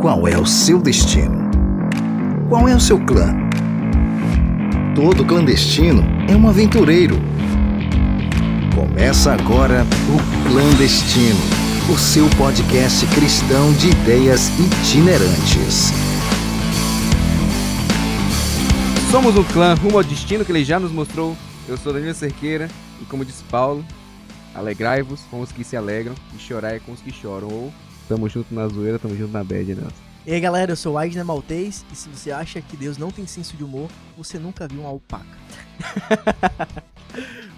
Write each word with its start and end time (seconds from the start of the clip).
Qual 0.00 0.26
é 0.26 0.38
o 0.38 0.46
seu 0.46 0.80
destino? 0.80 1.50
Qual 2.48 2.66
é 2.66 2.74
o 2.74 2.80
seu 2.80 2.98
clã? 3.04 3.34
Todo 4.94 5.26
clandestino 5.26 6.02
é 6.26 6.34
um 6.34 6.48
aventureiro. 6.48 7.16
Começa 8.74 9.34
agora 9.34 9.84
o 10.08 10.48
Clandestino, 10.48 11.38
o 11.92 11.98
seu 11.98 12.26
podcast 12.38 13.06
cristão 13.08 13.74
de 13.74 13.90
ideias 13.90 14.48
itinerantes. 14.58 15.92
Somos 19.10 19.36
o 19.36 19.44
clã 19.52 19.74
rumo 19.74 19.98
ao 19.98 20.02
destino 20.02 20.46
que 20.46 20.52
ele 20.52 20.64
já 20.64 20.80
nos 20.80 20.92
mostrou. 20.92 21.36
Eu 21.68 21.76
sou 21.76 21.92
Danilo 21.92 22.14
Cerqueira 22.14 22.70
e 23.02 23.04
como 23.04 23.22
disse 23.22 23.44
Paulo, 23.50 23.84
alegrai-vos 24.54 25.20
com 25.30 25.42
os 25.42 25.52
que 25.52 25.62
se 25.62 25.76
alegram 25.76 26.14
e 26.34 26.38
chorai 26.38 26.80
com 26.80 26.92
os 26.92 27.00
que 27.00 27.12
choram. 27.12 27.48
Ou 27.48 27.70
tamo 28.10 28.28
junto 28.28 28.52
na 28.52 28.66
zoeira, 28.66 28.98
tamo 28.98 29.14
junto 29.16 29.32
na 29.32 29.44
bad, 29.44 29.72
né? 29.72 29.86
E 30.26 30.32
aí 30.34 30.40
galera, 30.40 30.72
eu 30.72 30.76
sou 30.76 30.94
o 30.94 30.98
Aisner 30.98 31.24
Maltês 31.24 31.84
e 31.92 31.96
se 31.96 32.08
você 32.08 32.32
acha 32.32 32.60
que 32.60 32.76
Deus 32.76 32.98
não 32.98 33.08
tem 33.12 33.24
senso 33.24 33.56
de 33.56 33.62
humor, 33.62 33.88
você 34.18 34.36
nunca 34.36 34.66
viu 34.66 34.80
uma 34.80 34.88
alpaca. 34.88 35.24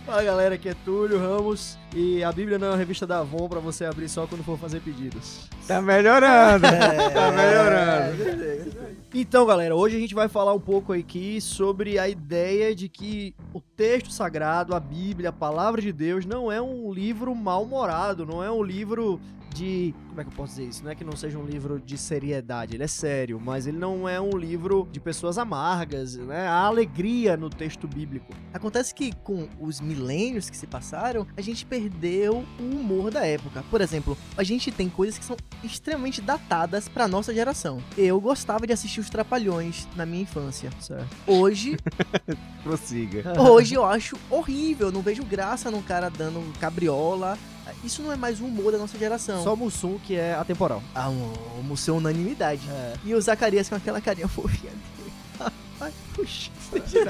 Fala 0.05 0.23
galera, 0.23 0.55
aqui 0.57 0.69
é 0.69 0.75
Túlio 0.85 1.19
Ramos 1.19 1.79
e 1.95 2.23
a 2.23 2.31
Bíblia 2.31 2.59
não 2.59 2.67
é 2.69 2.71
uma 2.73 2.77
revista 2.77 3.07
da 3.07 3.21
Avon 3.21 3.49
pra 3.49 3.61
você 3.61 3.85
abrir 3.87 4.09
só 4.11 4.27
quando 4.27 4.45
for 4.45 4.59
fazer 4.59 4.81
pedidos. 4.81 5.49
Tá 5.67 5.81
melhorando, 5.81 6.67
É, 6.69 7.11
tá 7.11 7.31
melhorando. 7.31 8.23
é, 8.23 8.95
Então 9.15 9.47
galera, 9.47 9.75
hoje 9.75 9.97
a 9.97 10.01
gente 10.01 10.15
vai 10.15 10.29
falar 10.29 10.53
um 10.53 10.61
pouco 10.61 10.93
aqui 10.93 11.41
sobre 11.41 11.99
a 11.99 12.09
ideia 12.09 12.75
de 12.75 12.89
que 12.91 13.35
o 13.55 13.61
texto 13.61 14.11
sagrado, 14.13 14.75
a 14.75 14.81
Bíblia, 14.81 15.31
a 15.31 15.33
palavra 15.33 15.81
de 15.81 15.93
Deus 15.93 16.27
não 16.27 16.53
é 16.53 16.61
um 16.61 16.93
livro 16.93 17.35
mal-humorado, 17.35 18.27
não 18.27 18.45
é 18.45 18.51
um 18.51 18.63
livro 18.63 19.19
de. 19.53 19.95
Como 20.09 20.21
é 20.21 20.25
que 20.25 20.31
eu 20.31 20.35
posso 20.35 20.55
dizer 20.55 20.69
isso? 20.69 20.85
Não 20.85 20.91
é 20.91 20.95
que 20.95 21.05
não 21.05 21.17
seja 21.17 21.39
um 21.39 21.45
livro 21.45 21.81
de 21.81 21.97
seriedade, 21.97 22.77
ele 22.77 22.85
é 22.85 22.89
sério, 22.89 23.41
mas 23.43 23.67
ele 23.67 23.79
não 23.79 24.09
é 24.09 24.21
um 24.21 24.37
livro 24.37 24.89
de 24.91 25.01
pessoas 25.01 25.39
amargas, 25.39 26.17
né? 26.17 26.47
Há 26.47 26.61
alegria 26.65 27.37
no 27.37 27.49
texto 27.49 27.87
bíblico. 27.89 28.33
Acontece 28.53 28.95
que 28.95 29.13
com 29.17 29.49
os 29.61 29.81
milênios 29.81 30.51
que 30.51 30.57
se 30.57 30.67
passaram, 30.67 31.27
a 31.37 31.41
gente 31.41 31.65
perdeu 31.65 32.45
o 32.59 32.63
humor 32.63 33.11
da 33.11 33.25
época. 33.27 33.65
Por 33.71 33.81
exemplo, 33.81 34.17
a 34.37 34.43
gente 34.43 34.71
tem 34.71 34.89
coisas 34.89 35.19
que 35.19 35.25
são 35.25 35.37
extremamente 35.63 36.21
datadas 36.21 36.89
pra 36.89 37.09
nossa 37.09 37.33
geração. 37.33 37.83
Eu 37.97 38.21
gostava 38.21 38.67
de 38.67 38.73
assistir 38.73 39.01
os 39.01 39.09
Trapalhões 39.11 39.87
na 39.97 40.05
minha 40.07 40.23
infância. 40.23 40.71
Certo. 40.81 41.07
Hoje, 41.27 41.77
Prossiga. 42.63 43.41
hoje 43.41 43.75
eu 43.75 43.85
acho 43.85 44.17
horrível, 44.31 44.91
não 44.93 45.03
vejo 45.03 45.25
graça 45.25 45.71
num 45.71 45.83
cara 45.83 46.09
dando 46.09 46.41
cabriola. 46.59 47.39
Isso 47.85 48.03
não 48.03 48.13
é 48.13 48.17
mais 48.17 48.41
o 48.41 48.45
humor 48.45 48.73
da 48.73 48.79
nossa 48.79 48.97
geração. 48.99 49.43
Só 49.43 49.55
o 49.55 49.57
Mussum 49.57 49.99
que 49.99 50.15
é 50.17 50.35
atemporal. 50.35 50.83
Ah, 50.95 51.09
o 51.11 51.77
ser 51.77 51.91
unanimidade. 51.93 52.63
É. 52.71 52.95
E 53.05 53.15
o 53.15 53.21
Zacarias 53.21 53.69
com 53.69 53.75
aquela 53.75 54.01
carinha 54.01 54.29
fofinha 54.29 54.71
dele. 54.73 55.13
Ai, 55.81 55.93
puxa. 56.15 56.51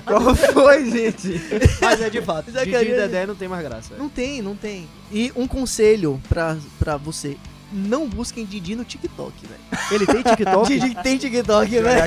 Qual 0.07 0.35
foi, 0.35 0.91
gente? 0.91 1.41
Mas 1.81 2.01
é 2.01 2.09
de 2.11 2.23
fato, 2.23 2.47
Didi 2.47 2.59
Zacarias- 2.59 2.99
e 2.99 3.01
Dedé 3.01 3.27
não 3.27 3.35
tem 3.35 3.47
mais 3.49 3.63
graça. 3.63 3.95
Não 3.97 4.09
tem, 4.09 4.41
não 4.43 4.57
tem. 4.57 4.89
E 5.13 5.31
um 5.37 5.47
conselho 5.47 6.21
pra, 6.29 6.57
pra 6.79 6.97
você. 6.97 7.37
Não 7.73 8.09
busquem 8.09 8.45
Didi 8.45 8.75
no 8.75 8.85
TikTok, 8.85 9.33
velho. 9.47 9.61
Ele 9.91 10.07
tem 10.07 10.21
TikTok? 10.35 10.69
Didi 10.79 10.95
tem 11.03 11.17
TikTok, 11.19 11.71
velho. 11.71 12.03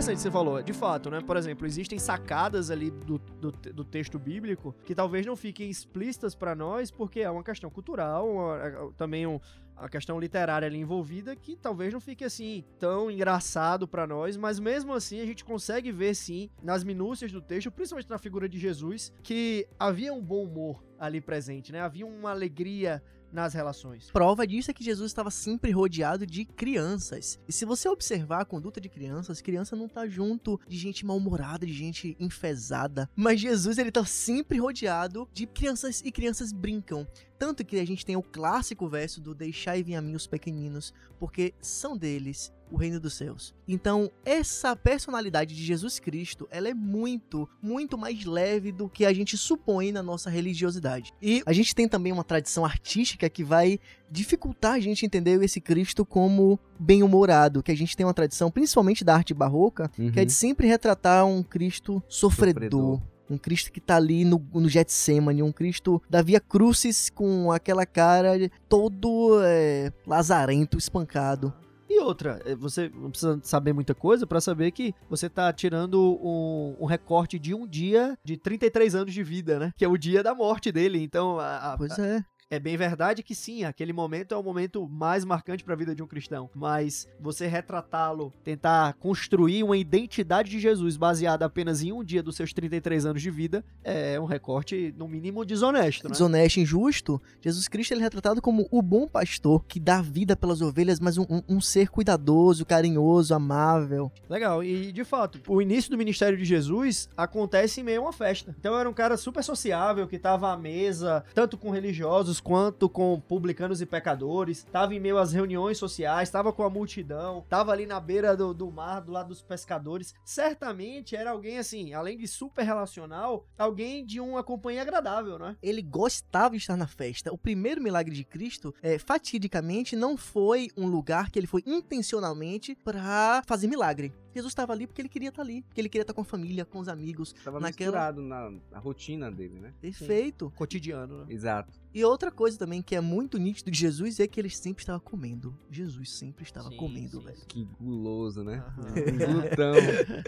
Interessante 0.00 0.16
que 0.16 0.22
você 0.22 0.30
falou. 0.30 0.62
De 0.62 0.72
fato, 0.72 1.10
né? 1.10 1.20
Por 1.20 1.36
exemplo, 1.36 1.66
existem 1.66 1.98
sacadas 1.98 2.70
ali 2.70 2.90
do, 2.90 3.18
do, 3.18 3.52
do 3.52 3.84
texto 3.84 4.18
bíblico 4.18 4.74
que 4.82 4.94
talvez 4.94 5.26
não 5.26 5.36
fiquem 5.36 5.68
explícitas 5.68 6.34
pra 6.34 6.54
nós 6.54 6.90
porque 6.90 7.20
é 7.20 7.30
uma 7.30 7.44
questão 7.44 7.68
cultural, 7.68 8.26
uma- 8.26 8.90
também 8.96 9.26
um, 9.26 9.38
a 9.76 9.90
questão 9.90 10.18
literária 10.18 10.64
ali 10.64 10.78
envolvida 10.78 11.36
que 11.36 11.54
talvez 11.54 11.92
não 11.92 12.00
fique 12.00 12.24
assim 12.24 12.64
tão 12.78 13.10
engraçado 13.10 13.86
pra 13.86 14.06
nós, 14.06 14.38
mas 14.38 14.58
mesmo 14.58 14.94
assim 14.94 15.20
a 15.20 15.26
gente 15.26 15.44
consegue 15.44 15.92
ver 15.92 16.14
sim 16.14 16.48
nas 16.62 16.82
minúcias 16.82 17.30
do 17.30 17.42
texto, 17.42 17.70
principalmente 17.70 18.08
na 18.08 18.16
figura 18.16 18.48
de 18.48 18.58
Jesus, 18.58 19.12
que 19.22 19.68
havia 19.78 20.14
um 20.14 20.22
bom 20.22 20.44
humor 20.44 20.82
ali 20.98 21.20
presente, 21.20 21.72
né? 21.72 21.80
Havia 21.82 22.06
uma 22.06 22.30
alegria 22.30 23.02
nas 23.32 23.54
relações. 23.54 24.10
Prova 24.10 24.46
disso 24.46 24.70
é 24.70 24.74
que 24.74 24.84
Jesus 24.84 25.10
estava 25.10 25.30
sempre 25.30 25.70
rodeado 25.70 26.26
de 26.26 26.44
crianças. 26.44 27.38
E 27.48 27.52
se 27.52 27.64
você 27.64 27.88
observar 27.88 28.42
a 28.42 28.44
conduta 28.44 28.80
de 28.80 28.88
crianças, 28.88 29.40
criança 29.40 29.76
não 29.76 29.88
tá 29.88 30.06
junto 30.06 30.60
de 30.68 30.76
gente 30.76 31.04
mal-humorada, 31.04 31.66
de 31.66 31.72
gente 31.72 32.16
enfesada. 32.18 33.08
Mas 33.14 33.40
Jesus, 33.40 33.78
ele 33.78 33.90
tá 33.92 34.04
sempre 34.04 34.58
rodeado 34.58 35.28
de 35.32 35.46
crianças 35.46 36.02
e 36.04 36.10
crianças 36.12 36.52
brincam. 36.52 37.06
Tanto 37.40 37.64
que 37.64 37.80
a 37.80 37.86
gente 37.86 38.04
tem 38.04 38.16
o 38.16 38.22
clássico 38.22 38.86
verso 38.86 39.18
do 39.18 39.34
Deixai 39.34 39.82
vir 39.82 39.94
a 39.94 40.02
mim 40.02 40.14
os 40.14 40.26
pequeninos, 40.26 40.92
porque 41.18 41.54
são 41.58 41.96
deles 41.96 42.52
o 42.70 42.76
reino 42.76 43.00
dos 43.00 43.14
céus. 43.14 43.54
Então, 43.66 44.10
essa 44.26 44.76
personalidade 44.76 45.56
de 45.56 45.64
Jesus 45.64 45.98
Cristo, 45.98 46.46
ela 46.50 46.68
é 46.68 46.74
muito, 46.74 47.48
muito 47.62 47.96
mais 47.96 48.26
leve 48.26 48.70
do 48.70 48.90
que 48.90 49.06
a 49.06 49.12
gente 49.14 49.38
supõe 49.38 49.90
na 49.90 50.02
nossa 50.02 50.28
religiosidade. 50.28 51.14
E 51.20 51.42
a 51.46 51.52
gente 51.54 51.74
tem 51.74 51.88
também 51.88 52.12
uma 52.12 52.22
tradição 52.22 52.62
artística 52.62 53.28
que 53.30 53.42
vai 53.42 53.80
dificultar 54.10 54.74
a 54.74 54.80
gente 54.80 55.06
entender 55.06 55.42
esse 55.42 55.62
Cristo 55.62 56.04
como 56.04 56.60
bem-humorado, 56.78 57.62
que 57.62 57.72
a 57.72 57.76
gente 57.76 57.96
tem 57.96 58.04
uma 58.04 58.12
tradição, 58.12 58.50
principalmente 58.50 59.02
da 59.02 59.14
arte 59.14 59.32
barroca, 59.32 59.88
que 59.88 60.20
é 60.20 60.26
de 60.26 60.32
sempre 60.32 60.66
retratar 60.66 61.24
um 61.24 61.42
Cristo 61.42 62.02
sofredor. 62.06 62.70
Sofredor. 62.70 63.09
Um 63.30 63.38
Cristo 63.38 63.70
que 63.70 63.80
tá 63.80 63.96
ali 63.96 64.24
no, 64.24 64.44
no 64.52 64.68
Getsemane, 64.68 65.42
um 65.42 65.52
Cristo 65.52 66.02
da 66.10 66.20
Via 66.20 66.40
Crucis 66.40 67.08
com 67.08 67.52
aquela 67.52 67.86
cara 67.86 68.50
todo 68.68 69.40
é, 69.44 69.92
lazarento, 70.06 70.76
espancado. 70.76 71.52
E 71.88 71.98
outra, 72.00 72.40
eh, 72.44 72.54
você 72.54 72.88
não 72.94 73.10
precisa 73.10 73.40
saber 73.42 73.72
muita 73.72 73.94
coisa 73.96 74.24
pra 74.26 74.40
saber 74.40 74.70
que 74.70 74.94
você 75.08 75.28
tá 75.28 75.52
tirando 75.52 76.00
um, 76.22 76.76
um 76.80 76.86
recorte 76.86 77.36
de 77.36 77.52
um 77.52 77.66
dia 77.66 78.16
de 78.24 78.36
33 78.36 78.94
anos 78.94 79.12
de 79.12 79.22
vida, 79.24 79.58
né? 79.58 79.72
Que 79.76 79.84
é 79.84 79.88
o 79.88 79.98
dia 79.98 80.22
da 80.22 80.32
morte 80.32 80.70
dele. 80.70 81.02
Então, 81.02 81.40
a- 81.40 81.72
a- 81.72 81.76
Pois 81.76 81.98
é. 81.98 82.24
É 82.50 82.58
bem 82.58 82.76
verdade 82.76 83.22
que 83.22 83.32
sim, 83.34 83.62
aquele 83.62 83.92
momento 83.92 84.34
é 84.34 84.36
o 84.36 84.42
momento 84.42 84.84
mais 84.88 85.24
marcante 85.24 85.62
pra 85.62 85.76
vida 85.76 85.94
de 85.94 86.02
um 86.02 86.06
cristão. 86.06 86.50
Mas 86.52 87.08
você 87.20 87.46
retratá-lo, 87.46 88.32
tentar 88.42 88.94
construir 88.94 89.62
uma 89.62 89.76
identidade 89.76 90.50
de 90.50 90.58
Jesus 90.58 90.96
baseada 90.96 91.44
apenas 91.44 91.80
em 91.82 91.92
um 91.92 92.02
dia 92.02 92.22
dos 92.24 92.34
seus 92.34 92.52
33 92.52 93.06
anos 93.06 93.22
de 93.22 93.30
vida, 93.30 93.64
é 93.84 94.18
um 94.18 94.24
recorte, 94.24 94.92
no 94.98 95.06
mínimo, 95.06 95.44
desonesto, 95.44 96.08
né? 96.08 96.12
Desonesto, 96.12 96.58
injusto, 96.58 97.22
Jesus 97.40 97.68
Cristo 97.68 97.92
ele 97.92 98.00
é 98.00 98.04
retratado 98.04 98.42
como 98.42 98.66
o 98.70 98.82
bom 98.82 99.06
pastor 99.06 99.64
que 99.66 99.78
dá 99.78 100.02
vida 100.02 100.34
pelas 100.34 100.60
ovelhas, 100.60 100.98
mas 100.98 101.16
um, 101.16 101.22
um- 101.30 101.42
um 101.56 101.60
ser 101.60 101.88
cuidadoso, 101.88 102.66
carinhoso, 102.66 103.32
amável. 103.32 104.10
Legal, 104.28 104.64
e 104.64 104.90
de 104.90 105.04
fato, 105.04 105.40
o 105.46 105.62
início 105.62 105.88
do 105.90 105.96
ministério 105.96 106.36
de 106.36 106.44
Jesus 106.44 107.08
acontece 107.16 107.80
em 107.80 107.84
meio 107.84 108.00
a 108.00 108.04
uma 108.06 108.12
festa. 108.12 108.54
Então 108.58 108.76
era 108.76 108.90
um 108.90 108.92
cara 108.94 109.16
super 109.16 109.44
sociável, 109.44 110.08
que 110.08 110.18
tava 110.18 110.50
à 110.52 110.56
mesa, 110.56 111.24
tanto 111.32 111.56
com 111.56 111.70
religiosos 111.70 112.39
quanto 112.40 112.88
com 112.88 113.20
publicanos 113.20 113.80
e 113.80 113.86
pecadores, 113.86 114.64
tava 114.64 114.94
em 114.94 115.00
meio 115.00 115.18
às 115.18 115.32
reuniões 115.32 115.78
sociais, 115.78 116.30
tava 116.30 116.52
com 116.52 116.62
a 116.62 116.70
multidão, 116.70 117.44
tava 117.48 117.72
ali 117.72 117.86
na 117.86 118.00
beira 118.00 118.36
do, 118.36 118.52
do 118.52 118.70
mar, 118.70 119.00
do 119.00 119.12
lado 119.12 119.28
dos 119.28 119.42
pescadores. 119.42 120.14
Certamente 120.24 121.14
era 121.14 121.30
alguém 121.30 121.58
assim, 121.58 121.92
além 121.92 122.16
de 122.16 122.26
super 122.26 122.64
relacional, 122.64 123.46
alguém 123.58 124.04
de 124.04 124.20
uma 124.20 124.42
companhia 124.42 124.82
agradável, 124.82 125.38
né? 125.38 125.56
Ele 125.62 125.82
gostava 125.82 126.56
de 126.56 126.62
estar 126.62 126.76
na 126.76 126.86
festa. 126.86 127.32
O 127.32 127.38
primeiro 127.38 127.82
milagre 127.82 128.14
de 128.14 128.24
Cristo, 128.24 128.74
é, 128.82 128.98
fatidicamente, 128.98 129.94
não 129.94 130.16
foi 130.16 130.70
um 130.76 130.86
lugar 130.86 131.30
que 131.30 131.38
ele 131.38 131.46
foi 131.46 131.62
intencionalmente 131.66 132.76
pra 132.84 133.42
fazer 133.46 133.66
milagre. 133.66 134.12
Jesus 134.34 134.50
estava 134.52 134.72
ali 134.72 134.86
porque 134.86 135.02
ele 135.02 135.08
queria 135.08 135.28
estar 135.30 135.42
ali, 135.42 135.62
porque 135.62 135.80
ele 135.80 135.88
queria 135.88 136.02
estar 136.02 136.14
com 136.14 136.20
a 136.20 136.24
família, 136.24 136.64
com 136.64 136.78
os 136.78 136.88
amigos. 136.88 137.32
Tava 137.44 137.58
Naquela- 137.60 137.90
misturado 138.10 138.22
na, 138.22 138.50
na 138.70 138.78
rotina 138.78 139.30
dele, 139.30 139.58
né? 139.60 139.72
Perfeito. 139.80 140.52
Cotidiano, 140.56 141.18
né? 141.18 141.26
Exato. 141.28 141.78
E 141.92 142.04
outra 142.04 142.30
coisa 142.30 142.56
também 142.56 142.80
que 142.82 142.94
é 142.94 143.00
muito 143.00 143.36
nítido 143.36 143.68
de 143.70 143.76
Jesus 143.78 144.20
é 144.20 144.26
que 144.28 144.38
ele 144.40 144.48
sempre 144.50 144.80
estava 144.82 145.00
comendo. 145.00 145.56
Jesus 145.68 146.12
sempre 146.12 146.44
estava 146.44 146.68
Sim, 146.70 146.76
comendo, 146.76 147.18
sim, 147.18 147.24
velho. 147.24 147.36
sim. 147.36 147.44
Que 147.48 147.68
guloso, 147.80 148.44
né? 148.44 148.62
Glutão. 149.26 149.72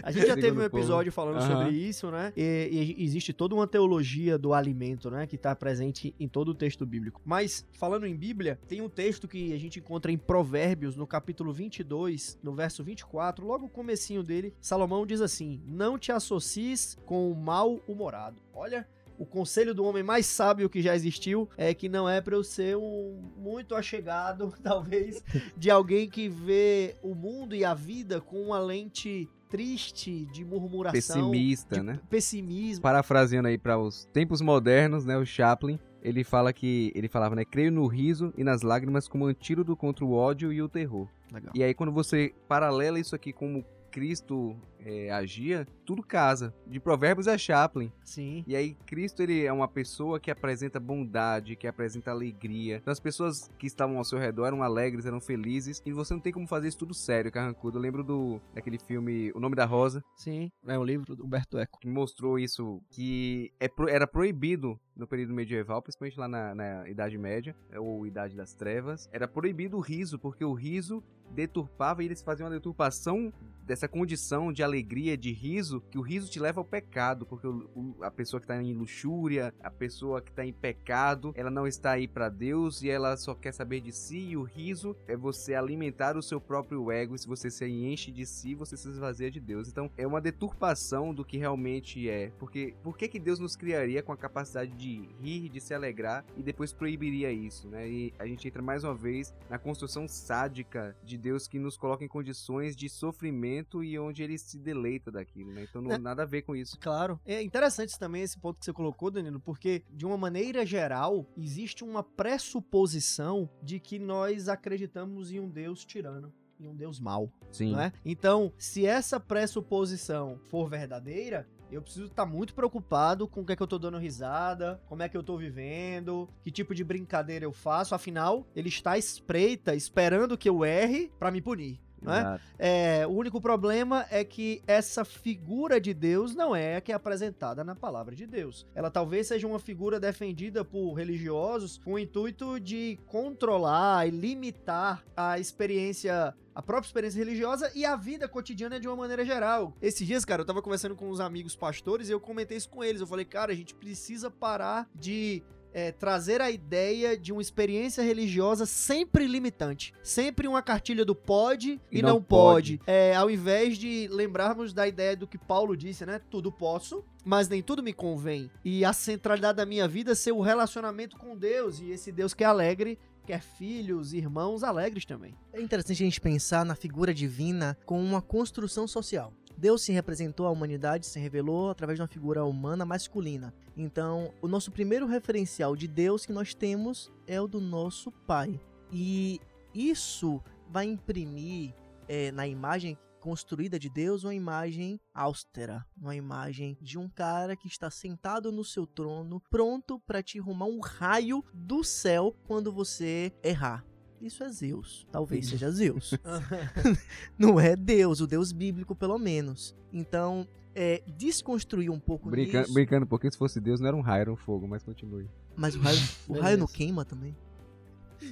A 0.03 0.11
gente 0.11 0.27
já 0.27 0.35
teve 0.35 0.47
um 0.47 0.51
Segundo 0.51 0.65
o 0.65 0.69
povo. 0.69 0.77
episódio 0.83 1.11
falando 1.11 1.37
Aham. 1.37 1.47
sobre 1.63 1.77
isso, 1.77 2.11
né? 2.11 2.33
E, 2.35 2.95
e 2.97 3.03
existe 3.05 3.31
toda 3.31 3.55
uma 3.55 3.65
teologia 3.65 4.37
do 4.37 4.53
alimento, 4.53 5.09
né? 5.09 5.25
Que 5.25 5.37
tá 5.37 5.55
presente 5.55 6.13
em 6.19 6.27
todo 6.27 6.49
o 6.49 6.53
texto 6.55 6.85
bíblico. 6.85 7.21
Mas, 7.23 7.65
falando 7.71 8.05
em 8.05 8.15
Bíblia, 8.15 8.59
tem 8.67 8.81
um 8.81 8.89
texto 8.89 9.25
que 9.25 9.53
a 9.53 9.57
gente 9.57 9.79
encontra 9.79 10.11
em 10.11 10.17
Provérbios, 10.17 10.97
no 10.97 11.07
capítulo 11.07 11.53
22, 11.53 12.37
no 12.43 12.53
verso 12.53 12.83
24, 12.83 13.45
logo 13.45 13.67
o 13.67 13.69
comecinho 13.93 14.23
dele, 14.23 14.53
Salomão 14.59 15.05
diz 15.05 15.21
assim, 15.21 15.61
não 15.65 15.97
te 15.97 16.11
associes 16.11 16.97
com 17.05 17.31
o 17.31 17.35
mal-humorado. 17.35 18.37
Olha... 18.53 18.87
o 19.19 19.25
conselho 19.25 19.75
do 19.75 19.85
homem 19.85 20.01
mais 20.01 20.25
sábio 20.25 20.67
que 20.67 20.81
já 20.81 20.95
existiu 20.95 21.47
é 21.55 21.71
que 21.73 21.87
não 21.87 22.09
é 22.09 22.19
para 22.19 22.35
eu 22.35 22.43
ser 22.43 22.75
um 22.75 23.21
muito 23.37 23.75
achegado, 23.75 24.51
talvez, 24.63 25.23
de 25.55 25.69
alguém 25.69 26.09
que 26.09 26.27
vê 26.27 26.95
o 27.01 27.13
mundo 27.13 27.55
e 27.55 27.63
a 27.63 27.75
vida 27.75 28.19
com 28.19 28.41
uma 28.41 28.59
lente 28.59 29.29
triste, 29.49 30.25
de 30.25 30.43
murmuração, 30.43 31.29
Pessimista, 31.31 31.75
de 31.75 31.83
né? 31.83 31.99
pessimismo. 32.09 32.81
Parafraseando 32.81 33.47
aí 33.47 33.57
para 33.57 33.77
os 33.77 34.05
tempos 34.05 34.41
modernos, 34.41 35.05
né? 35.05 35.15
O 35.15 35.23
Chaplin, 35.23 35.79
ele 36.01 36.23
fala 36.23 36.51
que 36.51 36.91
ele 36.95 37.07
falava, 37.07 37.35
né? 37.35 37.45
Creio 37.45 37.71
no 37.71 37.85
riso 37.85 38.33
e 38.35 38.43
nas 38.43 38.63
lágrimas 38.63 39.07
como 39.07 39.27
antídoto 39.27 39.75
contra 39.75 40.03
o 40.03 40.11
ódio 40.11 40.51
e 40.51 40.59
o 40.59 40.67
terror. 40.67 41.07
Legal. 41.31 41.51
E 41.55 41.63
aí 41.63 41.73
quando 41.73 41.91
você 41.91 42.33
paralela 42.47 42.99
isso 42.99 43.15
aqui 43.15 43.31
como 43.31 43.63
Cristo 43.93 44.57
é, 44.85 45.11
agia, 45.11 45.67
tudo 45.85 46.03
casa. 46.03 46.53
De 46.67 46.79
Provérbios 46.79 47.27
a 47.27 47.37
Chaplin. 47.37 47.91
Sim. 48.03 48.43
E 48.47 48.55
aí, 48.55 48.75
Cristo, 48.85 49.21
ele 49.21 49.43
é 49.43 49.51
uma 49.51 49.67
pessoa 49.67 50.19
que 50.19 50.31
apresenta 50.31 50.79
bondade, 50.79 51.55
que 51.55 51.67
apresenta 51.67 52.11
alegria. 52.11 52.77
Então, 52.77 52.91
as 52.91 52.99
pessoas 52.99 53.49
que 53.57 53.67
estavam 53.67 53.97
ao 53.97 54.03
seu 54.03 54.19
redor 54.19 54.47
eram 54.47 54.63
alegres, 54.63 55.05
eram 55.05 55.19
felizes. 55.19 55.81
E 55.85 55.91
você 55.91 56.13
não 56.13 56.21
tem 56.21 56.33
como 56.33 56.47
fazer 56.47 56.67
isso 56.67 56.77
tudo 56.77 56.93
sério, 56.93 57.31
carrancudo. 57.31 57.77
Eu 57.77 57.81
lembro 57.81 58.03
do, 58.03 58.41
daquele 58.53 58.79
filme 58.79 59.31
O 59.33 59.39
Nome 59.39 59.55
da 59.55 59.65
Rosa, 59.65 60.03
Sim. 60.15 60.51
É 60.67 60.77
um 60.77 60.83
livro 60.83 61.15
do 61.15 61.25
Humberto 61.25 61.57
Eco. 61.57 61.79
que 61.79 61.87
mostrou 61.87 62.39
isso, 62.39 62.81
que 62.89 63.51
é 63.59 63.69
era 63.89 64.07
proibido 64.07 64.79
no 64.95 65.07
período 65.07 65.33
medieval, 65.33 65.81
principalmente 65.81 66.19
lá 66.19 66.27
na, 66.27 66.55
na 66.55 66.89
Idade 66.89 67.17
Média, 67.17 67.55
ou 67.75 68.05
Idade 68.05 68.35
das 68.35 68.53
Trevas. 68.53 69.09
Era 69.11 69.27
proibido 69.27 69.77
o 69.77 69.81
riso, 69.81 70.19
porque 70.19 70.45
o 70.45 70.53
riso 70.53 71.03
deturpava 71.31 72.03
e 72.03 72.05
eles 72.05 72.21
faziam 72.21 72.47
uma 72.47 72.53
deturpação 72.53 73.33
dessa 73.65 73.87
condição 73.87 74.51
de 74.51 74.61
alegria, 74.61 74.72
de 74.81 75.31
riso, 75.31 75.81
que 75.91 75.97
o 75.97 76.01
riso 76.01 76.29
te 76.29 76.39
leva 76.39 76.59
ao 76.61 76.65
pecado, 76.65 77.25
porque 77.25 77.45
o- 77.47 77.69
o- 77.75 77.95
a 78.03 78.09
pessoa 78.09 78.39
que 78.39 78.47
tá 78.47 78.61
em 78.61 78.73
luxúria, 78.73 79.53
a 79.61 79.69
pessoa 79.69 80.21
que 80.21 80.31
tá 80.31 80.45
em 80.45 80.53
pecado, 80.53 81.31
ela 81.35 81.51
não 81.51 81.67
está 81.67 81.91
aí 81.91 82.07
para 82.07 82.29
Deus 82.29 82.81
e 82.81 82.89
ela 82.89 83.15
só 83.17 83.35
quer 83.35 83.53
saber 83.53 83.81
de 83.81 83.91
si, 83.91 84.17
e 84.17 84.37
o 84.37 84.43
riso 84.43 84.95
é 85.07 85.15
você 85.15 85.53
alimentar 85.53 86.17
o 86.17 86.21
seu 86.21 86.39
próprio 86.39 86.91
ego, 86.91 87.15
e 87.15 87.19
se 87.19 87.27
você 87.27 87.49
se 87.49 87.65
enche 87.67 88.11
de 88.11 88.25
si, 88.25 88.55
você 88.55 88.77
se 88.77 88.87
esvazia 88.87 89.29
de 89.29 89.39
Deus. 89.39 89.67
Então, 89.67 89.89
é 89.97 90.07
uma 90.07 90.21
deturpação 90.21 91.13
do 91.13 91.25
que 91.25 91.37
realmente 91.37 92.09
é, 92.09 92.31
porque 92.39 92.73
por 92.83 92.97
que 92.97 93.07
que 93.07 93.19
Deus 93.19 93.39
nos 93.39 93.55
criaria 93.55 94.01
com 94.03 94.11
a 94.11 94.17
capacidade 94.17 94.71
de 94.71 95.09
rir, 95.21 95.49
de 95.49 95.59
se 95.59 95.73
alegrar 95.73 96.25
e 96.37 96.43
depois 96.43 96.71
proibiria 96.73 97.31
isso, 97.31 97.67
né? 97.67 97.89
E 97.89 98.13
a 98.19 98.25
gente 98.25 98.47
entra 98.47 98.61
mais 98.61 98.83
uma 98.83 98.93
vez 98.95 99.33
na 99.49 99.57
construção 99.57 100.07
sádica 100.07 100.95
de 101.03 101.17
Deus 101.17 101.47
que 101.47 101.59
nos 101.59 101.77
coloca 101.77 102.03
em 102.03 102.07
condições 102.07 102.75
de 102.75 102.87
sofrimento 102.89 103.83
e 103.83 103.97
onde 103.97 104.23
ele 104.23 104.37
se 104.37 104.57
deleita 104.63 105.11
daquilo, 105.11 105.51
né? 105.53 105.65
Então 105.69 105.81
não 105.81 105.91
É. 105.91 105.97
nada 105.97 106.23
a 106.23 106.25
ver 106.25 106.41
com 106.41 106.55
isso. 106.55 106.77
Claro. 106.79 107.19
É 107.25 107.41
interessante 107.43 107.99
também 107.99 108.23
esse 108.23 108.39
ponto 108.39 108.57
que 108.59 108.65
você 108.65 108.73
colocou, 108.73 109.11
Danilo, 109.11 109.39
porque, 109.39 109.83
de 109.91 110.05
uma 110.05 110.17
maneira 110.17 110.65
geral, 110.65 111.27
existe 111.37 111.83
uma 111.83 112.01
pressuposição 112.01 113.49
de 113.61 113.79
que 113.79 113.99
nós 113.99 114.47
acreditamos 114.49 115.31
em 115.31 115.39
um 115.39 115.49
Deus 115.49 115.85
tirano. 115.85 116.33
Em 116.59 116.67
um 116.67 116.75
Deus 116.75 116.99
mau. 116.99 117.31
Sim. 117.51 117.77
é? 117.77 117.91
Então, 118.05 118.53
se 118.57 118.85
essa 118.85 119.19
pressuposição 119.19 120.39
for 120.49 120.69
verdadeira, 120.69 121.47
eu 121.71 121.81
preciso 121.81 122.05
estar 122.05 122.25
muito 122.25 122.53
preocupado 122.53 123.27
com 123.27 123.41
o 123.41 123.45
que 123.45 123.53
é 123.53 123.55
que 123.55 123.63
eu 123.63 123.67
tô 123.67 123.79
dando 123.79 123.97
risada, 123.97 124.79
como 124.85 125.01
é 125.01 125.09
que 125.09 125.17
eu 125.17 125.23
tô 125.23 125.35
vivendo, 125.37 126.29
que 126.43 126.51
tipo 126.51 126.73
de 126.75 126.83
brincadeira 126.83 127.43
eu 127.45 127.51
faço. 127.51 127.95
Afinal, 127.95 128.47
ele 128.55 128.69
está 128.69 128.97
espreita, 128.97 129.75
esperando 129.75 130.37
que 130.37 130.47
eu 130.47 130.63
erre 130.63 131.11
pra 131.19 131.31
me 131.31 131.41
punir. 131.41 131.81
É? 132.07 132.19
Exato. 132.19 132.43
É, 132.57 133.07
o 133.07 133.11
único 133.11 133.39
problema 133.39 134.05
é 134.09 134.23
que 134.23 134.61
essa 134.67 135.05
figura 135.05 135.79
de 135.79 135.93
Deus 135.93 136.35
não 136.35 136.55
é 136.55 136.77
a 136.77 136.81
que 136.81 136.91
é 136.91 136.95
apresentada 136.95 137.63
na 137.63 137.75
palavra 137.75 138.15
de 138.15 138.25
Deus. 138.25 138.65
Ela 138.75 138.89
talvez 138.89 139.27
seja 139.27 139.47
uma 139.47 139.59
figura 139.59 139.99
defendida 139.99 140.65
por 140.65 140.93
religiosos 140.93 141.79
com 141.83 141.93
o 141.93 141.99
intuito 141.99 142.59
de 142.59 142.99
controlar 143.07 144.07
e 144.07 144.11
limitar 144.11 145.03
a 145.15 145.39
experiência 145.39 146.33
a 146.55 146.61
própria 146.61 146.87
experiência 146.87 147.17
religiosa 147.17 147.71
e 147.73 147.83
a 147.83 147.95
vida 147.95 148.27
cotidiana 148.27 148.79
de 148.79 148.87
uma 148.87 148.95
maneira 148.95 149.25
geral. 149.25 149.75
Esses 149.81 150.05
dias, 150.05 150.23
cara, 150.23 150.43
eu 150.43 150.45
tava 150.45 150.61
conversando 150.61 150.95
com 150.95 151.09
uns 151.09 151.19
amigos 151.19 151.55
pastores 151.55 152.09
e 152.09 152.11
eu 152.11 152.19
comentei 152.19 152.57
isso 152.57 152.69
com 152.69 152.83
eles. 152.83 153.01
Eu 153.01 153.07
falei, 153.07 153.25
cara, 153.25 153.51
a 153.51 153.55
gente 153.55 153.73
precisa 153.73 154.29
parar 154.29 154.87
de 154.93 155.41
é, 155.73 155.91
trazer 155.91 156.39
a 156.39 156.51
ideia 156.51 157.17
de 157.17 157.33
uma 157.33 157.41
experiência 157.41 158.03
religiosa 158.03 158.65
sempre 158.65 159.25
limitante. 159.25 159.93
Sempre 160.03 160.47
uma 160.47 160.61
cartilha 160.61 161.03
do 161.03 161.15
pode 161.15 161.81
e, 161.91 161.99
E 161.99 162.01
não, 162.01 162.15
não 162.15 162.21
pode. 162.21 162.79
É, 162.85 163.15
ao 163.15 163.29
invés 163.29 163.77
de 163.77 164.07
lembrarmos 164.11 164.73
da 164.73 164.87
ideia 164.87 165.17
do 165.17 165.27
que 165.27 165.37
Paulo 165.37 165.75
disse, 165.75 166.05
né? 166.05 166.21
Tudo 166.29 166.51
posso, 166.51 167.03
mas 167.25 167.49
nem 167.49 167.61
tudo 167.61 167.81
me 167.81 167.93
convém. 167.93 168.51
E 168.63 168.85
a 168.85 168.93
centralidade 168.93 169.57
da 169.57 169.65
minha 169.65 169.87
vida 169.87 170.13
ser 170.13 170.31
o 170.31 170.41
relacionamento 170.41 171.17
com 171.17 171.35
Deus 171.35 171.79
e 171.79 171.89
esse 171.89 172.11
Deus 172.11 172.33
que 172.33 172.43
é 172.43 172.47
alegre, 172.47 172.99
quer 173.25 173.41
filhos, 173.41 174.13
irmãos 174.13 174.63
alegres 174.63 175.05
também. 175.05 175.35
É 175.51 175.61
interessante 175.61 176.03
a 176.03 176.05
gente 176.05 176.21
pensar 176.21 176.65
na 176.65 176.75
figura 176.75 177.13
divina 177.13 177.77
como 177.85 178.01
uma 178.01 178.21
construção 178.21 178.87
social. 178.87 179.33
Deus 179.57 179.81
se 179.81 179.91
representou 179.91 180.45
à 180.45 180.51
humanidade, 180.51 181.05
se 181.05 181.19
revelou 181.19 181.69
através 181.69 181.97
de 181.97 182.01
uma 182.01 182.07
figura 182.07 182.43
humana 182.43 182.85
masculina. 182.85 183.53
Então, 183.75 184.33
o 184.41 184.47
nosso 184.47 184.71
primeiro 184.71 185.05
referencial 185.05 185.75
de 185.75 185.87
Deus 185.87 186.25
que 186.25 186.33
nós 186.33 186.53
temos 186.53 187.11
é 187.27 187.39
o 187.39 187.47
do 187.47 187.59
nosso 187.59 188.11
Pai. 188.11 188.59
E 188.91 189.39
isso 189.73 190.41
vai 190.69 190.85
imprimir 190.85 191.73
é, 192.07 192.31
na 192.31 192.47
imagem 192.47 192.97
construída 193.23 193.79
de 193.79 193.89
Deus 193.89 194.25
uma 194.25 194.35
imagem 194.35 194.99
austera, 195.13 195.85
uma 195.95 196.13
imagem 196.13 196.77
de 196.81 196.97
um 196.99 197.07
cara 197.07 197.55
que 197.55 197.69
está 197.69 197.89
sentado 197.89 198.51
no 198.51 198.65
seu 198.65 198.85
trono, 198.85 199.41
pronto 199.49 199.97
para 200.01 200.21
te 200.21 200.39
arrumar 200.39 200.65
um 200.65 200.81
raio 200.81 201.41
do 201.53 201.85
céu 201.85 202.35
quando 202.45 202.69
você 202.69 203.31
errar. 203.41 203.85
Isso 204.23 204.41
é 204.41 204.49
Zeus. 204.49 205.05
Talvez 205.11 205.49
seja 205.49 205.69
Zeus. 205.69 206.13
Não 207.37 207.59
é 207.59 207.75
Deus, 207.75 208.21
o 208.21 208.27
Deus 208.27 208.53
bíblico, 208.53 208.95
pelo 208.95 209.19
menos. 209.19 209.75
Então, 209.91 210.47
é, 210.73 211.03
desconstruir 211.17 211.89
um 211.91 211.99
pouco 211.99 212.29
Brinca- 212.29 212.61
nisso. 212.61 212.73
Brincando, 212.73 213.05
porque 213.05 213.29
se 213.29 213.37
fosse 213.37 213.59
Deus 213.59 213.81
não 213.81 213.87
era 213.87 213.97
um 213.97 214.01
raio, 214.01 214.21
era 214.21 214.31
um 214.31 214.37
fogo, 214.37 214.65
mas 214.65 214.81
continue. 214.81 215.29
Mas 215.57 215.75
o 215.75 215.79
raio, 215.79 215.99
o 216.29 216.39
raio 216.39 216.57
não 216.57 216.67
queima 216.67 217.03
também. 217.03 217.35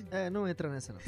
É, 0.10 0.30
não 0.30 0.48
entra 0.48 0.70
nessa 0.70 0.94
não. 0.94 1.02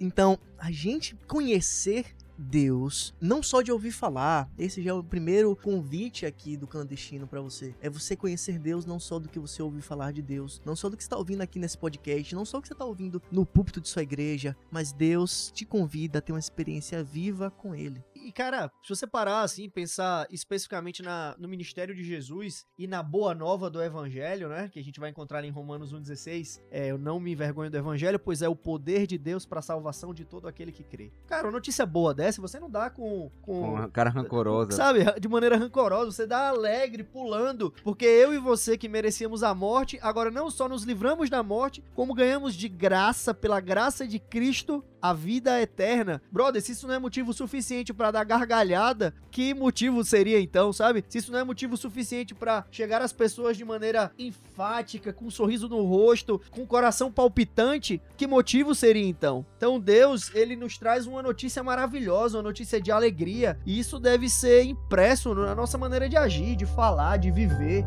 Então, 0.00 0.38
a 0.58 0.70
gente 0.70 1.14
conhecer 1.26 2.06
Deus, 2.38 3.12
não 3.20 3.42
só 3.42 3.60
de 3.62 3.72
ouvir 3.72 3.90
falar, 3.90 4.48
esse 4.56 4.80
já 4.80 4.90
é 4.90 4.94
o 4.94 5.02
primeiro 5.02 5.56
convite 5.56 6.24
aqui 6.24 6.56
do 6.56 6.66
clandestino 6.66 7.26
pra 7.26 7.40
você. 7.40 7.74
É 7.80 7.90
você 7.90 8.14
conhecer 8.14 8.58
Deus 8.58 8.86
não 8.86 9.00
só 9.00 9.18
do 9.18 9.28
que 9.28 9.38
você 9.38 9.60
ouviu 9.60 9.82
falar 9.82 10.12
de 10.12 10.22
Deus, 10.22 10.62
não 10.64 10.76
só 10.76 10.88
do 10.88 10.96
que 10.96 11.02
você 11.02 11.10
tá 11.10 11.16
ouvindo 11.16 11.40
aqui 11.42 11.58
nesse 11.58 11.76
podcast, 11.76 12.34
não 12.34 12.44
só 12.44 12.58
o 12.58 12.62
que 12.62 12.68
você 12.68 12.74
tá 12.74 12.84
ouvindo 12.84 13.20
no 13.30 13.44
púlpito 13.44 13.80
de 13.80 13.88
sua 13.88 14.02
igreja, 14.02 14.56
mas 14.70 14.92
Deus 14.92 15.50
te 15.52 15.64
convida 15.64 16.20
a 16.20 16.22
ter 16.22 16.32
uma 16.32 16.38
experiência 16.38 17.02
viva 17.02 17.50
com 17.50 17.74
Ele. 17.74 18.02
E, 18.28 18.32
cara, 18.32 18.70
se 18.82 18.90
você 18.90 19.06
parar 19.06 19.40
assim, 19.40 19.70
pensar 19.70 20.26
especificamente 20.30 21.02
na, 21.02 21.34
no 21.38 21.48
ministério 21.48 21.94
de 21.94 22.04
Jesus 22.04 22.66
e 22.76 22.86
na 22.86 23.02
boa 23.02 23.34
nova 23.34 23.70
do 23.70 23.82
evangelho, 23.82 24.50
né? 24.50 24.68
Que 24.70 24.78
a 24.78 24.84
gente 24.84 25.00
vai 25.00 25.08
encontrar 25.08 25.42
em 25.44 25.50
Romanos 25.50 25.94
1,16. 25.94 26.60
É, 26.70 26.88
eu 26.88 26.98
não 26.98 27.18
me 27.18 27.32
envergonho 27.32 27.70
do 27.70 27.76
evangelho, 27.78 28.18
pois 28.18 28.42
é 28.42 28.48
o 28.48 28.54
poder 28.54 29.06
de 29.06 29.16
Deus 29.16 29.46
para 29.46 29.60
a 29.60 29.62
salvação 29.62 30.12
de 30.12 30.26
todo 30.26 30.46
aquele 30.46 30.70
que 30.70 30.84
crê. 30.84 31.10
Cara, 31.26 31.46
uma 31.46 31.52
notícia 31.52 31.86
boa 31.86 32.12
dessa, 32.12 32.42
você 32.42 32.60
não 32.60 32.68
dá 32.68 32.90
com. 32.90 33.30
com 33.40 33.62
Com 33.62 33.90
cara 33.90 34.10
rancorosa. 34.10 34.72
Sabe, 34.72 35.06
de 35.18 35.26
maneira 35.26 35.56
rancorosa, 35.56 36.12
você 36.12 36.26
dá 36.26 36.48
alegre, 36.48 37.04
pulando, 37.04 37.72
porque 37.82 38.04
eu 38.04 38.34
e 38.34 38.38
você 38.38 38.76
que 38.76 38.90
merecíamos 38.90 39.42
a 39.42 39.54
morte, 39.54 39.98
agora 40.02 40.30
não 40.30 40.50
só 40.50 40.68
nos 40.68 40.82
livramos 40.82 41.30
da 41.30 41.42
morte, 41.42 41.82
como 41.94 42.12
ganhamos 42.12 42.54
de 42.54 42.68
graça, 42.68 43.32
pela 43.32 43.58
graça 43.58 44.06
de 44.06 44.18
Cristo, 44.18 44.84
a 45.00 45.12
vida 45.12 45.60
eterna. 45.60 46.20
Brother, 46.30 46.62
se 46.62 46.72
isso 46.72 46.86
não 46.86 46.94
é 46.94 46.98
motivo 46.98 47.32
suficiente 47.32 47.92
pra 47.92 48.10
dar 48.10 48.24
gargalhada, 48.24 49.14
que 49.30 49.54
motivo 49.54 50.04
seria 50.04 50.40
então, 50.40 50.72
sabe? 50.72 51.04
Se 51.08 51.18
isso 51.18 51.32
não 51.32 51.38
é 51.38 51.44
motivo 51.44 51.76
suficiente 51.76 52.34
pra 52.34 52.64
chegar 52.70 53.02
às 53.02 53.12
pessoas 53.12 53.56
de 53.56 53.64
maneira 53.64 54.10
enfática, 54.18 55.12
com 55.12 55.26
um 55.26 55.30
sorriso 55.30 55.68
no 55.68 55.84
rosto, 55.84 56.40
com 56.50 56.62
o 56.62 56.66
coração 56.66 57.10
palpitante, 57.10 58.00
que 58.16 58.26
motivo 58.26 58.74
seria 58.74 59.06
então? 59.06 59.44
Então 59.56 59.78
Deus, 59.78 60.34
ele 60.34 60.56
nos 60.56 60.78
traz 60.78 61.06
uma 61.06 61.22
notícia 61.22 61.62
maravilhosa, 61.62 62.38
uma 62.38 62.42
notícia 62.42 62.80
de 62.80 62.90
alegria, 62.90 63.58
e 63.64 63.78
isso 63.78 63.98
deve 63.98 64.28
ser 64.28 64.64
impresso 64.64 65.34
na 65.34 65.54
nossa 65.54 65.78
maneira 65.78 66.08
de 66.08 66.16
agir, 66.16 66.56
de 66.56 66.66
falar, 66.66 67.16
de 67.16 67.30
viver. 67.30 67.84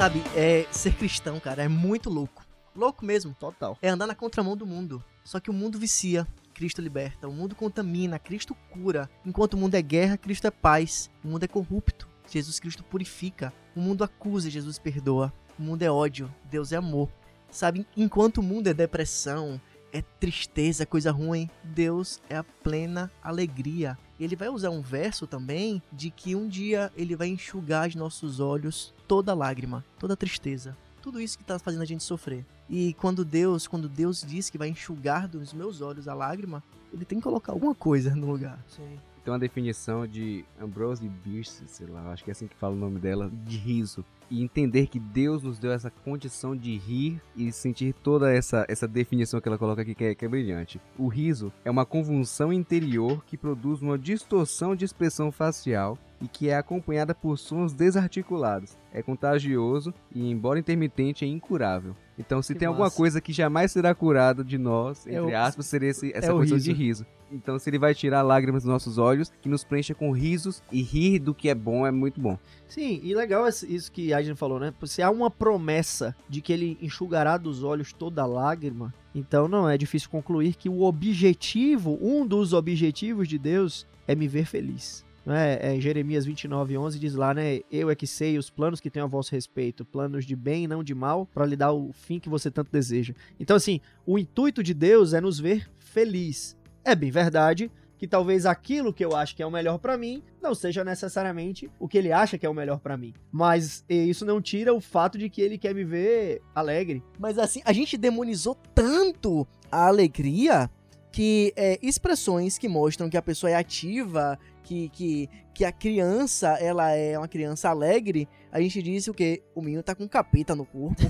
Sabe, 0.00 0.22
é 0.34 0.66
ser 0.70 0.94
cristão, 0.94 1.38
cara, 1.38 1.62
é 1.62 1.68
muito 1.68 2.08
louco. 2.08 2.42
Louco 2.74 3.04
mesmo. 3.04 3.36
Total. 3.38 3.76
É 3.82 3.90
andar 3.90 4.06
na 4.06 4.14
contramão 4.14 4.56
do 4.56 4.66
mundo. 4.66 5.04
Só 5.22 5.38
que 5.38 5.50
o 5.50 5.52
mundo 5.52 5.78
vicia, 5.78 6.26
Cristo 6.54 6.80
liberta. 6.80 7.28
O 7.28 7.32
mundo 7.34 7.54
contamina, 7.54 8.18
Cristo 8.18 8.56
cura. 8.70 9.10
Enquanto 9.26 9.52
o 9.52 9.56
mundo 9.58 9.74
é 9.74 9.82
guerra, 9.82 10.16
Cristo 10.16 10.46
é 10.46 10.50
paz. 10.50 11.10
O 11.22 11.28
mundo 11.28 11.44
é 11.44 11.46
corrupto, 11.46 12.08
Jesus 12.26 12.58
Cristo 12.58 12.82
purifica. 12.82 13.52
O 13.76 13.80
mundo 13.82 14.02
acusa, 14.02 14.48
Jesus 14.48 14.78
perdoa. 14.78 15.30
O 15.58 15.62
mundo 15.62 15.82
é 15.82 15.90
ódio, 15.90 16.34
Deus 16.50 16.72
é 16.72 16.76
amor. 16.76 17.10
sabe? 17.50 17.86
Enquanto 17.94 18.38
o 18.38 18.42
mundo 18.42 18.68
é 18.68 18.72
depressão, 18.72 19.60
é 19.92 20.02
tristeza, 20.02 20.86
coisa 20.86 21.10
ruim, 21.10 21.48
Deus 21.62 22.20
é 22.28 22.36
a 22.36 22.44
plena 22.44 23.10
alegria. 23.22 23.98
Ele 24.18 24.36
vai 24.36 24.48
usar 24.48 24.70
um 24.70 24.82
verso 24.82 25.26
também 25.26 25.82
de 25.92 26.10
que 26.10 26.34
um 26.34 26.48
dia 26.48 26.92
ele 26.96 27.16
vai 27.16 27.28
enxugar 27.28 27.88
de 27.88 27.98
nossos 27.98 28.40
olhos 28.40 28.94
toda 29.08 29.34
lágrima, 29.34 29.84
toda 29.98 30.16
tristeza, 30.16 30.76
tudo 31.02 31.20
isso 31.20 31.38
que 31.38 31.42
está 31.42 31.58
fazendo 31.58 31.82
a 31.82 31.86
gente 31.86 32.04
sofrer. 32.04 32.44
E 32.68 32.94
quando 32.94 33.24
Deus, 33.24 33.66
quando 33.66 33.88
Deus 33.88 34.22
diz 34.26 34.48
que 34.48 34.58
vai 34.58 34.68
enxugar 34.68 35.26
dos 35.26 35.52
meus 35.52 35.80
olhos 35.80 36.06
a 36.06 36.14
lágrima, 36.14 36.62
ele 36.92 37.04
tem 37.04 37.18
que 37.18 37.24
colocar 37.24 37.52
alguma 37.52 37.74
coisa 37.74 38.14
no 38.14 38.30
lugar. 38.30 38.62
Sim. 38.68 38.98
Tem 39.24 39.32
uma 39.32 39.38
definição 39.38 40.06
de 40.06 40.44
Ambrose 40.60 41.08
Bierce, 41.08 41.64
sei 41.66 41.86
lá, 41.86 42.12
acho 42.12 42.24
que 42.24 42.30
é 42.30 42.32
assim 42.32 42.46
que 42.46 42.56
fala 42.56 42.74
o 42.74 42.78
nome 42.78 42.98
dela, 42.98 43.30
de 43.44 43.56
riso. 43.56 44.04
E 44.30 44.42
entender 44.42 44.86
que 44.86 45.00
Deus 45.00 45.42
nos 45.42 45.58
deu 45.58 45.72
essa 45.72 45.90
condição 45.90 46.54
de 46.56 46.76
rir 46.76 47.20
e 47.36 47.50
sentir 47.50 47.92
toda 47.92 48.32
essa, 48.32 48.64
essa 48.68 48.86
definição 48.86 49.40
que 49.40 49.48
ela 49.48 49.58
coloca 49.58 49.82
aqui 49.82 49.94
que 49.94 50.04
é, 50.04 50.14
que 50.14 50.24
é 50.24 50.28
brilhante. 50.28 50.80
O 50.96 51.08
riso 51.08 51.52
é 51.64 51.70
uma 51.70 51.84
convulsão 51.84 52.52
interior 52.52 53.24
que 53.26 53.36
produz 53.36 53.82
uma 53.82 53.98
distorção 53.98 54.76
de 54.76 54.84
expressão 54.84 55.32
facial 55.32 55.98
e 56.22 56.28
que 56.28 56.48
é 56.48 56.56
acompanhada 56.56 57.12
por 57.14 57.36
sons 57.38 57.72
desarticulados. 57.72 58.76
É 58.92 59.02
contagioso 59.02 59.92
e, 60.14 60.30
embora 60.30 60.58
intermitente, 60.60 61.24
é 61.24 61.28
incurável. 61.28 61.96
Então, 62.18 62.40
se 62.42 62.52
Que 62.52 62.58
tem 62.60 62.68
alguma 62.68 62.86
massa. 62.86 62.96
coisa 62.96 63.20
que 63.20 63.32
jamais 63.32 63.72
será 63.72 63.94
curada 63.94 64.44
de 64.44 64.58
nós, 64.58 65.06
É 65.06 65.14
entre 65.14 65.32
o- 65.32 65.38
aspas, 65.38 65.66
seria 65.66 65.88
esse, 65.88 66.12
essa 66.14 66.32
o 66.32 66.36
condição 66.36 66.56
riso. 66.58 66.64
de 66.66 66.72
riso. 66.72 67.06
Então, 67.30 67.58
se 67.58 67.70
ele 67.70 67.78
vai 67.78 67.94
tirar 67.94 68.22
lágrimas 68.22 68.64
dos 68.64 68.70
nossos 68.70 68.98
olhos, 68.98 69.32
que 69.40 69.48
nos 69.48 69.64
preencha 69.64 69.94
com 69.94 70.10
risos, 70.10 70.62
e 70.70 70.82
rir 70.82 71.18
do 71.18 71.34
que 71.34 71.48
é 71.48 71.54
bom 71.54 71.86
é 71.86 71.90
muito 71.90 72.20
bom. 72.20 72.38
Sim, 72.66 73.00
e 73.02 73.14
legal 73.14 73.46
isso 73.48 73.90
que 73.92 74.12
Aiden 74.12 74.34
falou, 74.34 74.58
né? 74.58 74.72
Se 74.84 75.02
há 75.02 75.10
uma 75.10 75.30
promessa 75.30 76.14
de 76.28 76.40
que 76.40 76.52
ele 76.52 76.78
enxugará 76.80 77.36
dos 77.36 77.62
olhos 77.62 77.92
toda 77.92 78.26
lágrima, 78.26 78.92
então 79.14 79.48
não 79.48 79.68
é 79.68 79.76
difícil 79.76 80.10
concluir 80.10 80.54
que 80.54 80.68
o 80.68 80.82
objetivo, 80.82 81.98
um 82.00 82.26
dos 82.26 82.52
objetivos 82.52 83.28
de 83.28 83.38
Deus 83.38 83.86
é 84.06 84.14
me 84.14 84.28
ver 84.28 84.46
feliz. 84.46 85.04
É? 85.26 85.76
É, 85.76 85.80
Jeremias 85.80 86.24
29, 86.24 86.76
11 86.78 86.98
diz 86.98 87.14
lá, 87.14 87.34
né? 87.34 87.60
Eu 87.70 87.90
é 87.90 87.94
que 87.94 88.06
sei 88.06 88.38
os 88.38 88.48
planos 88.48 88.80
que 88.80 88.90
tenho 88.90 89.04
a 89.04 89.08
vosso 89.08 89.32
respeito, 89.32 89.84
planos 89.84 90.24
de 90.24 90.34
bem 90.34 90.64
e 90.64 90.68
não 90.68 90.82
de 90.82 90.94
mal, 90.94 91.26
para 91.26 91.44
lhe 91.44 91.56
dar 91.56 91.72
o 91.72 91.92
fim 91.92 92.18
que 92.18 92.28
você 92.28 92.50
tanto 92.50 92.72
deseja. 92.72 93.14
Então, 93.38 93.56
assim, 93.56 93.80
o 94.06 94.18
intuito 94.18 94.62
de 94.62 94.72
Deus 94.72 95.12
é 95.12 95.20
nos 95.20 95.38
ver 95.38 95.70
feliz. 95.78 96.56
É 96.84 96.94
bem 96.94 97.10
verdade 97.10 97.70
que 98.00 98.06
talvez 98.06 98.46
aquilo 98.46 98.94
que 98.94 99.04
eu 99.04 99.14
acho 99.14 99.36
que 99.36 99.42
é 99.42 99.46
o 99.46 99.50
melhor 99.50 99.78
pra 99.78 99.98
mim 99.98 100.22
não 100.40 100.54
seja 100.54 100.82
necessariamente 100.82 101.70
o 101.78 101.86
que 101.86 101.98
ele 101.98 102.10
acha 102.10 102.38
que 102.38 102.46
é 102.46 102.48
o 102.48 102.54
melhor 102.54 102.80
pra 102.80 102.96
mim. 102.96 103.12
Mas 103.30 103.84
isso 103.90 104.24
não 104.24 104.40
tira 104.40 104.72
o 104.72 104.80
fato 104.80 105.18
de 105.18 105.28
que 105.28 105.42
ele 105.42 105.58
quer 105.58 105.74
me 105.74 105.84
ver 105.84 106.40
alegre. 106.54 107.02
Mas 107.18 107.38
assim, 107.38 107.60
a 107.62 107.74
gente 107.74 107.98
demonizou 107.98 108.56
tanto 108.74 109.46
a 109.70 109.86
alegria 109.86 110.70
que 111.12 111.52
é, 111.56 111.78
expressões 111.82 112.56
que 112.56 112.68
mostram 112.68 113.10
que 113.10 113.18
a 113.18 113.22
pessoa 113.22 113.50
é 113.50 113.54
ativa, 113.54 114.38
que, 114.62 114.88
que, 114.88 115.28
que 115.52 115.64
a 115.64 115.72
criança 115.72 116.56
ela 116.60 116.90
é 116.92 117.18
uma 117.18 117.28
criança 117.28 117.68
alegre, 117.68 118.26
a 118.52 118.60
gente 118.60 118.82
disse 118.82 119.10
o 119.10 119.14
quê? 119.14 119.42
O 119.54 119.62
menino 119.62 119.82
tá 119.82 119.94
com 119.94 120.08
capeta 120.08 120.54
no 120.54 120.64
corpo. 120.64 121.00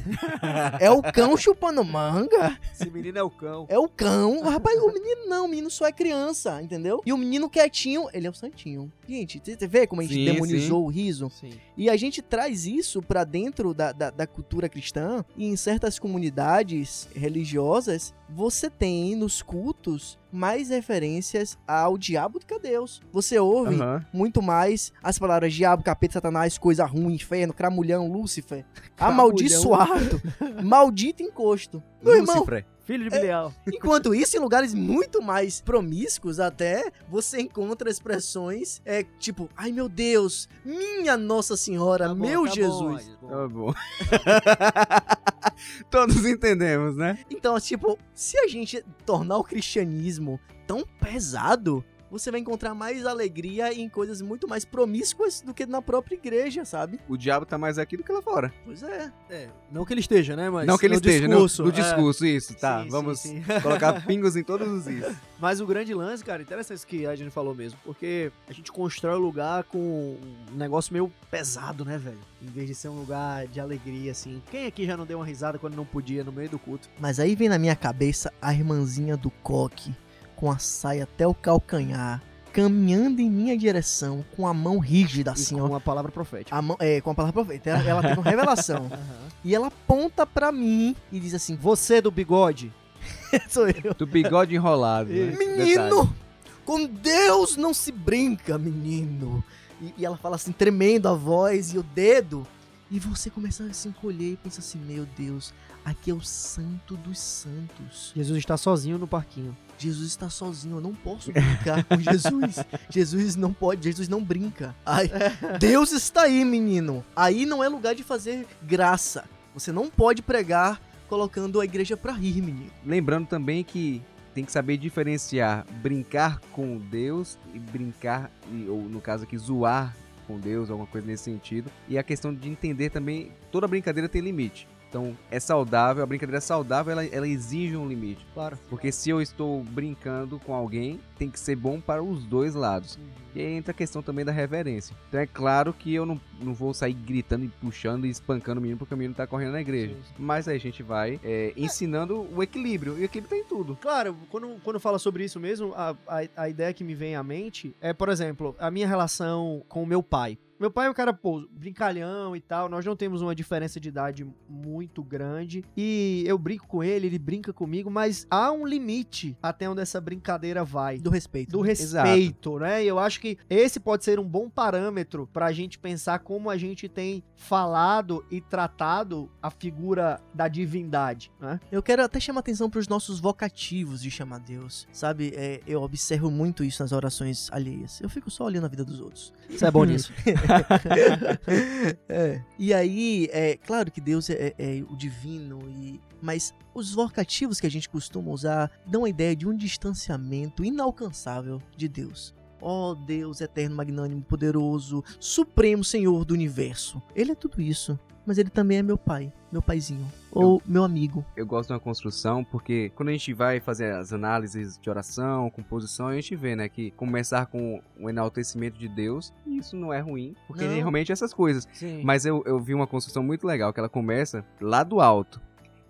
é 0.79 0.91
o 0.91 1.03
cão 1.03 1.37
chupando 1.37 1.83
manga. 1.83 2.59
Esse 2.73 2.91
menino 2.91 3.19
é 3.19 3.23
o 3.23 3.31
cão. 3.31 3.67
É 3.69 3.79
o 3.79 3.89
cão. 3.89 4.43
Rapaz, 4.43 4.79
o 4.81 4.93
menino 4.93 5.27
não, 5.27 5.47
o 5.47 5.49
menino 5.49 5.71
só 5.71 5.87
é 5.87 5.93
criança, 5.93 6.61
entendeu? 6.63 7.01
E 7.05 7.13
o 7.13 7.17
menino 7.17 7.49
quietinho, 7.49 8.09
ele 8.13 8.27
é 8.27 8.31
o 8.31 8.35
santinho. 8.35 8.93
Gente, 9.09 9.41
você 9.45 9.67
vê 9.67 9.87
como 9.87 10.03
a 10.03 10.05
gente 10.05 10.15
Sim, 10.15 10.25
demonizou 10.25 10.85
o 10.85 10.89
riso? 10.89 11.31
Sim. 11.31 11.53
E 11.77 11.89
a 11.89 11.97
gente 11.97 12.21
traz 12.21 12.67
isso 12.67 13.01
pra 13.01 13.25
dentro 13.25 13.73
da, 13.73 13.93
da, 13.93 14.11
da 14.11 14.27
cultura 14.27 14.69
cristã 14.69 15.25
e 15.37 15.47
em 15.47 15.57
certas 15.57 15.99
comunidades 15.99 17.09
religiosas, 17.15 18.15
você 18.29 18.69
tem 18.69 19.17
nos 19.17 19.43
cultos 19.43 20.19
mais 20.33 20.69
referências 20.69 21.59
ao 21.67 21.97
diabo 21.99 22.39
do 22.39 22.47
que 22.47 22.55
a 22.55 22.59
Deus. 22.59 23.01
Você 23.13 23.39
ouve 23.39 23.75
Aham. 23.77 24.05
muito 24.13 24.41
mais 24.43 24.93
as 25.03 25.19
palavras 25.19 25.53
diabo, 25.53 25.83
capeta, 25.83 26.15
satanás, 26.15 26.59
coisa 26.59 26.85
ruim, 26.85 27.15
inferno, 27.15 27.53
cramulhão, 27.53 28.11
Lúcifer, 28.11 28.65
amaldiçoado, 28.99 30.21
maldito 30.63 31.23
encosto. 31.23 31.83
Meu 32.03 32.17
irmão, 32.17 32.37
Lúcifer. 32.37 32.65
Filho 32.91 33.05
de 33.05 33.11
Bilial. 33.11 33.53
Enquanto 33.69 34.13
isso, 34.13 34.37
em 34.37 34.41
lugares 34.41 34.75
muito 34.75 35.23
mais 35.23 35.61
promíscuos 35.61 36.41
até, 36.41 36.91
você 37.09 37.41
encontra 37.41 37.89
expressões 37.89 38.83
é, 38.85 39.05
tipo, 39.21 39.49
ai 39.57 39.71
meu 39.71 39.89
Deus, 39.89 40.49
minha 40.65 41.17
Nossa 41.17 41.57
Senhora, 41.57 42.09
Tá 42.09 42.15
bom, 42.15 42.27
meu 42.27 42.45
tá 42.47 42.51
Jesus. 42.51 43.17
Bom. 43.21 43.29
Tá 43.29 43.49
bom. 43.49 43.75
Todos 45.91 46.25
entendemos, 46.25 46.97
né? 46.97 47.19
Então, 47.31 47.59
tipo, 47.61 47.99
se 48.15 48.39
a 48.39 48.47
gente 48.47 48.85
tornar 49.05 49.39
o 49.39 49.45
cristianismo 49.45 50.41
tão 50.67 50.85
pesado, 51.01 51.85
você 52.11 52.31
vai 52.31 52.41
encontrar 52.41 52.75
mais 52.75 53.07
alegria 53.07 53.73
em 53.73 53.89
coisas 53.89 54.21
muito 54.21 54.49
mais 54.49 54.65
promíscuas 54.65 55.41
do 55.41 55.55
que 55.55 55.65
na 55.67 55.81
própria 55.81 56.17
igreja, 56.17 56.65
sabe? 56.65 56.99
O 57.09 57.17
diabo 57.17 57.47
tá 57.47 57.57
mais 57.57 57.79
aqui 57.79 57.97
do 57.97 58.03
que 58.03 58.13
lá 58.13 58.21
fora. 58.21 58.53
Pois 58.65 58.83
é. 58.83 59.13
É, 59.29 59.49
não 59.71 59.85
que 59.85 59.93
ele 59.93 60.01
esteja, 60.01 60.35
né? 60.35 60.51
Mas 60.51 60.67
não 60.67 60.77
que 60.77 60.87
ele 60.87 60.95
no 60.95 61.01
esteja, 61.01 61.29
discurso, 61.29 61.63
no, 61.63 61.69
no 61.71 61.75
é. 61.75 61.81
discurso, 61.81 62.27
isso, 62.27 62.55
tá. 62.55 62.79
Sim, 62.79 62.85
sim, 62.85 62.91
vamos 62.91 63.21
sim. 63.21 63.43
colocar 63.63 64.05
pingos 64.05 64.37
em 64.37 64.43
todos 64.43 64.69
os 64.69 64.87
is. 64.87 65.05
Mas 65.41 65.59
o 65.61 65.67
grande 65.67 65.95
lance, 65.95 66.23
cara, 66.23 66.43
interessante 66.43 66.77
isso 66.77 66.87
que 66.87 67.07
a 67.07 67.17
gente 67.17 67.31
falou 67.31 67.55
mesmo, 67.55 67.79
porque 67.83 68.31
a 68.47 68.53
gente 68.53 68.71
constrói 68.71 69.15
o 69.15 69.19
lugar 69.19 69.65
com 69.65 69.79
um 69.79 70.57
negócio 70.57 70.93
meio 70.93 71.11
pesado, 71.31 71.83
né, 71.83 71.97
velho? 71.97 72.19
Em 72.43 72.47
vez 72.47 72.67
de 72.67 72.75
ser 72.75 72.89
um 72.89 72.99
lugar 72.99 73.47
de 73.47 73.59
alegria, 73.59 74.13
assim. 74.13 74.43
Quem 74.51 74.67
aqui 74.67 74.85
já 74.85 74.97
não 74.97 75.07
deu 75.07 75.19
uma 75.19 75.25
risada 75.25 75.59
quando 75.59 75.77
não 75.77 75.87
podia 75.87 76.23
no 76.23 76.33
meio 76.33 76.51
do 76.51 76.59
culto? 76.59 76.89
Mas 76.99 77.19
aí 77.19 77.35
vem 77.35 77.49
na 77.49 77.59
minha 77.59 77.75
cabeça 77.75 78.31
a 78.41 78.53
irmãzinha 78.53 79.17
do 79.17 79.31
coque, 79.31 79.95
com 80.41 80.51
a 80.51 80.59
saia 80.59 81.05
até 81.05 81.27
o 81.27 81.35
calcanhar, 81.35 82.23
caminhando 82.51 83.21
em 83.21 83.31
minha 83.31 83.57
direção, 83.59 84.25
com 84.35 84.49
a 84.49 84.55
mão 84.55 84.79
rígida 84.79 85.33
assim, 85.33 85.59
e 85.59 85.61
ó. 85.61 85.69
com 85.69 85.75
a 85.75 85.81
palavra 85.81 86.11
profética. 86.11 86.57
A 86.57 86.63
mão, 86.63 86.79
é, 86.81 86.99
com 87.03 87.11
a 87.11 87.15
palavra 87.15 87.45
profeta. 87.45 87.69
Ela, 87.69 87.83
ela 87.83 88.01
teve 88.01 88.15
uma 88.15 88.25
revelação. 88.29 88.87
Aham. 88.91 89.29
e 89.45 89.55
ela 89.55 89.67
aponta 89.67 90.27
pra 90.27 90.51
mim 90.51 90.97
e 91.13 91.21
diz 91.21 91.35
assim: 91.35 91.55
Você 91.57 92.01
do 92.01 92.11
bigode. 92.11 92.73
sou 93.51 93.69
eu. 93.69 93.93
Do 93.95 94.07
bigode 94.07 94.55
enrolado. 94.55 95.11
Né? 95.11 95.27
Detalhe. 95.27 95.57
Menino! 95.59 96.17
Com 96.65 96.87
Deus 96.87 97.57
não 97.57 97.75
se 97.75 97.93
brinca, 97.93 98.57
menino! 98.57 99.45
E, 99.81 99.95
e 99.99 100.07
ela 100.07 100.17
fala 100.17 100.37
assim, 100.37 100.53
tremendo 100.53 101.09
a 101.09 101.15
voz 101.15 101.75
e 101.75 101.79
o 101.79 101.83
dedo. 101.83 102.47
E 102.91 102.99
você 102.99 103.29
começa 103.29 103.65
a 103.65 103.73
se 103.75 103.89
encolher 103.89 104.33
e 104.33 104.37
pensa 104.37 104.61
assim: 104.61 104.79
Meu 104.79 105.07
Deus, 105.17 105.53
aqui 105.85 106.11
é 106.11 106.15
o 106.15 106.21
santo 106.21 106.97
dos 106.97 107.19
santos. 107.19 108.13
Jesus 108.17 108.39
está 108.39 108.57
sozinho 108.57 108.99
no 108.99 109.07
parquinho. 109.07 109.57
Jesus 109.81 110.09
está 110.09 110.29
sozinho, 110.29 110.77
eu 110.77 110.81
não 110.81 110.95
posso 110.95 111.33
brincar 111.33 111.83
com 111.85 111.99
Jesus. 112.01 112.57
Jesus 112.91 113.37
não 113.37 113.53
pode, 113.53 113.85
Jesus 113.85 114.09
não 114.09 114.23
brinca. 114.23 114.75
Ai, 114.85 115.11
Deus 115.59 115.93
está 115.93 116.23
aí, 116.23 116.45
menino. 116.45 117.05
Aí 117.17 117.47
não 117.47 117.65
é 117.65 117.69
lugar 117.69 117.95
de 117.95 118.03
fazer 118.03 118.47
graça. 118.63 119.25
Você 119.55 119.73
não 119.73 119.89
pode 119.89 120.23
pregar 120.23 120.81
colocando 121.09 121.61
a 121.61 121.65
igreja 121.65 121.97
pra 121.97 122.13
rir, 122.13 122.41
menino. 122.41 122.71
Lembrando 122.85 123.27
também 123.27 123.65
que 123.65 124.03
tem 124.35 124.45
que 124.45 124.53
saber 124.53 124.77
diferenciar 124.77 125.67
brincar 125.83 126.39
com 126.53 126.79
Deus 126.79 127.39
e 127.53 127.59
brincar, 127.59 128.31
ou 128.69 128.83
no 128.83 129.01
caso 129.01 129.25
aqui, 129.25 129.37
zoar 129.37 129.97
com 130.27 130.39
Deus, 130.39 130.71
alguma 130.71 130.87
coisa 130.87 131.07
nesse 131.07 131.25
sentido. 131.25 131.71
E 131.89 131.99
a 131.99 132.03
questão 132.03 132.33
de 132.33 132.49
entender 132.49 132.91
também, 132.91 133.33
toda 133.51 133.67
brincadeira 133.67 134.09
tem 134.09 134.21
limite. 134.21 134.69
Então, 134.91 135.17
é 135.31 135.39
saudável, 135.39 136.03
a 136.03 136.07
brincadeira 136.07 136.41
saudável, 136.41 136.91
ela, 136.91 137.07
ela 137.07 137.29
exige 137.29 137.77
um 137.77 137.89
limite. 137.89 138.27
Claro. 138.35 138.59
Porque 138.69 138.91
se 138.91 139.09
eu 139.09 139.23
estou 139.23 139.63
brincando 139.63 140.41
com 140.41 140.53
alguém, 140.53 140.99
tem 141.17 141.31
que 141.31 141.39
ser 141.39 141.55
bom 141.55 141.81
para 141.81 142.03
os 142.03 142.27
dois 142.27 142.57
lados. 142.57 142.99
E 143.33 143.41
aí 143.41 143.53
entra 143.53 143.71
a 143.71 143.75
questão 143.75 144.03
também 144.03 144.25
da 144.25 144.33
reverência. 144.33 144.97
Então 145.09 145.21
é 145.21 145.27
claro 145.27 145.73
que 145.73 145.95
eu 145.95 146.05
não, 146.05 146.21
não 146.43 146.53
vou 146.53 146.75
sair 146.75 146.93
gritando 146.93 147.45
e 147.45 147.49
puxando 147.49 148.05
e 148.05 148.11
espancando 148.11 148.59
o 148.59 148.63
menino 148.63 148.79
porque 148.79 148.93
o 148.93 148.97
menino 148.97 149.15
tá 149.15 149.29
correndo 149.29 149.53
na 149.53 149.61
igreja. 149.61 149.95
Sim, 149.95 150.03
sim. 150.03 150.15
Mas 150.19 150.49
aí 150.49 150.57
a 150.57 150.61
gente 150.61 150.83
vai 150.83 151.21
é, 151.23 151.53
ensinando 151.57 152.27
o 152.35 152.43
equilíbrio. 152.43 152.99
E 152.99 153.03
o 153.03 153.05
equilíbrio 153.05 153.31
tá 153.31 153.37
em 153.37 153.49
tudo. 153.49 153.79
Claro, 153.81 154.17
quando, 154.29 154.57
quando 154.65 154.81
fala 154.81 154.99
sobre 154.99 155.25
isso 155.25 155.39
mesmo, 155.39 155.73
a, 155.77 155.95
a, 156.09 156.29
a 156.37 156.49
ideia 156.49 156.75
que 156.75 156.83
me 156.83 156.97
vem 156.97 157.15
à 157.15 157.23
mente 157.23 157.77
é, 157.81 157.93
por 157.93 158.09
exemplo, 158.09 158.57
a 158.59 158.73
minha 158.73 158.89
relação 158.89 159.63
com 159.69 159.85
o 159.85 159.87
meu 159.87 160.03
pai. 160.03 160.37
Meu 160.61 160.71
pai 160.71 160.89
é 160.89 160.91
um 160.91 160.95
cara, 160.95 161.11
pô, 161.15 161.49
brincalhão 161.51 162.37
e 162.37 162.41
tal. 162.41 162.69
Nós 162.69 162.85
não 162.85 162.95
temos 162.95 163.23
uma 163.23 163.35
diferença 163.35 163.81
de 163.81 163.89
idade 163.89 164.31
muito 164.47 165.03
grande. 165.03 165.65
E 165.75 166.23
eu 166.27 166.37
brinco 166.37 166.67
com 166.69 166.85
ele, 166.85 167.07
ele 167.07 167.19
brinca 167.19 167.51
comigo, 167.51 167.91
mas 167.91 168.27
há 168.31 168.53
um 168.53 168.67
limite 168.67 169.35
até 169.43 169.71
onde 169.71 169.81
essa 169.81 169.99
brincadeira 170.03 170.63
vai. 170.63 170.99
Do 170.99 171.09
respeito. 171.09 171.53
Do 171.53 171.67
Exato. 171.67 172.07
respeito, 172.07 172.59
né? 172.59 172.85
E 172.85 172.89
eu 172.89 172.99
acho 172.99 173.23
que 173.23 173.39
esse 173.49 173.81
pode 173.81 174.05
ser 174.05 174.21
um 174.21 174.29
bom 174.29 174.51
parâmetro 174.51 175.27
pra 175.33 175.51
gente 175.51 175.79
pensar 175.79 176.19
como 176.19 176.51
a 176.51 176.59
gente 176.59 176.91
tem 176.91 177.25
falado 177.35 178.23
e 178.31 178.43
tratado 178.43 179.31
a 179.43 179.51
figura 179.51 180.21
da 180.35 180.47
divindade, 180.47 181.33
né? 181.41 181.59
Eu 181.73 181.83
quero 181.83 182.05
até 182.05 182.21
chamar 182.21 182.41
atenção 182.41 182.69
para 182.69 182.81
os 182.81 182.87
nossos 182.87 183.19
vocativos 183.19 184.03
de 184.03 184.11
chamar 184.11 184.41
Deus. 184.41 184.87
Sabe, 184.93 185.33
é, 185.35 185.63
eu 185.67 185.81
observo 185.81 186.31
muito 186.31 186.63
isso 186.63 186.83
nas 186.83 186.93
orações 186.93 187.49
alheias. 187.51 187.99
Eu 188.03 188.11
fico 188.11 188.31
só 188.31 188.45
olhando 188.45 188.67
a 188.67 188.69
vida 188.69 188.85
dos 188.85 189.01
outros. 189.01 189.33
Você 189.49 189.65
é 189.65 189.71
bom 189.71 189.85
nisso. 189.89 190.13
É. 192.09 192.43
E 192.59 192.75
aí, 192.75 193.29
é 193.33 193.57
claro 193.57 193.91
que 193.91 194.01
Deus 194.01 194.29
é, 194.31 194.55
é 194.59 194.83
o 194.91 194.97
divino, 194.97 195.61
e, 195.69 196.01
mas 196.21 196.55
os 196.75 196.93
vocativos 196.93 197.61
que 197.61 197.67
a 197.67 197.71
gente 197.71 197.89
costuma 197.89 198.31
usar 198.31 198.71
dão 198.87 199.05
a 199.05 199.09
ideia 199.09 199.35
de 199.35 199.47
um 199.47 199.57
distanciamento 199.57 200.65
inalcançável 200.65 201.61
de 201.77 201.89
Deus. 201.89 202.35
Ó 202.61 202.95
Deus 202.95 203.41
eterno, 203.41 203.77
magnânimo, 203.77 204.23
poderoso, 204.23 205.03
supremo 205.19 205.83
Senhor 205.83 206.25
do 206.25 206.35
universo. 206.35 207.03
Ele 207.15 207.33
é 207.33 207.35
tudo 207.35 207.61
isso, 207.61 207.99
mas 208.27 208.39
ele 208.39 208.51
também 208.51 208.79
é 208.79 208.83
meu 208.83 208.99
pai, 208.99 209.33
meu 209.51 209.63
paizinho, 209.63 210.07
ou 210.31 210.63
meu 210.67 210.85
amigo. 210.85 211.25
Eu 211.37 211.47
gosto 211.47 211.69
de 211.69 211.73
uma 211.75 211.81
construção 211.81 212.45
porque 212.45 212.91
quando 212.95 213.09
a 213.09 213.13
gente 213.13 213.33
vai 213.33 213.61
fazer 213.61 213.93
as 213.93 214.13
análises 214.13 214.79
de 214.79 214.89
oração, 214.91 215.51
composição, 215.51 216.09
a 216.09 216.15
gente 216.15 216.37
vê, 216.37 216.55
né, 216.55 216.69
que 216.69 216.91
começar 216.93 217.47
com 217.47 217.81
o 217.99 218.09
enaltecimento 218.09 218.79
de 218.79 218.89
Deus, 218.89 219.33
isso 219.47 219.77
não 219.77 219.93
é 219.93 220.01
ruim, 220.01 220.35
porque 220.47 220.65
Não. 220.65 220.75
realmente 220.75 221.13
essas 221.13 221.35
coisas. 221.35 221.67
Sim. 221.73 222.03
Mas 222.05 222.25
eu, 222.25 222.43
eu 222.47 222.61
vi 222.61 222.75
uma 222.75 222.87
construção 222.87 223.23
muito 223.23 223.47
legal, 223.47 223.73
que 223.73 223.81
ela 223.81 223.89
começa 223.89 224.45
lá 224.61 224.83
do 224.83 225.01
alto. 225.01 225.41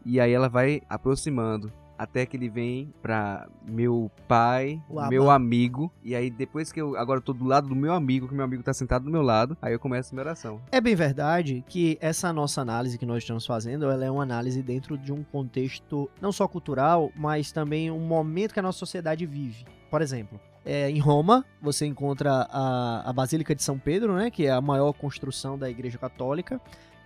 E 0.05 0.19
aí 0.19 0.33
ela 0.33 0.49
vai 0.49 0.81
aproximando. 0.89 1.71
Até 2.01 2.25
que 2.25 2.35
ele 2.35 2.49
vem 2.49 2.95
pra 3.03 3.47
meu 3.63 4.11
pai, 4.27 4.83
meu 5.11 5.31
amigo. 5.31 5.93
E 6.03 6.15
aí 6.15 6.31
depois 6.31 6.73
que 6.73 6.81
eu 6.81 6.97
agora 6.97 7.19
eu 7.19 7.23
tô 7.23 7.35
do 7.35 7.45
lado 7.45 7.69
do 7.69 7.77
meu 7.77 7.93
amigo, 7.93 8.27
que 8.27 8.33
meu 8.33 8.43
amigo 8.43 8.63
tá 8.63 8.73
sentado 8.73 9.05
do 9.05 9.11
meu 9.11 9.21
lado, 9.21 9.55
aí 9.61 9.75
eu 9.75 9.79
começo 9.79 10.09
a 10.09 10.13
minha 10.15 10.25
oração. 10.25 10.63
É 10.73 10.81
bem 10.81 10.95
verdade 10.95 11.63
que 11.69 11.99
essa 12.01 12.33
nossa 12.33 12.63
análise 12.63 12.97
que 12.97 13.05
nós 13.05 13.19
estamos 13.19 13.45
fazendo, 13.45 13.85
ela 13.91 14.03
é 14.03 14.11
uma 14.11 14.23
análise 14.23 14.63
dentro 14.63 14.97
de 14.97 15.13
um 15.13 15.23
contexto 15.23 16.09
não 16.23 16.33
só 16.33 16.49
cultural, 16.49 17.13
mas 17.15 17.53
também 17.53 17.91
um 17.91 18.01
momento 18.01 18.55
que 18.55 18.61
a 18.61 18.63
nossa 18.63 18.79
sociedade 18.79 19.27
vive. 19.27 19.67
Por 19.91 20.01
exemplo, 20.01 20.41
é, 20.65 20.89
em 20.89 21.01
Roma, 21.01 21.45
você 21.61 21.85
encontra 21.85 22.49
a, 22.51 23.11
a 23.11 23.13
Basílica 23.13 23.55
de 23.55 23.63
São 23.63 23.79
Pedro, 23.79 24.15
né, 24.15 24.31
que 24.31 24.47
é 24.47 24.53
a 24.53 24.61
maior 24.63 24.95
construção 24.95 25.59
da 25.59 25.69
Igreja 25.69 25.99
Católica, 25.99 26.59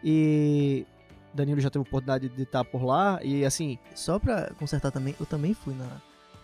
e 0.05 0.87
Danilo 1.35 1.61
já 1.61 1.69
teve 1.69 1.81
a 1.81 1.83
oportunidade 1.83 2.29
de 2.29 2.43
estar 2.43 2.65
por 2.65 2.85
lá, 2.85 3.19
e 3.23 3.45
assim, 3.45 3.79
Só 3.95 4.19
pra 4.19 4.51
consertar 4.59 4.91
também, 4.91 5.15
eu 5.19 5.27
também 5.27 5.53
fui 5.53 5.75
na 5.75 5.87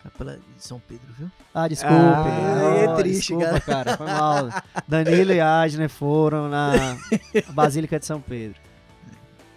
Capela 0.02 0.38
de 0.56 0.62
São 0.62 0.80
Pedro, 0.80 1.06
viu? 1.18 1.30
Ah, 1.54 1.68
desculpe. 1.68 1.94
Ah, 1.94 2.74
é 2.74 2.96
triste, 2.96 3.36
desculpa, 3.36 3.60
cara. 3.60 3.96
Foi 3.98 4.06
mal. 4.06 4.48
Danilo 4.88 5.32
e 5.32 5.40
Adner 5.40 5.90
foram 5.90 6.48
na 6.48 6.72
Basílica 7.52 7.98
de 7.98 8.06
São 8.06 8.20
Pedro. 8.20 8.58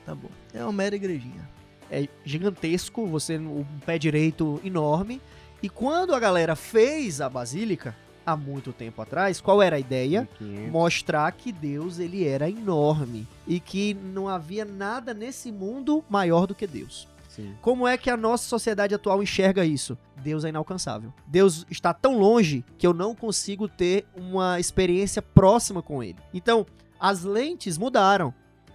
Tá 0.05 0.13
bom. 0.13 0.29
É 0.53 0.61
uma 0.61 0.73
mera 0.73 0.95
igrejinha. 0.95 1.49
É 1.89 2.07
gigantesco, 2.25 3.07
você 3.07 3.37
um 3.37 3.65
pé 3.85 3.97
direito 3.97 4.59
enorme. 4.65 5.21
E 5.61 5.69
quando 5.69 6.13
a 6.13 6.19
galera 6.19 6.57
fez 6.57 7.21
a 7.21 7.29
Basílica, 7.29 7.95
há 8.25 8.35
muito 8.35 8.71
tempo 8.71 9.01
atrás, 9.01 9.41
qual 9.41 9.61
era 9.61 9.75
a 9.75 9.79
ideia? 9.79 10.27
1500. 10.39 10.71
Mostrar 10.71 11.31
que 11.31 11.51
Deus 11.51 11.99
ele 11.99 12.25
era 12.25 12.49
enorme 12.49 13.27
e 13.47 13.59
que 13.59 13.93
não 13.93 14.27
havia 14.27 14.65
nada 14.65 15.13
nesse 15.13 15.51
mundo 15.51 16.03
maior 16.09 16.47
do 16.47 16.55
que 16.55 16.67
Deus. 16.67 17.07
Sim. 17.29 17.55
Como 17.61 17.87
é 17.87 17.97
que 17.97 18.11
a 18.11 18.17
nossa 18.17 18.47
sociedade 18.47 18.93
atual 18.93 19.23
enxerga 19.23 19.65
isso? 19.65 19.97
Deus 20.17 20.45
é 20.45 20.49
inalcançável. 20.49 21.11
Deus 21.25 21.65
está 21.69 21.91
tão 21.91 22.19
longe 22.19 22.63
que 22.77 22.85
eu 22.85 22.93
não 22.93 23.15
consigo 23.15 23.67
ter 23.67 24.05
uma 24.15 24.59
experiência 24.59 25.21
próxima 25.21 25.81
com 25.81 26.03
ele. 26.03 26.19
Então, 26.31 26.65
as 26.99 27.23
lentes 27.23 27.77
mudaram. 27.77 28.33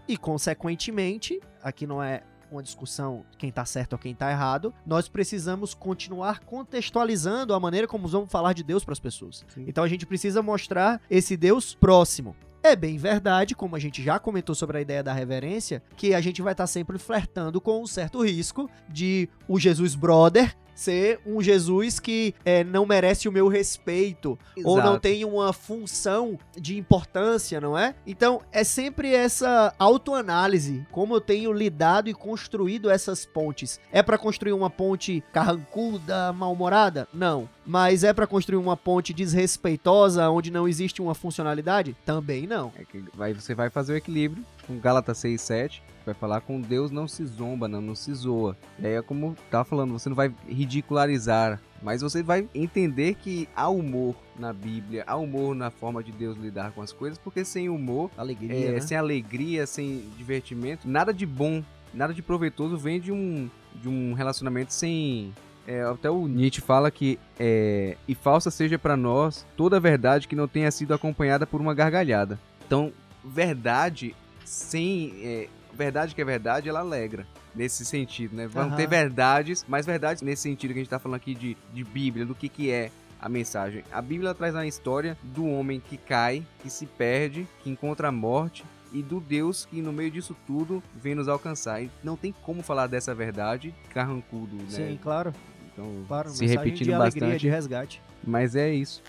E, 0.09 0.17
consequentemente, 0.17 1.41
aqui 1.63 1.87
não 1.87 2.03
é 2.03 2.23
uma 2.51 2.63
discussão 2.63 3.25
quem 3.37 3.51
tá 3.51 3.65
certo 3.65 3.95
ou 3.95 3.99
quem 3.99 4.15
tá 4.15 4.31
errado, 4.31 4.73
nós 4.87 5.09
precisamos 5.09 5.75
continuar 5.75 6.41
contextualizando 6.41 7.55
a 7.55 7.61
maneira 7.61 7.87
como 7.87 8.09
vamos 8.09 8.31
falar 8.31 8.53
de 8.53 8.63
Deus 8.63 8.85
para 8.85 8.93
as 8.93 9.01
pessoas. 9.01 9.45
Sim. 9.49 9.65
Então 9.67 9.85
a 9.85 9.89
gente 9.89 10.07
precisa 10.07 10.43
mostrar 10.43 11.01
esse 11.11 11.37
Deus 11.37 11.75
próximo. 11.75 12.35
É 12.63 12.75
bem 12.75 12.99
verdade, 12.99 13.55
como 13.55 13.77
a 13.77 13.79
gente 13.79 14.03
já 14.03 14.19
comentou 14.19 14.55
sobre 14.55 14.79
a 14.79 14.81
ideia 14.81 15.03
da 15.03 15.13
reverência, 15.13 15.83
que 15.97 16.13
a 16.13 16.21
gente 16.21 16.43
vai 16.43 16.53
estar 16.53 16.67
sempre 16.67 16.99
flertando 16.99 17.61
com 17.61 17.81
um 17.81 17.87
certo 17.87 18.23
risco 18.25 18.69
de 18.89 19.29
o 19.47 19.59
Jesus 19.59 19.95
brother 19.95 20.57
ser 20.79 21.19
um 21.27 21.43
Jesus 21.43 21.99
que 21.99 22.33
é, 22.45 22.63
não 22.63 22.87
merece 22.87 23.29
o 23.29 23.33
meu 23.33 23.49
respeito 23.49 24.39
ou 24.65 24.77
não 24.77 24.91
Exato. 24.91 25.01
tem 25.01 25.25
uma 25.25 25.53
função 25.53 26.39
de 26.57 26.79
importância, 26.79 27.61
não 27.61 27.77
é? 27.77 27.97
Então 28.07 28.41
é 28.53 28.63
sempre 28.63 29.13
essa 29.13 29.75
autoanálise, 29.77 30.87
como 30.93 31.17
eu 31.17 31.21
tenho 31.21 31.53
lidado 31.53 32.09
e 32.09 32.15
construído 32.15 32.89
essas 32.89 33.27
pontes. 33.27 33.81
É 33.91 34.05
pra 34.05 34.17
construir 34.17 34.53
uma 34.53 34.71
ponte 34.71 35.23
carrancuda, 35.33 36.33
mal-humorada? 36.33 37.09
Não. 37.13 37.49
Mas 37.67 38.05
é 38.05 38.13
pra 38.13 38.27
construir 38.27 38.59
uma 38.59 38.77
ponte 38.77 39.13
desrespeitosa, 39.13 40.31
onde 40.31 40.51
não 40.51 40.69
existe 40.69 41.03
uma 41.03 41.15
funcionalidade? 41.15 41.97
Também 42.07 42.47
não. 42.47 42.73
É 42.79 42.85
que 42.85 43.03
vai, 43.15 43.35
você 43.35 43.53
vai 43.53 43.69
fazer 43.69 43.95
o 43.95 43.97
equilíbrio 43.97 44.45
com 44.67 44.79
Gálatas 44.79 45.19
6, 45.19 45.41
7. 45.41 45.83
Vai 46.09 46.15
falar 46.15 46.41
com 46.41 46.59
Deus 46.59 46.91
não 46.91 47.07
se 47.07 47.23
zomba, 47.27 47.69
não, 47.69 47.83
não 47.83 47.95
se 47.95 48.15
zoa. 48.15 48.57
E 48.79 48.87
aí 48.87 48.95
é 48.95 49.03
como 49.03 49.37
tava 49.51 49.67
falando, 49.67 49.93
você 49.93 50.09
não 50.09 50.17
vai 50.17 50.35
ridicularizar, 50.49 51.61
mas 51.83 52.01
você 52.01 52.23
vai 52.23 52.49
entender 52.55 53.13
que 53.13 53.47
há 53.55 53.69
humor 53.69 54.15
na 54.39 54.51
Bíblia, 54.51 55.05
há 55.07 55.17
humor 55.17 55.55
na 55.55 55.71
forma 55.71 56.03
de 56.03 56.11
Deus 56.11 56.39
lidar 56.39 56.73
com 56.73 56.81
as 56.81 56.95
coisas, 56.95 57.19
porque 57.19 57.45
sem 57.45 57.69
humor, 57.69 58.11
Alegria, 58.17 58.71
é, 58.71 58.73
né? 58.73 58.81
sem 58.81 58.97
alegria, 58.97 59.67
sem 59.67 60.03
divertimento, 60.17 60.89
nada 60.89 61.13
de 61.13 61.27
bom, 61.27 61.63
nada 61.93 62.15
de 62.15 62.23
proveitoso 62.23 62.79
vem 62.79 62.99
de 62.99 63.13
um, 63.13 63.51
de 63.75 63.87
um 63.91 64.15
relacionamento 64.15 64.73
sem. 64.73 65.35
é, 65.67 65.83
até 65.83 66.09
o 66.09 66.27
Nietzsche 66.27 66.63
fala 66.63 66.91
que 66.91 67.19
é, 67.39 67.99
e 68.09 68.15
falsa 68.15 68.51
seja 68.51 68.79
pra 68.79 68.97
nós 68.97 69.47
toda 69.59 69.79
verdade 69.79 70.27
que 70.27 70.35
não 70.35 70.49
tenha 70.49 70.71
sido 70.71 70.95
acompanhada 70.95 71.47
por 71.47 71.61
uma 71.61 71.75
gargalhada. 71.75 72.41
Então, 72.67 72.95
verdade 73.23 74.17
sem 74.49 75.13
é, 75.23 75.49
verdade 75.79 76.15
que 76.15 76.21
é 76.21 76.25
verdade, 76.25 76.69
ela 76.69 76.81
alegra. 76.81 77.27
Nesse 77.55 77.85
sentido, 77.85 78.37
né? 78.37 78.47
Vão 78.47 78.65
Aham. 78.65 78.77
ter 78.77 78.87
verdades, 78.87 79.65
mas 79.67 79.87
verdades 79.87 80.23
nesse 80.23 80.43
sentido 80.43 80.73
que 80.73 80.79
a 80.81 80.83
gente 80.83 80.91
tá 80.91 80.99
falando 80.99 81.17
aqui 81.17 81.35
de, 81.35 81.57
de 81.73 81.83
Bíblia, 81.85 82.27
do 82.27 82.35
que, 82.35 82.49
que 82.49 82.71
é 82.71 82.91
a 83.21 83.29
mensagem. 83.29 83.83
A 83.91 84.01
Bíblia 84.03 84.35
traz 84.35 84.55
a 84.55 84.67
história 84.67 85.17
do 85.23 85.47
homem 85.47 85.81
que 85.81 85.97
cai, 85.97 86.45
que 86.63 86.69
se 86.71 86.85
perde, 86.87 87.49
que 87.63 87.71
encontra 87.71 88.09
a 88.09 88.13
morte 88.13 88.65
e 88.93 89.03
do 89.03 89.19
Deus 89.21 89.65
que 89.67 89.81
no 89.83 89.93
meio 89.93 90.11
disso 90.11 90.37
tudo 90.47 90.83
vem 90.95 91.15
nos 91.15 91.27
alcançar. 91.27 91.83
E 91.83 91.91
não 92.05 92.17
tem 92.17 92.33
como 92.43 92.63
falar 92.63 92.87
dessa 92.87 93.15
verdade 93.15 93.75
carrancudo, 93.93 94.55
né? 94.57 94.65
Sim, 94.69 94.99
claro, 95.03 95.33
Então, 95.73 96.05
claro. 96.07 96.29
se 96.31 96.47
repetindo 96.47 96.87
de 96.89 96.93
alegria, 96.95 97.21
bastante. 97.23 97.41
de 97.41 97.49
resgate. 97.49 98.03
Mas 98.25 98.55
é 98.55 98.73
isso. 98.73 99.03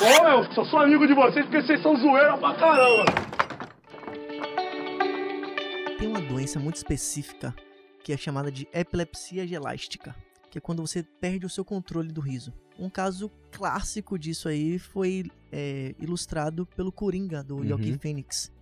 Ô, 0.00 0.28
eu 0.28 0.52
só 0.52 0.64
sou 0.66 0.78
amigo 0.80 1.06
de 1.06 1.14
vocês 1.14 1.44
porque 1.46 1.62
vocês 1.62 1.82
são 1.82 1.96
zoeira 1.96 2.36
pra 2.38 2.54
caramba. 2.54 3.04
Tem 6.06 6.12
uma 6.12 6.20
doença 6.20 6.60
muito 6.60 6.76
específica 6.76 7.52
que 8.04 8.12
é 8.12 8.16
chamada 8.16 8.48
de 8.52 8.68
epilepsia 8.72 9.44
gelástica, 9.44 10.14
que 10.48 10.56
é 10.56 10.60
quando 10.60 10.80
você 10.80 11.02
perde 11.02 11.44
o 11.44 11.50
seu 11.50 11.64
controle 11.64 12.12
do 12.12 12.20
riso. 12.20 12.52
Um 12.78 12.88
caso 12.88 13.28
clássico 13.50 14.16
disso 14.16 14.48
aí 14.48 14.78
foi 14.78 15.24
é, 15.50 15.96
ilustrado 15.98 16.64
pelo 16.64 16.92
Coringa, 16.92 17.42
do 17.42 17.56
Uhum. 17.56 17.66
Joaquin 17.66 17.98
Phoenix. 17.98 18.52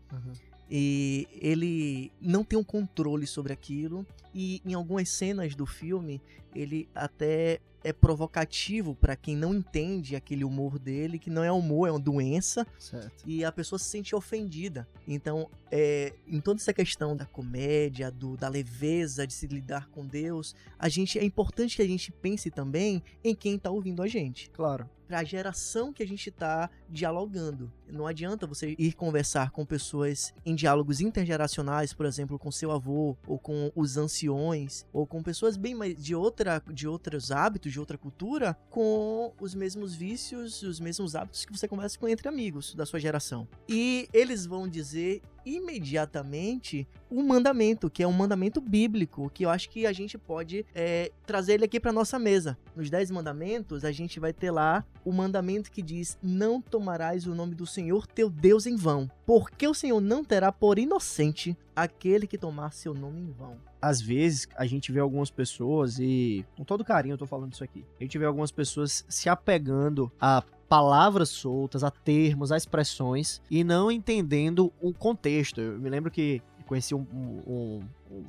E 0.71 1.29
ele 1.41 2.11
não 2.21 2.43
tem 2.43 2.59
um 2.59 2.65
controle 2.65 3.27
sobre 3.27 3.53
aquilo. 3.53 4.07
E 4.35 4.61
em 4.65 4.75
algumas 4.75 5.09
cenas 5.09 5.55
do 5.55 5.67
filme, 5.67 6.21
ele 6.55 6.89
até 6.95 7.61
é 7.85 7.93
provocativo 7.93 8.95
pra 8.95 9.15
quem 9.15 9.37
não 9.37 9.55
entende 9.55 10.17
aquele 10.17 10.43
humor 10.43 10.79
dele, 10.79 11.19
que 11.19 11.29
não 11.29 11.45
é 11.45 11.53
humor, 11.53 11.87
é 11.87 11.93
uma 11.93 12.01
doença 12.01 12.67
Certo. 12.79 13.23
e 13.27 13.45
a 13.45 13.53
pessoa 13.53 13.79
se 13.79 13.85
sente 13.85 14.17
ofendida. 14.17 14.89
Então, 15.07 15.51
é, 15.71 16.15
em 16.27 16.41
toda 16.41 16.59
essa 16.59 16.73
questão 16.73 17.15
da 17.15 17.27
comédia, 17.27 18.11
do, 18.11 18.39
da 18.39 18.49
leveza 18.49 19.27
de 19.27 19.35
se 19.35 19.47
lidar 19.47 19.89
com 19.91 20.07
Deus, 20.07 20.57
a 20.79 20.89
gente 20.89 21.19
é 21.19 21.25
importante 21.25 21.77
que 21.77 21.83
a 21.83 21.87
gente 21.87 22.11
pense 22.11 22.51
também 22.51 23.03
em 23.23 23.35
quem 23.35 23.57
está 23.57 23.71
ouvindo 23.71 24.03
a 24.03 24.09
gente. 24.09 24.49
Claro. 24.51 24.89
Para 25.07 25.21
a 25.21 25.25
geração 25.25 25.93
que 25.93 26.03
a 26.03 26.07
gente 26.07 26.29
está 26.29 26.71
dialogando. 26.89 27.73
Não 27.89 28.07
adianta 28.07 28.47
você 28.47 28.75
ir 28.79 28.95
conversar 28.95 29.51
com 29.51 29.65
pessoas 29.65 30.33
em 30.45 30.55
diálogos 30.55 31.01
intergeracionais, 31.01 31.93
por 31.93 32.07
exemplo, 32.07 32.39
com 32.39 32.51
seu 32.51 32.71
avô, 32.71 33.17
ou 33.27 33.39
com 33.39 33.71
os 33.75 33.97
anciões, 33.97 34.87
ou 34.93 35.07
com 35.07 35.23
pessoas 35.23 35.57
bem 35.57 35.75
mais 35.75 36.03
de, 36.03 36.15
outra, 36.15 36.63
de 36.73 36.89
outros 36.89 37.31
hábitos, 37.31 37.73
de 37.73 37.79
outra 37.79 37.99
cultura, 37.99 38.57
com 38.71 39.33
os 39.41 39.55
mesmos 39.55 39.95
vícios, 39.95 40.63
os 40.63 40.81
mesmos 40.81 41.15
hábitos 41.15 41.45
que 41.45 41.53
você 41.53 41.69
conversa 41.69 41.99
com 41.99 42.09
entre 42.09 42.29
amigos 42.29 42.75
da 42.75 42.87
sua 42.87 42.99
geração. 42.99 43.47
E 43.69 44.09
eles 44.13 44.47
vão 44.47 44.69
dizer 44.69 45.23
imediatamente 45.45 46.87
o 47.11 47.23
mandamento, 47.23 47.89
que 47.91 48.03
é 48.03 48.07
um 48.07 48.13
mandamento 48.13 48.61
bíblico, 48.61 49.31
que 49.33 49.45
eu 49.45 49.51
acho 49.51 49.69
que 49.69 49.87
a 49.87 49.93
gente 49.93 50.19
pode 50.19 50.67
é, 50.75 51.13
trazer 51.27 51.55
ele 51.55 51.65
aqui 51.65 51.79
para 51.79 51.93
nossa 51.93 52.19
mesa. 52.19 52.59
Nos 52.75 52.91
Dez 52.91 53.11
Mandamentos, 53.11 53.85
a 53.85 53.93
gente 53.93 54.19
vai 54.19 54.33
ter 54.33 54.51
lá 54.51 54.85
o 55.05 55.13
mandamento 55.13 55.71
que 55.71 55.83
diz: 55.83 56.19
Não 56.23 56.61
tomarás 56.61 57.27
o 57.27 57.35
nome 57.35 57.55
do 57.55 57.67
Senhor 57.67 58.07
teu 58.07 58.29
Deus 58.29 58.67
em 58.67 58.77
vão, 58.77 59.11
porque 59.27 59.67
o 59.69 59.75
Senhor 59.75 60.01
não 60.01 60.25
terá 60.25 60.51
por 60.51 60.79
inocente 60.79 61.57
aquele 61.75 62.27
que 62.27 62.39
tomar 62.39 62.73
seu 62.73 62.95
nome 62.95 63.21
em 63.21 63.31
vão. 63.31 63.59
às 63.83 64.01
vezes 64.01 64.49
a 64.57 64.65
gente 64.65 64.91
vê 64.93 65.01
algumas 65.01 65.31
pessoas 65.31 65.99
e 65.99 66.45
com 66.57 66.65
todo 66.65 66.85
carinho 66.85 67.15
eu 67.15 67.19
tô 67.19 67.27
falando 67.27 67.53
isso 67.53 67.65
aqui. 67.65 67.85
A 68.01 68.03
gente 68.03 68.17
vê 68.17 68.25
algumas 68.25 68.51
pessoas 68.51 69.05
se 69.09 69.29
apegando 69.29 70.11
a 70.21 70.43
palavras 70.69 71.29
soltas, 71.29 71.85
a 71.85 71.91
termos, 71.91 72.51
a 72.51 72.57
expressões 72.57 73.41
e 73.51 73.63
não 73.63 73.91
entendendo 73.91 74.73
o 74.81 74.93
contexto. 74.93 75.61
Eu 75.61 75.79
me 75.79 75.89
lembro 75.89 76.11
que 76.11 76.43
conheci 76.67 76.95
um, 76.95 77.07
um, 77.47 77.83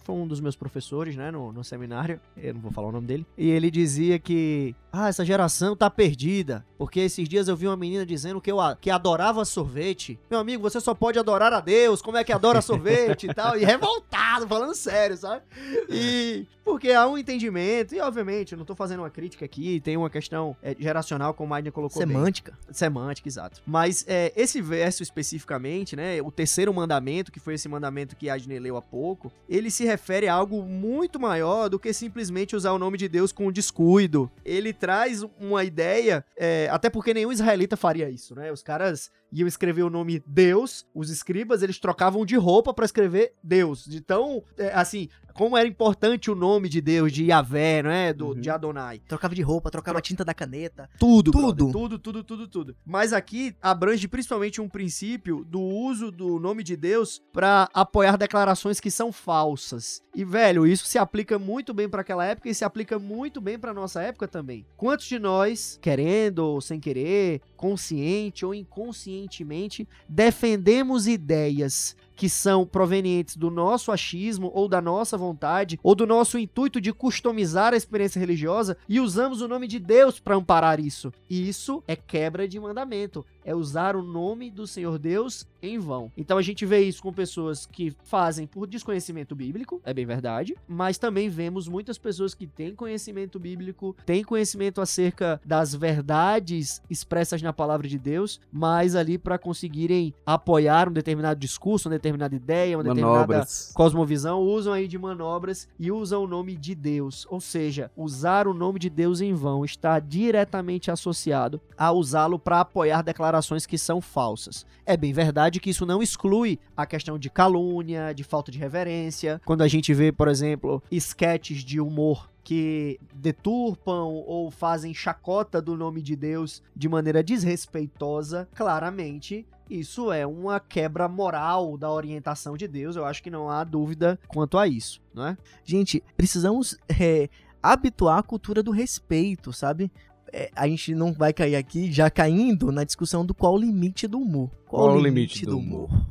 foi 0.03 0.15
um 0.15 0.27
dos 0.27 0.39
meus 0.39 0.55
professores, 0.55 1.15
né, 1.15 1.31
no, 1.31 1.51
no 1.51 1.63
seminário, 1.63 2.19
eu 2.37 2.53
não 2.53 2.61
vou 2.61 2.71
falar 2.71 2.87
o 2.87 2.91
nome 2.91 3.07
dele, 3.07 3.25
e 3.37 3.49
ele 3.49 3.69
dizia 3.69 4.19
que, 4.19 4.75
ah, 4.91 5.07
essa 5.07 5.25
geração 5.25 5.75
tá 5.75 5.89
perdida, 5.89 6.65
porque 6.77 6.99
esses 6.99 7.27
dias 7.27 7.47
eu 7.47 7.55
vi 7.55 7.67
uma 7.67 7.77
menina 7.77 8.05
dizendo 8.05 8.41
que 8.41 8.51
eu 8.51 8.57
que 8.79 8.89
adorava 8.89 9.43
sorvete. 9.45 10.19
Meu 10.29 10.39
amigo, 10.39 10.61
você 10.61 10.79
só 10.79 10.93
pode 10.93 11.19
adorar 11.19 11.53
a 11.53 11.59
Deus, 11.59 12.01
como 12.01 12.17
é 12.17 12.23
que 12.23 12.33
adora 12.33 12.61
sorvete 12.61 13.27
e 13.27 13.33
tal, 13.33 13.57
e 13.57 13.63
revoltado, 13.63 14.47
falando 14.47 14.73
sério, 14.73 15.17
sabe? 15.17 15.43
E 15.89 16.45
porque 16.65 16.91
há 16.91 17.07
um 17.07 17.15
entendimento, 17.15 17.93
e 17.93 17.99
obviamente, 17.99 18.53
eu 18.53 18.57
não 18.57 18.65
tô 18.65 18.75
fazendo 18.75 19.01
uma 19.01 19.09
crítica 19.09 19.45
aqui, 19.45 19.79
tem 19.79 19.95
uma 19.95 20.09
questão 20.09 20.57
é, 20.63 20.75
geracional, 20.77 21.33
como 21.33 21.53
a 21.53 21.57
Aiden 21.57 21.71
colocou 21.71 22.01
Semântica. 22.01 22.53
Bem. 22.65 22.73
Semântica, 22.73 23.29
exato. 23.29 23.61
Mas 23.67 24.03
é, 24.07 24.33
esse 24.35 24.61
verso 24.61 25.03
especificamente, 25.03 25.95
né, 25.95 26.19
o 26.23 26.31
terceiro 26.31 26.73
mandamento, 26.73 27.31
que 27.31 27.39
foi 27.39 27.53
esse 27.53 27.69
mandamento 27.69 28.15
que 28.15 28.29
Adney 28.29 28.59
leu 28.59 28.77
há 28.77 28.81
pouco, 28.81 29.31
ele 29.47 29.69
se 29.75 29.85
refere 29.85 30.27
a 30.27 30.33
algo 30.33 30.63
muito 30.63 31.19
maior 31.19 31.69
do 31.69 31.79
que 31.79 31.93
simplesmente 31.93 32.55
usar 32.55 32.71
o 32.71 32.79
nome 32.79 32.97
de 32.97 33.07
Deus 33.07 33.31
com 33.31 33.51
descuido. 33.51 34.31
Ele 34.43 34.73
traz 34.73 35.23
uma 35.39 35.63
ideia, 35.63 36.25
é, 36.37 36.67
até 36.71 36.89
porque 36.89 37.13
nenhum 37.13 37.31
israelita 37.31 37.77
faria 37.77 38.09
isso, 38.09 38.35
né? 38.35 38.51
Os 38.51 38.63
caras 38.63 39.11
iam 39.35 39.47
escrever 39.47 39.83
o 39.83 39.89
nome 39.89 40.23
Deus, 40.25 40.85
os 40.93 41.09
escribas 41.09 41.61
eles 41.61 41.79
trocavam 41.79 42.25
de 42.25 42.35
roupa 42.35 42.73
para 42.73 42.85
escrever 42.85 43.33
Deus. 43.43 43.87
Então, 43.91 44.43
é, 44.57 44.73
assim, 44.73 45.09
como 45.35 45.57
era 45.57 45.67
importante 45.67 46.31
o 46.31 46.35
nome 46.35 46.69
de 46.69 46.79
Deus, 46.79 47.11
de 47.11 47.25
Yahvé, 47.25 47.83
não 47.83 47.91
é? 47.91 48.13
Do, 48.13 48.27
uhum. 48.27 48.39
De 48.39 48.49
Adonai. 48.49 49.01
Trocava 49.05 49.35
de 49.35 49.41
roupa, 49.41 49.69
trocava 49.69 49.99
a 49.99 50.01
tinta 50.01 50.23
da 50.23 50.33
caneta. 50.33 50.89
Tudo, 50.97 51.29
tudo. 51.29 51.67
Brother, 51.67 51.71
tudo, 51.73 51.99
tudo, 51.99 52.23
tudo, 52.23 52.47
tudo. 52.47 52.75
Mas 52.85 53.11
aqui 53.11 53.53
abrange 53.61 54.07
principalmente 54.07 54.61
um 54.61 54.69
princípio 54.69 55.43
do 55.43 55.59
uso 55.59 56.09
do 56.09 56.39
nome 56.39 56.63
de 56.63 56.77
Deus 56.77 57.21
para 57.33 57.69
apoiar 57.73 58.15
declarações 58.17 58.79
que 58.79 58.89
são 58.89 59.11
falsas. 59.11 60.01
E, 60.15 60.23
velho, 60.23 60.65
isso 60.65 60.85
se 60.87 60.97
aplica 60.97 61.37
muito 61.37 61.73
bem 61.73 61.89
para 61.89 61.99
aquela 61.99 62.25
época 62.25 62.47
e 62.47 62.55
se 62.55 62.63
aplica 62.63 62.97
muito 62.97 63.41
bem 63.41 63.59
para 63.59 63.73
nossa 63.73 64.01
época 64.01 64.29
também. 64.29 64.65
Quantos 64.77 65.05
de 65.05 65.19
nós, 65.19 65.77
querendo 65.81 66.39
ou 66.39 66.61
sem 66.61 66.79
querer, 66.79 67.41
consciente 67.55 68.45
ou 68.45 68.53
inconscientemente, 68.53 69.87
defendemos 70.07 71.07
ideias 71.07 71.95
que 72.15 72.29
são 72.29 72.65
provenientes 72.65 73.35
do 73.35 73.51
nosso 73.51 73.91
achismo 73.91 74.51
ou 74.53 74.67
da 74.67 74.81
nossa 74.81 75.17
vontade 75.17 75.79
ou 75.83 75.93
do 75.93 76.07
nosso 76.07 76.37
intuito 76.37 76.79
de 76.79 76.93
customizar 76.93 77.73
a 77.73 77.77
experiência 77.77 78.19
religiosa 78.19 78.77
e 78.87 78.99
usamos 78.99 79.41
o 79.41 79.47
nome 79.47 79.67
de 79.67 79.79
Deus 79.79 80.19
para 80.19 80.35
amparar 80.35 80.79
isso. 80.79 81.11
Isso 81.29 81.83
é 81.87 81.95
quebra 81.95 82.47
de 82.47 82.59
mandamento, 82.59 83.25
é 83.43 83.53
usar 83.53 83.95
o 83.95 84.03
nome 84.03 84.49
do 84.49 84.65
Senhor 84.65 84.97
Deus 84.97 85.45
em 85.61 85.79
vão. 85.79 86.11
Então 86.15 86.37
a 86.37 86.41
gente 86.41 86.65
vê 86.65 86.81
isso 86.81 87.01
com 87.01 87.11
pessoas 87.11 87.65
que 87.65 87.95
fazem 88.03 88.47
por 88.47 88.67
desconhecimento 88.67 89.35
bíblico, 89.35 89.81
é 89.83 89.93
bem 89.93 90.05
verdade, 90.05 90.55
mas 90.67 90.97
também 90.97 91.29
vemos 91.29 91.67
muitas 91.67 91.97
pessoas 91.97 92.33
que 92.33 92.47
têm 92.47 92.75
conhecimento 92.75 93.39
bíblico, 93.39 93.95
têm 94.05 94.23
conhecimento 94.23 94.81
acerca 94.81 95.41
das 95.43 95.73
verdades 95.73 96.81
expressas 96.89 97.41
na 97.41 97.53
palavra 97.53 97.87
de 97.87 97.97
Deus, 97.97 98.39
mas 98.51 98.95
ali 98.95 99.17
para 99.17 99.37
conseguirem 99.37 100.13
apoiar 100.25 100.89
um 100.89 100.93
determinado 100.93 101.39
discurso, 101.39 101.87
uma 101.87 101.95
determinada 102.05 102.35
ideia, 102.35 102.77
uma 102.77 102.83
manobras. 102.83 103.17
determinada 103.17 103.73
cosmovisão, 103.73 104.41
usam 104.41 104.73
aí 104.73 104.87
de 104.87 104.97
manobras 104.97 105.67
e 105.79 105.91
usam 105.91 106.23
o 106.23 106.27
nome 106.27 106.55
de 106.55 106.75
Deus. 106.75 107.25
Ou 107.29 107.41
seja, 107.41 107.91
usar 107.97 108.47
o 108.47 108.53
nome 108.53 108.79
de 108.79 108.89
Deus 108.89 109.21
em 109.21 109.33
vão 109.33 109.65
está 109.65 109.99
diretamente 109.99 110.91
associado 110.91 111.59
a 111.77 111.91
usá-lo 111.91 112.37
para 112.37 112.61
apoiar 112.61 113.01
declarações 113.01 113.65
que 113.65 113.77
são 113.77 113.99
falsas. 113.99 114.65
É 114.85 114.95
bem 114.95 115.11
verdade 115.11 115.59
que 115.59 115.71
isso 115.71 115.85
não 115.85 116.01
exclui 116.01 116.59
a 116.77 116.85
questão 116.85 117.17
de 117.17 117.29
calúnia, 117.29 118.13
de 118.13 118.23
falta 118.23 118.51
de 118.51 118.59
reverência. 118.59 119.41
Quando 119.43 119.63
a 119.63 119.67
gente 119.67 119.93
vê, 119.93 120.11
por 120.11 120.27
exemplo, 120.27 120.81
esquetes 120.91 121.63
de 121.63 121.81
humor 121.81 122.29
que 122.43 122.99
deturpam 123.11 124.05
ou 124.27 124.51
fazem 124.51 124.93
chacota 124.93 125.59
do 125.59 125.75
nome 125.75 125.99
de 125.99 126.15
Deus 126.15 126.61
de 126.75 126.87
maneira 126.87 127.23
desrespeitosa, 127.23 128.47
claramente 128.53 129.47
isso 129.69 130.11
é 130.11 130.25
uma 130.25 130.59
quebra 130.59 131.07
moral 131.07 131.77
da 131.77 131.91
orientação 131.91 132.55
de 132.55 132.67
Deus. 132.67 132.95
Eu 132.95 133.05
acho 133.05 133.21
que 133.21 133.29
não 133.29 133.49
há 133.49 133.63
dúvida 133.63 134.19
quanto 134.27 134.57
a 134.57 134.67
isso, 134.67 135.01
não 135.13 135.27
é? 135.27 135.37
Gente, 135.63 136.03
precisamos 136.15 136.77
é, 136.89 137.29
habituar 137.61 138.19
a 138.19 138.23
cultura 138.23 138.61
do 138.61 138.71
respeito, 138.71 139.51
sabe? 139.51 139.91
É, 140.31 140.51
a 140.55 140.67
gente 140.67 140.93
não 140.93 141.13
vai 141.13 141.31
cair 141.33 141.55
aqui 141.55 141.91
já 141.91 142.09
caindo 142.09 142.71
na 142.71 142.83
discussão 142.83 143.25
do 143.25 143.33
qual 143.33 143.53
o 143.53 143.57
limite 143.57 144.07
do 144.07 144.19
humor. 144.19 144.49
Qual, 144.65 144.83
qual 144.83 144.97
o 144.97 145.01
limite, 145.01 145.39
limite 145.39 145.45
do, 145.45 145.51
do 145.51 145.57
humor? 145.57 145.89
humor? 145.89 146.05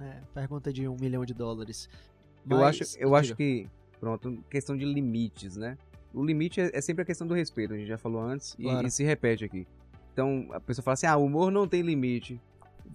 É, 0.00 0.20
pergunta 0.34 0.72
de 0.72 0.88
um 0.88 0.96
milhão 1.00 1.24
de 1.24 1.34
dólares. 1.34 1.88
Mas, 2.44 2.58
eu 2.58 2.64
acho, 2.64 2.98
eu 2.98 3.14
acho 3.14 3.36
que 3.36 3.68
Pronto, 4.00 4.44
questão 4.50 4.76
de 4.76 4.84
limites, 4.84 5.56
né? 5.56 5.76
O 6.12 6.24
limite 6.24 6.60
é, 6.60 6.70
é 6.72 6.80
sempre 6.80 7.02
a 7.02 7.04
questão 7.04 7.26
do 7.26 7.34
respeito, 7.34 7.74
a 7.74 7.76
gente 7.76 7.88
já 7.88 7.98
falou 7.98 8.20
antes, 8.20 8.54
claro. 8.54 8.86
e, 8.86 8.88
e, 8.88 8.90
se 8.90 9.04
repete 9.04 9.44
aqui. 9.44 9.66
Então, 10.12 10.48
a 10.52 10.60
pessoa 10.60 10.82
fala 10.82 10.94
assim, 10.94 11.06
ah, 11.06 11.16
o 11.16 11.24
humor 11.24 11.50
não 11.50 11.66
tem 11.66 11.82
limite. 11.82 12.40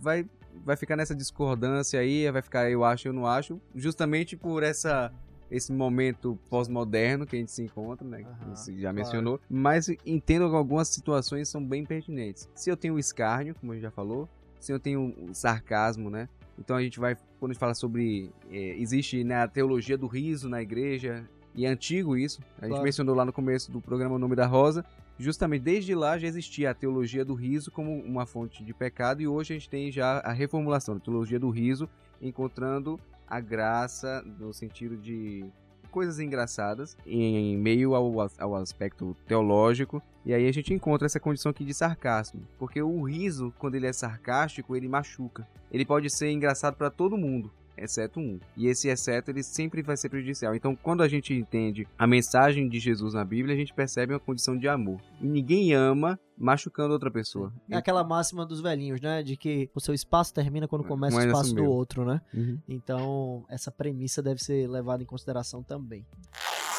Vai, 0.02 0.26
vai 0.66 0.76
ficar 0.76 0.96
nessa 0.96 1.16
discordância 1.16 2.00
aí, 2.00 2.30
vai 2.32 2.42
ficar 2.42 2.70
eu 2.70 2.84
acho, 2.84 3.08
eu 3.08 3.14
não 3.14 3.26
acho, 3.26 3.62
justamente 3.76 4.36
por 4.36 4.64
essa 4.64 5.14
esse 5.50 5.72
momento 5.74 6.40
pós-moderno 6.50 7.26
que 7.26 7.36
a 7.36 7.40
gente 7.40 7.52
se 7.52 7.62
encontra, 7.62 8.08
né? 8.08 8.20
Uhum, 8.20 8.56
você 8.56 8.74
já 8.80 8.94
mencionou. 8.94 9.38
Claro. 9.38 9.54
Mas 9.54 9.90
entendo 10.06 10.50
que 10.50 10.56
algumas 10.56 10.88
situações 10.88 11.50
são 11.50 11.62
bem 11.62 11.86
pertinentes. 11.86 12.50
Se 12.56 12.70
eu 12.70 12.78
tenho 12.78 12.94
o 12.94 13.00
escárnio, 13.00 13.54
como 13.56 13.74
a 13.74 13.76
gente 13.76 13.84
já 13.84 13.92
falou, 13.92 14.30
se 14.62 14.72
eu 14.72 14.80
tenho 14.80 15.14
o 15.30 15.36
sarcasmo, 15.36 16.10
né? 16.10 16.30
Então 16.58 16.78
a 16.78 16.82
gente 16.82 17.00
vai, 17.00 17.18
quando 17.38 17.52
a 17.52 17.54
gente 17.54 17.60
fala 17.60 17.74
sobre. 17.74 18.32
É, 18.50 18.78
existe 18.78 19.26
né, 19.26 19.44
a 19.44 19.48
teologia 19.48 19.98
do 19.98 20.08
riso 20.08 20.48
na 20.48 20.62
igreja, 20.62 21.28
e 21.54 21.66
é 21.66 21.70
antigo 21.70 22.16
isso. 22.16 22.42
A 22.62 22.68
gente 22.68 22.82
mencionou 22.82 23.14
lá 23.14 23.26
no 23.26 23.34
começo 23.34 23.72
do 23.72 23.82
programa 23.82 24.16
O 24.16 24.20
Nome 24.20 24.36
da 24.36 24.46
Rosa. 24.46 24.86
Justamente 25.22 25.62
desde 25.62 25.94
lá 25.94 26.18
já 26.18 26.28
existia 26.28 26.72
a 26.72 26.74
teologia 26.74 27.24
do 27.24 27.36
riso 27.36 27.70
como 27.70 27.94
uma 27.94 28.26
fonte 28.26 28.64
de 28.64 28.74
pecado, 28.74 29.22
e 29.22 29.28
hoje 29.28 29.54
a 29.54 29.56
gente 29.56 29.70
tem 29.70 29.92
já 29.92 30.18
a 30.18 30.32
reformulação 30.32 30.96
da 30.96 31.00
teologia 31.00 31.40
do 31.40 31.52
riso, 31.52 31.88
encontrando 32.20 33.00
a 33.28 33.40
graça 33.40 34.24
no 34.40 34.52
sentido 34.52 34.98
de 34.98 35.46
coisas 35.92 36.20
engraçadas 36.20 36.98
em 37.06 37.56
meio 37.56 37.94
ao, 37.94 38.20
ao 38.40 38.56
aspecto 38.56 39.16
teológico. 39.28 40.02
E 40.26 40.34
aí 40.34 40.48
a 40.48 40.52
gente 40.52 40.74
encontra 40.74 41.06
essa 41.06 41.20
condição 41.20 41.52
aqui 41.52 41.64
de 41.64 41.74
sarcasmo. 41.76 42.42
Porque 42.58 42.82
o 42.82 43.04
riso, 43.04 43.54
quando 43.60 43.76
ele 43.76 43.86
é 43.86 43.94
sarcástico, 43.94 44.76
ele 44.76 44.88
machuca. 44.88 45.48
Ele 45.72 45.86
pode 45.86 46.10
ser 46.10 46.32
engraçado 46.32 46.76
para 46.78 46.90
todo 46.90 47.16
mundo 47.16 47.52
exceto 47.82 48.20
um. 48.20 48.40
E 48.56 48.68
esse 48.68 48.88
exceto 48.88 49.32
ele 49.32 49.44
sempre 49.44 49.82
vai 49.82 49.98
ser 49.98 50.10
prejudicial. 50.10 50.56
Então, 50.56 50.76
quando 50.76 51.04
a 51.04 51.08
gente 51.08 51.34
entende 51.34 51.88
a 51.98 52.06
mensagem 52.06 52.68
de 52.70 52.80
Jesus 52.80 53.14
na 53.14 53.26
Bíblia, 53.26 53.56
a 53.56 53.58
gente 53.58 53.74
percebe 53.74 54.14
uma 54.14 54.20
condição 54.20 54.58
de 54.58 54.68
amor. 54.68 55.00
E 55.20 55.28
ninguém 55.28 55.74
ama 55.74 56.20
machucando 56.38 56.94
outra 56.94 57.12
pessoa. 57.12 57.54
É 57.70 57.78
aquela 57.78 58.04
máxima 58.04 58.46
dos 58.46 58.62
velhinhos, 58.62 59.00
né? 59.00 59.22
De 59.22 59.38
que 59.38 59.70
o 59.76 59.80
seu 59.80 59.94
espaço 59.94 60.34
termina 60.34 60.68
quando 60.68 60.84
começa 60.84 61.18
o 61.18 61.22
espaço 61.22 61.54
do 61.54 61.66
outro, 61.66 62.06
né? 62.06 62.22
Uhum. 62.34 62.60
Então, 62.68 63.46
essa 63.50 63.72
premissa 63.72 64.22
deve 64.22 64.42
ser 64.42 64.68
levada 64.68 65.04
em 65.04 65.06
consideração 65.06 65.62
também. 65.62 66.06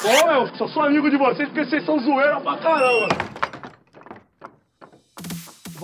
Ô, 0.03 0.31
eu 0.31 0.55
só 0.57 0.67
sou 0.67 0.83
amigo 0.83 1.09
de 1.09 1.17
vocês 1.17 1.47
porque 1.47 1.65
vocês 1.65 1.85
são 1.85 1.97
zoeira 1.99 2.41
pra 2.41 2.57
caramba 2.57 3.42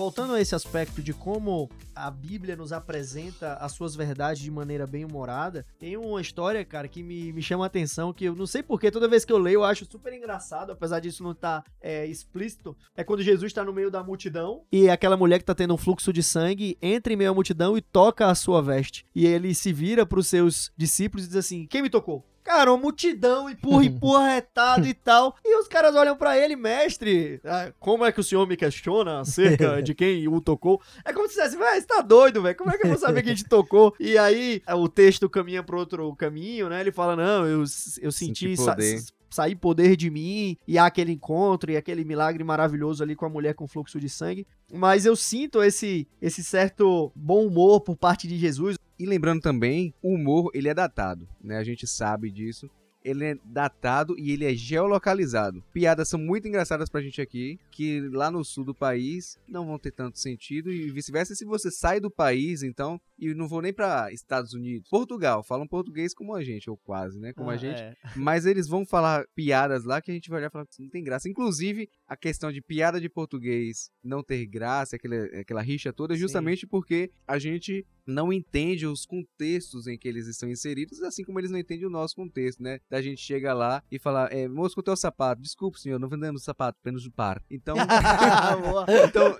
voltando 0.00 0.32
a 0.32 0.40
esse 0.40 0.54
aspecto 0.54 1.02
de 1.02 1.12
como 1.12 1.68
a 1.94 2.10
Bíblia 2.10 2.56
nos 2.56 2.72
apresenta 2.72 3.56
as 3.56 3.72
suas 3.72 3.94
verdades 3.94 4.42
de 4.42 4.50
maneira 4.50 4.86
bem 4.86 5.04
humorada, 5.04 5.66
tem 5.78 5.94
uma 5.94 6.22
história, 6.22 6.64
cara, 6.64 6.88
que 6.88 7.02
me, 7.02 7.30
me 7.34 7.42
chama 7.42 7.64
a 7.64 7.66
atenção, 7.66 8.10
que 8.10 8.24
eu 8.24 8.34
não 8.34 8.46
sei 8.46 8.62
porquê, 8.62 8.90
toda 8.90 9.06
vez 9.06 9.26
que 9.26 9.32
eu 9.32 9.36
leio 9.36 9.56
eu 9.56 9.64
acho 9.64 9.84
super 9.84 10.14
engraçado, 10.14 10.72
apesar 10.72 11.00
disso 11.00 11.22
não 11.22 11.32
estar 11.32 11.60
tá, 11.60 11.70
é, 11.82 12.06
explícito, 12.06 12.74
é 12.96 13.04
quando 13.04 13.22
Jesus 13.22 13.50
está 13.50 13.62
no 13.62 13.74
meio 13.74 13.90
da 13.90 14.02
multidão 14.02 14.62
e 14.72 14.88
aquela 14.88 15.18
mulher 15.18 15.36
que 15.36 15.42
está 15.42 15.54
tendo 15.54 15.74
um 15.74 15.76
fluxo 15.76 16.14
de 16.14 16.22
sangue 16.22 16.78
entra 16.80 17.12
em 17.12 17.16
meio 17.16 17.32
à 17.32 17.34
multidão 17.34 17.76
e 17.76 17.82
toca 17.82 18.30
a 18.30 18.34
sua 18.34 18.62
veste. 18.62 19.04
E 19.14 19.26
ele 19.26 19.54
se 19.54 19.70
vira 19.70 20.06
para 20.06 20.18
os 20.18 20.28
seus 20.28 20.72
discípulos 20.78 21.26
e 21.26 21.28
diz 21.28 21.36
assim, 21.36 21.66
quem 21.66 21.82
me 21.82 21.90
tocou? 21.90 22.29
Cara, 22.50 22.72
uma 22.72 22.82
multidão, 22.82 23.48
empurra, 23.48 23.84
empurra, 23.84 24.26
retado 24.34 24.84
e 24.84 24.92
tal. 24.92 25.36
E 25.44 25.56
os 25.56 25.68
caras 25.68 25.94
olham 25.94 26.16
para 26.16 26.36
ele, 26.36 26.56
mestre, 26.56 27.40
ah, 27.44 27.72
como 27.78 28.04
é 28.04 28.10
que 28.10 28.18
o 28.18 28.24
senhor 28.24 28.44
me 28.44 28.56
questiona 28.56 29.20
acerca 29.20 29.78
de 29.80 29.94
quem 29.94 30.26
o 30.26 30.40
tocou? 30.40 30.82
É 31.04 31.12
como 31.12 31.28
se 31.28 31.36
dissesse, 31.36 31.56
velho, 31.56 31.80
você 31.80 31.86
tá 31.86 32.00
doido, 32.00 32.42
velho, 32.42 32.56
como 32.56 32.72
é 32.72 32.76
que 32.76 32.84
eu 32.84 32.90
vou 32.90 32.98
saber 32.98 33.22
quem 33.22 33.36
te 33.36 33.44
tocou? 33.44 33.94
E 34.00 34.18
aí 34.18 34.60
o 34.66 34.88
texto 34.88 35.28
caminha 35.28 35.62
pro 35.62 35.78
outro 35.78 36.12
caminho, 36.16 36.68
né? 36.68 36.80
Ele 36.80 36.90
fala, 36.90 37.14
não, 37.14 37.46
eu, 37.46 37.60
eu 37.60 38.10
senti... 38.10 38.56
senti 38.56 39.04
sair 39.30 39.54
poder 39.54 39.94
de 39.94 40.10
mim 40.10 40.56
e 40.66 40.76
há 40.76 40.86
aquele 40.86 41.12
encontro 41.12 41.70
e 41.70 41.76
aquele 41.76 42.04
milagre 42.04 42.42
maravilhoso 42.42 43.02
ali 43.02 43.14
com 43.14 43.24
a 43.24 43.28
mulher 43.28 43.54
com 43.54 43.68
fluxo 43.68 44.00
de 44.00 44.08
sangue. 44.08 44.44
Mas 44.72 45.06
eu 45.06 45.14
sinto 45.14 45.62
esse, 45.62 46.08
esse 46.20 46.42
certo 46.42 47.12
bom 47.14 47.46
humor 47.46 47.80
por 47.80 47.96
parte 47.96 48.26
de 48.26 48.36
Jesus. 48.36 48.76
E 49.00 49.06
lembrando 49.06 49.40
também, 49.40 49.94
o 50.02 50.12
humor 50.14 50.50
ele 50.52 50.68
é 50.68 50.74
datado, 50.74 51.26
né? 51.42 51.56
A 51.56 51.64
gente 51.64 51.86
sabe 51.86 52.30
disso. 52.30 52.70
ele 53.02 53.24
é 53.24 53.38
datado 53.44 54.14
e 54.18 54.30
ele 54.30 54.44
é 54.44 54.54
geolocalizado. 54.54 55.64
Piadas 55.72 56.08
são 56.08 56.20
muito 56.20 56.46
engraçadas 56.46 56.88
pra 56.88 57.00
gente 57.00 57.20
aqui, 57.20 57.58
que 57.70 58.00
lá 58.12 58.30
no 58.30 58.44
sul 58.44 58.64
do 58.64 58.74
país 58.74 59.38
não 59.48 59.66
vão 59.66 59.78
ter 59.78 59.90
tanto 59.90 60.18
sentido 60.18 60.70
e 60.70 60.90
vice-versa 60.90 61.34
se 61.34 61.44
você 61.44 61.70
sai 61.70 61.98
do 61.98 62.10
país, 62.10 62.62
então, 62.62 63.00
e 63.20 63.34
não 63.34 63.46
vou 63.46 63.60
nem 63.60 63.72
para 63.72 64.10
Estados 64.12 64.54
Unidos, 64.54 64.88
Portugal, 64.88 65.42
falam 65.42 65.66
português 65.66 66.14
como 66.14 66.34
a 66.34 66.42
gente, 66.42 66.70
ou 66.70 66.76
quase, 66.76 67.20
né, 67.20 67.32
como 67.32 67.50
Ah, 67.50 67.54
a 67.54 67.56
gente, 67.56 67.80
é. 67.80 67.94
mas 68.16 68.46
eles 68.46 68.66
vão 68.66 68.86
falar 68.86 69.26
piadas 69.34 69.84
lá 69.84 70.00
que 70.00 70.10
a 70.10 70.14
gente 70.14 70.30
vai 70.30 70.38
olhar 70.38 70.48
e 70.48 70.50
falar 70.50 70.66
que 70.66 70.82
não 70.82 70.88
tem 70.88 71.04
graça. 71.04 71.28
Inclusive, 71.28 71.88
a 72.06 72.16
questão 72.16 72.50
de 72.50 72.62
piada 72.62 73.00
de 73.00 73.08
português 73.08 73.90
não 74.02 74.22
ter 74.22 74.46
graça, 74.46 74.96
aquela, 74.96 75.24
aquela 75.40 75.62
rixa 75.62 75.92
toda, 75.92 76.14
é 76.14 76.16
Sim. 76.16 76.22
justamente 76.22 76.66
porque 76.66 77.12
a 77.26 77.38
gente 77.38 77.86
não 78.06 78.32
entende 78.32 78.86
os 78.86 79.06
contextos 79.06 79.86
em 79.86 79.96
que 79.96 80.08
eles 80.08 80.26
estão 80.26 80.48
inseridos, 80.48 81.00
assim 81.02 81.22
como 81.22 81.38
eles 81.38 81.50
não 81.50 81.58
entendem 81.58 81.86
o 81.86 81.90
nosso 81.90 82.16
contexto, 82.16 82.62
né? 82.62 82.80
Da 82.90 83.00
gente 83.00 83.20
chega 83.20 83.54
lá 83.54 83.82
e 83.90 83.98
falar, 83.98 84.32
é, 84.32 84.48
moço, 84.48 84.74
quanto 84.74 84.90
é 84.90 84.94
o 84.94 84.96
sapato? 84.96 85.40
Desculpe, 85.40 85.80
senhor, 85.80 85.98
não 85.98 86.08
vendemos 86.08 86.42
sapato, 86.42 86.78
apenas 86.80 87.02
de 87.02 87.10
par. 87.10 87.42
Então, 87.50 87.76
então 89.08 89.38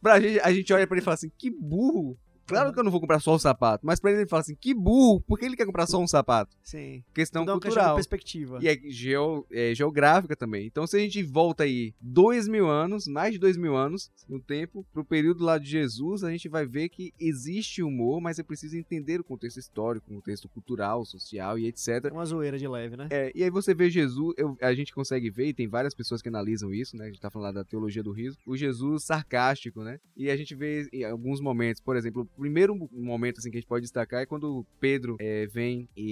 pra 0.00 0.20
gente, 0.20 0.40
a 0.40 0.52
gente 0.52 0.72
olha 0.72 0.86
pra 0.86 0.96
ele 0.96 1.02
e 1.02 1.04
fala 1.04 1.14
assim, 1.14 1.30
que 1.36 1.50
burro. 1.50 2.18
Claro 2.46 2.72
que 2.72 2.78
eu 2.78 2.84
não 2.84 2.90
vou 2.90 3.00
comprar 3.00 3.20
só 3.20 3.34
o 3.34 3.38
sapato, 3.38 3.84
mas 3.86 3.98
pra 4.00 4.10
ele 4.10 4.20
ele 4.20 4.28
fala 4.28 4.40
assim, 4.40 4.54
que 4.54 4.72
burro, 4.74 5.20
por 5.20 5.38
que 5.38 5.44
ele 5.44 5.56
quer 5.56 5.66
comprar 5.66 5.86
só 5.86 5.98
um 6.00 6.06
sapato? 6.06 6.56
Sim. 6.62 7.02
Questão 7.14 7.42
Tudo 7.42 7.50
é 7.50 7.54
uma 7.54 7.60
cultural. 7.60 7.94
perspectiva. 7.96 8.58
E 8.62 8.68
é, 8.68 8.76
geo- 8.88 9.46
é 9.50 9.74
geográfica 9.74 10.34
também. 10.36 10.66
Então, 10.66 10.86
se 10.86 10.96
a 10.96 11.00
gente 11.00 11.22
volta 11.22 11.64
aí 11.64 11.94
dois 12.00 12.48
mil 12.48 12.68
anos, 12.68 13.06
mais 13.06 13.32
de 13.32 13.38
dois 13.38 13.56
mil 13.56 13.76
anos 13.76 14.10
no 14.28 14.40
tempo, 14.40 14.86
pro 14.92 15.04
período 15.04 15.44
lá 15.44 15.58
de 15.58 15.68
Jesus, 15.68 16.22
a 16.24 16.30
gente 16.30 16.48
vai 16.48 16.64
ver 16.66 16.88
que 16.88 17.12
existe 17.18 17.82
humor, 17.82 18.20
mas 18.20 18.38
é 18.38 18.42
preciso 18.42 18.76
entender 18.76 19.20
o 19.20 19.24
contexto 19.24 19.58
histórico, 19.58 20.06
o 20.10 20.14
contexto 20.14 20.48
cultural, 20.48 21.04
social 21.04 21.58
e 21.58 21.66
etc. 21.66 22.06
É 22.06 22.12
uma 22.12 22.24
zoeira 22.24 22.58
de 22.58 22.66
leve, 22.68 22.96
né? 22.96 23.08
É, 23.10 23.32
e 23.34 23.42
aí 23.42 23.50
você 23.50 23.74
vê 23.74 23.90
Jesus, 23.90 24.34
eu- 24.38 24.56
a 24.60 24.72
gente 24.74 24.94
consegue 24.94 25.30
ver, 25.30 25.48
e 25.48 25.54
tem 25.54 25.68
várias 25.68 25.94
pessoas 25.94 26.22
que 26.22 26.28
analisam 26.28 26.72
isso, 26.72 26.96
né? 26.96 27.04
A 27.04 27.08
gente 27.08 27.20
tá 27.20 27.30
falando 27.30 27.46
lá 27.46 27.52
da 27.62 27.64
teologia 27.64 28.02
do 28.02 28.12
riso, 28.12 28.38
o 28.46 28.56
Jesus 28.56 29.04
sarcástico, 29.04 29.82
né? 29.82 29.98
E 30.16 30.30
a 30.30 30.36
gente 30.36 30.54
vê 30.54 30.88
em 30.92 31.04
alguns 31.04 31.40
momentos, 31.40 31.80
por 31.80 31.96
exemplo, 31.96 32.28
primeiro 32.36 32.88
momento 32.92 33.38
assim 33.38 33.50
que 33.50 33.56
a 33.56 33.60
gente 33.60 33.68
pode 33.68 33.82
destacar 33.82 34.22
é 34.22 34.26
quando 34.26 34.64
Pedro 34.80 35.16
é, 35.18 35.46
vem 35.46 35.88
e, 35.96 36.02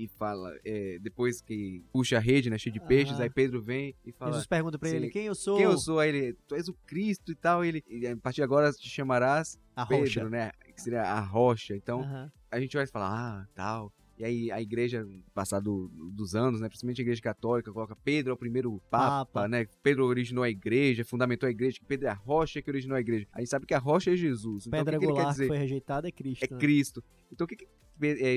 e- 0.00 0.04
e 0.04 0.08
fala, 0.18 0.56
é, 0.64 0.98
depois 1.00 1.40
que 1.40 1.82
puxa 1.92 2.16
a 2.16 2.20
rede, 2.20 2.50
né? 2.50 2.58
Cheio 2.58 2.72
de 2.72 2.80
peixes, 2.80 3.18
aí 3.20 3.30
Pedro 3.30 3.60
vem 3.62 3.94
e 4.04 4.12
fala. 4.12 4.32
Jesus 4.32 4.46
pergunta 4.46 4.78
pra 4.78 4.88
ele 4.90 5.10
quem 5.10 5.26
eu 5.26 5.34
sou. 5.34 5.56
Quem 5.56 5.64
eu 5.64 5.78
sou? 5.78 5.98
Aí 6.00 6.08
ele, 6.08 6.36
tu 6.46 6.54
és 6.54 6.68
o 6.68 6.74
Cristo 6.86 7.32
e 7.32 7.34
tal. 7.34 7.64
Ele, 7.64 7.82
e 7.88 8.06
a 8.06 8.16
partir 8.16 8.36
de 8.36 8.42
agora 8.42 8.72
te 8.72 8.88
chamarás 8.88 9.58
A 9.76 9.84
Pedro, 9.86 10.04
rocha. 10.04 10.28
né? 10.30 10.52
Que 10.74 10.80
seria 10.82 11.02
a 11.02 11.20
rocha. 11.20 11.74
Então, 11.76 12.02
a 12.50 12.60
gente 12.60 12.76
vai 12.76 12.86
falar, 12.86 13.10
ah, 13.10 13.46
tal. 13.54 13.92
E 14.18 14.24
aí 14.24 14.50
a 14.50 14.60
igreja, 14.60 15.06
passar 15.32 15.60
do- 15.60 15.88
dos 16.12 16.34
anos, 16.34 16.60
né, 16.60 16.68
principalmente 16.68 17.00
a 17.00 17.02
igreja 17.02 17.22
católica, 17.22 17.72
coloca 17.72 17.94
Pedro 17.94 18.32
é 18.32 18.34
o 18.34 18.36
primeiro 18.36 18.80
papa, 18.90 19.24
Papa. 19.26 19.48
né? 19.48 19.66
Pedro 19.82 20.04
originou 20.06 20.42
a 20.42 20.50
igreja, 20.50 21.04
fundamentou 21.04 21.46
a 21.46 21.50
igreja, 21.50 21.78
que 21.78 21.84
Pedro 21.86 22.08
é 22.08 22.10
a 22.10 22.14
rocha 22.14 22.60
que 22.60 22.68
originou 22.68 22.96
a 22.96 23.00
igreja. 23.00 23.26
A 23.32 23.38
gente 23.38 23.50
sabe 23.50 23.64
que 23.66 23.74
a 23.74 23.78
rocha 23.78 24.12
é 24.12 24.16
Jesus. 24.16 24.66
Então 24.66 24.78
Pedra 24.78 24.96
o 24.96 25.00
que, 25.00 25.06
que 25.06 25.12
ele 25.12 25.20
quer 25.24 25.30
dizer? 25.30 25.46
foi 25.46 25.58
rejeitada 25.58 26.08
é 26.08 26.10
Cristo. 26.10 26.44
É 26.44 26.48
né? 26.50 26.58
Cristo. 26.58 27.04
Então 27.32 27.44
o 27.44 27.48
que, 27.48 27.56
que 27.56 27.68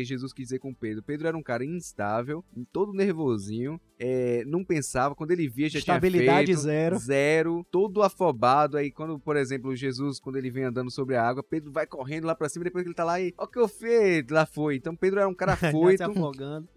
Jesus 0.04 0.34
quis 0.34 0.46
dizer 0.46 0.60
com 0.60 0.74
Pedro? 0.74 1.04
Pedro 1.04 1.28
era 1.28 1.38
um 1.38 1.44
cara 1.44 1.64
instável, 1.66 2.44
todo 2.72 2.94
nervosinho, 2.94 3.80
é, 4.00 4.44
não 4.46 4.64
pensava, 4.64 5.14
quando 5.14 5.32
ele 5.32 5.48
via 5.48 5.70
já 5.70 5.78
Estabilidade 5.78 6.46
tinha 6.46 6.58
feito, 6.58 6.60
zero. 6.60 6.98
zero, 6.98 7.68
todo 7.70 8.02
afobado, 8.02 8.76
aí 8.78 8.92
quando, 8.92 9.20
por 9.20 9.36
exemplo, 9.36 9.76
Jesus, 9.76 10.20
quando 10.20 10.38
ele 10.38 10.50
vem 10.50 10.64
andando 10.64 10.90
sobre 10.90 11.16
a 11.16 11.24
água, 11.24 11.44
Pedro 11.44 11.72
vai 11.72 11.86
correndo 11.86 12.26
lá 12.26 12.34
pra 12.34 12.50
cima, 12.50 12.66
depois 12.66 12.84
que 12.84 12.90
ele 12.90 12.96
tá 12.96 13.04
lá 13.04 13.22
e, 13.22 13.34
ó 13.38 13.46
que 13.46 13.60
eu 13.60 13.68
fiz, 13.68 14.26
lá 14.32 14.46
foi. 14.46 14.76
Então 14.76 14.96
Pedro 14.96 15.20
era 15.20 15.30
um 15.30 15.36
cara 15.36 15.56
foito, 15.72 16.04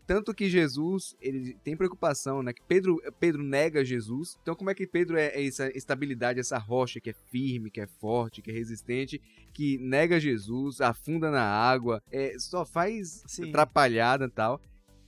tanto 0.07 0.35
que 0.35 0.51
Jesus, 0.51 1.17
ele 1.21 1.57
tem 1.65 1.77
preocupação, 1.77 2.43
né? 2.43 2.53
Que 2.53 2.63
Pedro, 2.63 3.01
Pedro 3.19 3.43
nega 3.43 3.85
Jesus. 3.85 4.39
Então, 4.43 4.55
como 4.55 4.69
é 4.69 4.75
que 4.75 4.87
Pedro 4.87 5.17
é, 5.17 5.29
é 5.29 5.47
essa 5.47 5.69
estabilidade, 5.77 6.41
essa 6.41 6.59
rocha 6.59 7.01
que 7.01 7.11
é 7.11 7.15
firme, 7.31 7.71
que 7.71 7.81
é 7.81 7.87
forte, 7.87 8.43
que 8.43 8.51
é 8.51 8.55
resistente, 8.55 9.21
que 9.53 9.79
nega 9.79 10.21
Jesus, 10.21 10.81
afunda 10.81 11.31
na 11.31 11.43
água, 11.43 12.03
é, 12.11 12.35
só 12.39 12.65
faz 12.75 13.23
Sim. 13.27 13.49
atrapalhada 13.49 14.27
e 14.27 14.31
tal. 14.31 14.61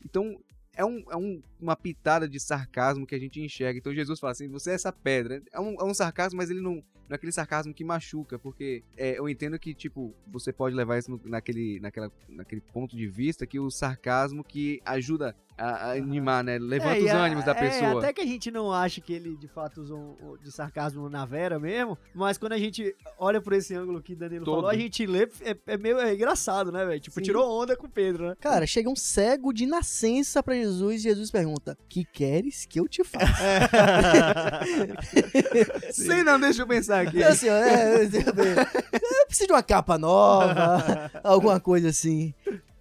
Então, 0.05 0.41
é, 0.75 0.85
um, 0.85 1.03
é 1.11 1.17
um- 1.17 1.43
uma 1.61 1.75
pitada 1.75 2.29
de 2.29 2.39
sarcasmo 2.39 3.07
que 3.07 3.15
a 3.15 3.19
gente 3.19 3.41
enxerga. 3.41 3.79
Então, 3.79 3.93
Jesus 3.95 4.21
fala 4.21 4.31
assim: 4.33 4.49
você 4.49 4.71
é 4.71 4.75
essa 4.75 4.93
pedra. 4.93 5.43
É 5.53 5.59
um, 5.61 5.75
é 5.81 5.85
um 5.85 5.93
sarcasmo, 5.95 6.37
mas 6.39 6.49
ele 6.51 6.61
não, 6.61 6.75
não 6.77 6.83
é 7.11 7.15
aquele 7.15 7.33
sarcasmo 7.33 7.75
que 7.75 7.83
machuca, 7.85 8.39
porque 8.39 8.83
é, 8.97 9.19
eu 9.19 9.29
entendo 9.29 9.59
que, 9.59 9.75
tipo, 9.75 10.15
você 10.29 10.53
pode 10.53 10.77
levar 10.77 10.99
isso 10.99 11.11
no- 11.11 11.21
naquele, 11.25 11.81
naquela, 11.81 12.11
naquele 12.29 12.61
ponto 12.61 12.97
de 12.97 13.07
vista 13.09 13.47
que 13.47 13.59
o 13.59 13.71
sarcasmo 13.71 14.45
que 14.45 14.81
ajuda 14.85 15.35
a, 15.59 15.69
a 15.89 15.93
animar, 15.93 16.45
né? 16.45 16.59
Levanta 16.59 16.97
É, 16.99 17.03
os 17.05 17.11
a- 17.11 17.25
ânimos 17.25 17.45
da 17.45 17.53
é, 17.53 17.55
pessoa. 17.55 17.99
até 17.99 18.13
que 18.13 18.21
a 18.21 18.27
gente 18.27 18.51
não 18.51 18.73
acha 18.73 19.01
que 19.01 19.13
ele 19.13 19.37
de 19.37 19.49
fato 19.49 19.81
usou 19.81 19.99
um- 20.23 20.37
de 20.43 20.53
sarcasmo 20.53 21.09
na 21.09 21.25
Vera 21.25 21.59
mesmo, 21.59 21.97
mas 22.15 22.37
quando 22.39 22.53
a 22.53 22.59
gente 22.59 22.95
olha 23.19 23.41
por 23.41 23.53
esse 23.53 23.75
ângulo 23.75 24.03
que 24.03 24.15
Danilo 24.15 24.45
Todo. 24.45 24.57
falou, 24.57 24.71
a 24.71 24.77
gente 24.77 25.07
lê, 25.07 25.29
é, 25.43 25.57
é 25.67 25.77
meio 25.77 25.99
é 25.99 26.15
engraçado, 26.15 26.71
né, 26.71 26.85
velho? 26.85 27.01
Tipo, 27.01 27.17
Sim. 27.21 27.23
tirou 27.23 27.63
onda 27.63 27.77
com 27.77 27.87
o 27.87 27.91
Pedro, 27.91 28.29
né? 28.29 28.35
Cara, 28.41 28.67
chega 28.67 28.91
um 28.91 28.97
cego 28.97 29.53
de 29.53 29.67
nascença 29.67 30.43
pra 30.43 30.55
Jesus 30.55 31.01
e 31.01 31.05
Jesus 31.05 31.31
pergunta: 31.31 31.77
Que 31.89 32.05
queres 32.05 32.67
que 32.67 32.79
eu 32.81 32.87
te 32.89 33.03
faça? 33.05 33.27
Sei 35.93 36.23
não, 36.23 36.39
deixa 36.39 36.63
eu 36.63 36.67
pensar 36.67 37.01
aqui. 37.07 37.19
Então, 37.19 37.31
assim, 37.31 37.49
ó, 37.49 37.53
é, 37.55 38.05
eu 38.05 39.27
preciso 39.27 39.47
de 39.47 39.53
uma 39.53 39.63
capa 39.63 39.99
nova, 39.99 41.11
alguma 41.25 41.59
coisa 41.61 41.89
assim. 41.89 42.35